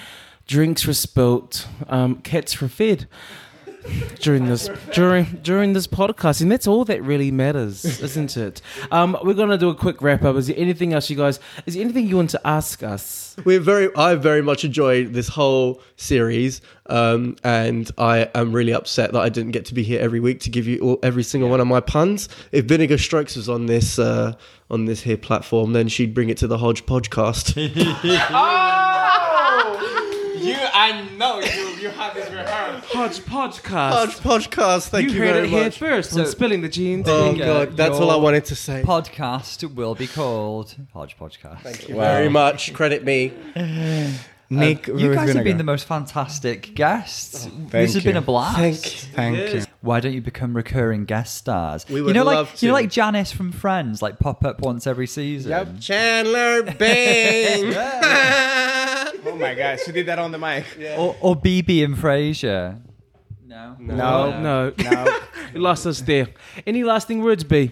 [0.45, 3.07] drinks were spilt, um, cats were fed
[4.19, 8.61] during this during during this podcast, and that's all that really matters, isn't it?
[8.91, 10.35] Um, we're gonna do a quick wrap up.
[10.35, 11.39] Is there anything else, you guys?
[11.65, 13.35] Is there anything you want to ask us?
[13.43, 13.89] We're very.
[13.95, 19.29] I very much enjoyed this whole series, um, and I am really upset that I
[19.29, 21.67] didn't get to be here every week to give you all, every single one of
[21.67, 22.29] my puns.
[22.51, 24.33] If Vinegar Strokes was on this uh,
[24.69, 27.53] on this here platform, then she'd bring it to the Hodge Podcast.
[28.31, 29.81] oh!
[30.37, 31.67] You, I know you.
[31.81, 32.64] You have this rehearsed.
[32.95, 33.91] Hodge podcast.
[34.19, 34.87] Hodge Podcast.
[34.89, 35.77] Thank you, you heard very it here much.
[35.77, 37.07] first on So- spilling the jeans.
[37.09, 38.83] Oh Vinegar, god, that's all I your wanted to say.
[38.85, 41.61] Podcast will be called Hodge Podcast.
[41.61, 42.73] Thank you very much.
[42.73, 43.33] Credit me.
[43.55, 44.07] Uh,
[44.47, 47.47] Nick, You guys have been the most fantastic guests.
[47.47, 48.09] Oh, this has you.
[48.11, 48.57] been a blast.
[48.57, 48.91] Thank you.
[49.15, 49.63] Thank you.
[49.81, 51.83] Why don't you become recurring guest stars?
[51.89, 52.81] We you would know, love like you know, to.
[52.81, 55.49] like Janice from Friends, like pop up once every season.
[55.51, 55.79] Yep.
[55.79, 57.73] Chandler Bing.
[59.27, 60.65] Oh my god, she did that on the mic.
[60.97, 62.79] Or, or Bebe and Frasier.
[63.45, 63.75] No.
[63.79, 63.95] No,
[64.41, 65.19] No, no.
[65.53, 66.27] you lost us there.
[66.67, 67.71] Any lasting words, B?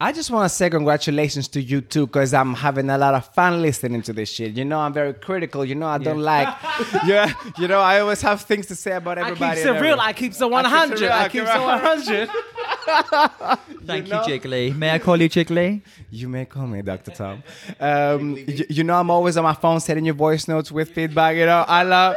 [0.00, 3.26] I just want to say congratulations to you too, because I'm having a lot of
[3.34, 4.52] fun listening to this shit.
[4.56, 5.64] You know, I'm very critical.
[5.64, 6.46] You know, I don't like.
[7.04, 9.44] yeah, you know, I always have things to say about everybody.
[9.44, 9.74] I everybody.
[9.74, 10.00] keep it real.
[10.00, 11.02] I keep it 100.
[11.10, 12.30] I I keep keep it it 100.
[13.84, 14.76] Thank You know- you, Jiggly.
[14.76, 15.82] May I call you Jiggly?
[16.10, 17.10] You may call me Dr.
[17.12, 17.42] Tom.
[17.80, 21.36] Um, you, you know, I'm always on my phone sending you voice notes with feedback.
[21.36, 22.16] You know, I love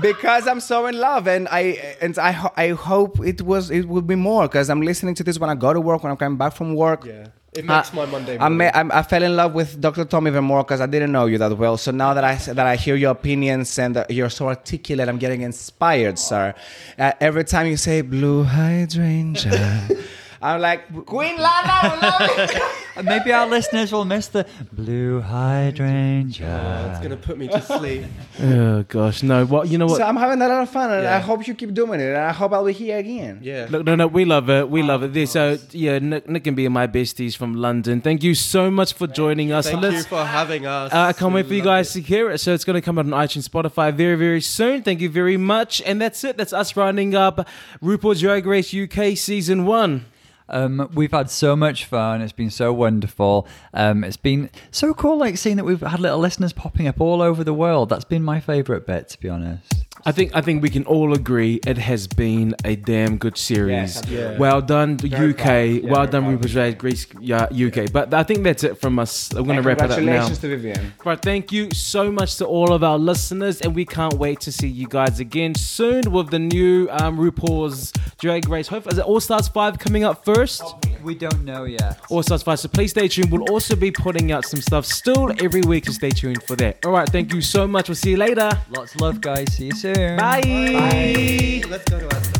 [0.00, 3.88] because I'm so in love, and I and I ho- I hope it was it
[3.88, 6.16] will be more because I'm listening to this when I go to work, when I'm
[6.16, 7.04] coming back from work.
[7.06, 8.38] Yeah, it makes my Monday.
[8.38, 10.04] I, may, I, I fell in love with Dr.
[10.04, 11.76] Tom even more because I didn't know you that well.
[11.76, 15.18] So now that I that I hear your opinions and that you're so articulate, I'm
[15.18, 16.54] getting inspired, sir.
[16.96, 19.88] Uh, every time you say blue hydrangea,
[20.42, 21.96] I'm like Queen Lana.
[22.02, 22.62] love it."
[23.04, 26.90] Maybe our listeners will miss the blue hydrangea.
[26.90, 28.04] It's gonna put me to sleep.
[28.42, 29.44] Oh gosh, no.
[29.44, 29.98] What you know what?
[29.98, 31.16] So I'm having a lot of fun, and Yeah.
[31.16, 33.40] I hope you keep doing it, and I hope I'll be here again.
[33.42, 33.66] Yeah.
[33.68, 34.68] Look, no, no, we love it.
[34.70, 35.12] We love it.
[35.12, 38.00] This, so yeah, Nick, Nick and B are my besties from London.
[38.00, 39.68] Thank you so much for joining us.
[39.70, 40.92] Thank you let's- for having us.
[40.92, 42.38] Uh, I can't wait for you Love guys to hear it.
[42.38, 44.82] So it's going to come out on iTunes, Spotify very, very soon.
[44.82, 45.82] Thank you very much.
[45.84, 46.36] And that's it.
[46.38, 47.46] That's us rounding up
[47.82, 50.06] RuPaul's Drag Race UK Season 1.
[50.50, 52.22] Um, we've had so much fun.
[52.22, 53.46] It's been so wonderful.
[53.72, 57.22] Um, it's been so cool, like seeing that we've had little listeners popping up all
[57.22, 57.88] over the world.
[57.88, 59.84] That's been my favourite bit, to be honest.
[60.06, 63.96] I think I think we can all agree it has been a damn good series.
[63.96, 64.38] Yes, yeah.
[64.38, 65.36] Well done, Very UK.
[65.36, 65.54] proud.
[65.56, 66.40] Yeah, well very done, proud.
[66.40, 67.92] RuPaul's Drag Race yeah, UK.
[67.92, 69.32] But I think that's it from us.
[69.32, 69.96] I'm going to wrap it up now.
[69.96, 70.92] Congratulations to Vivienne.
[71.04, 74.52] Right, thank you so much to all of our listeners, and we can't wait to
[74.52, 78.68] see you guys again soon with the new um, RuPaul's Drag Race.
[78.68, 80.62] Hope is it All Stars Five coming up first?
[81.02, 82.00] We don't know yet.
[82.08, 82.58] All Stars Five.
[82.60, 83.30] So please stay tuned.
[83.30, 86.84] We'll also be putting out some stuff still every week, so stay tuned for that.
[86.84, 87.88] All right, thank you so much.
[87.88, 88.50] We'll see you later.
[88.70, 89.52] Lots of love, guys.
[89.54, 89.89] See you soon.
[89.94, 91.62] Bye.
[91.68, 92.39] Let's go to our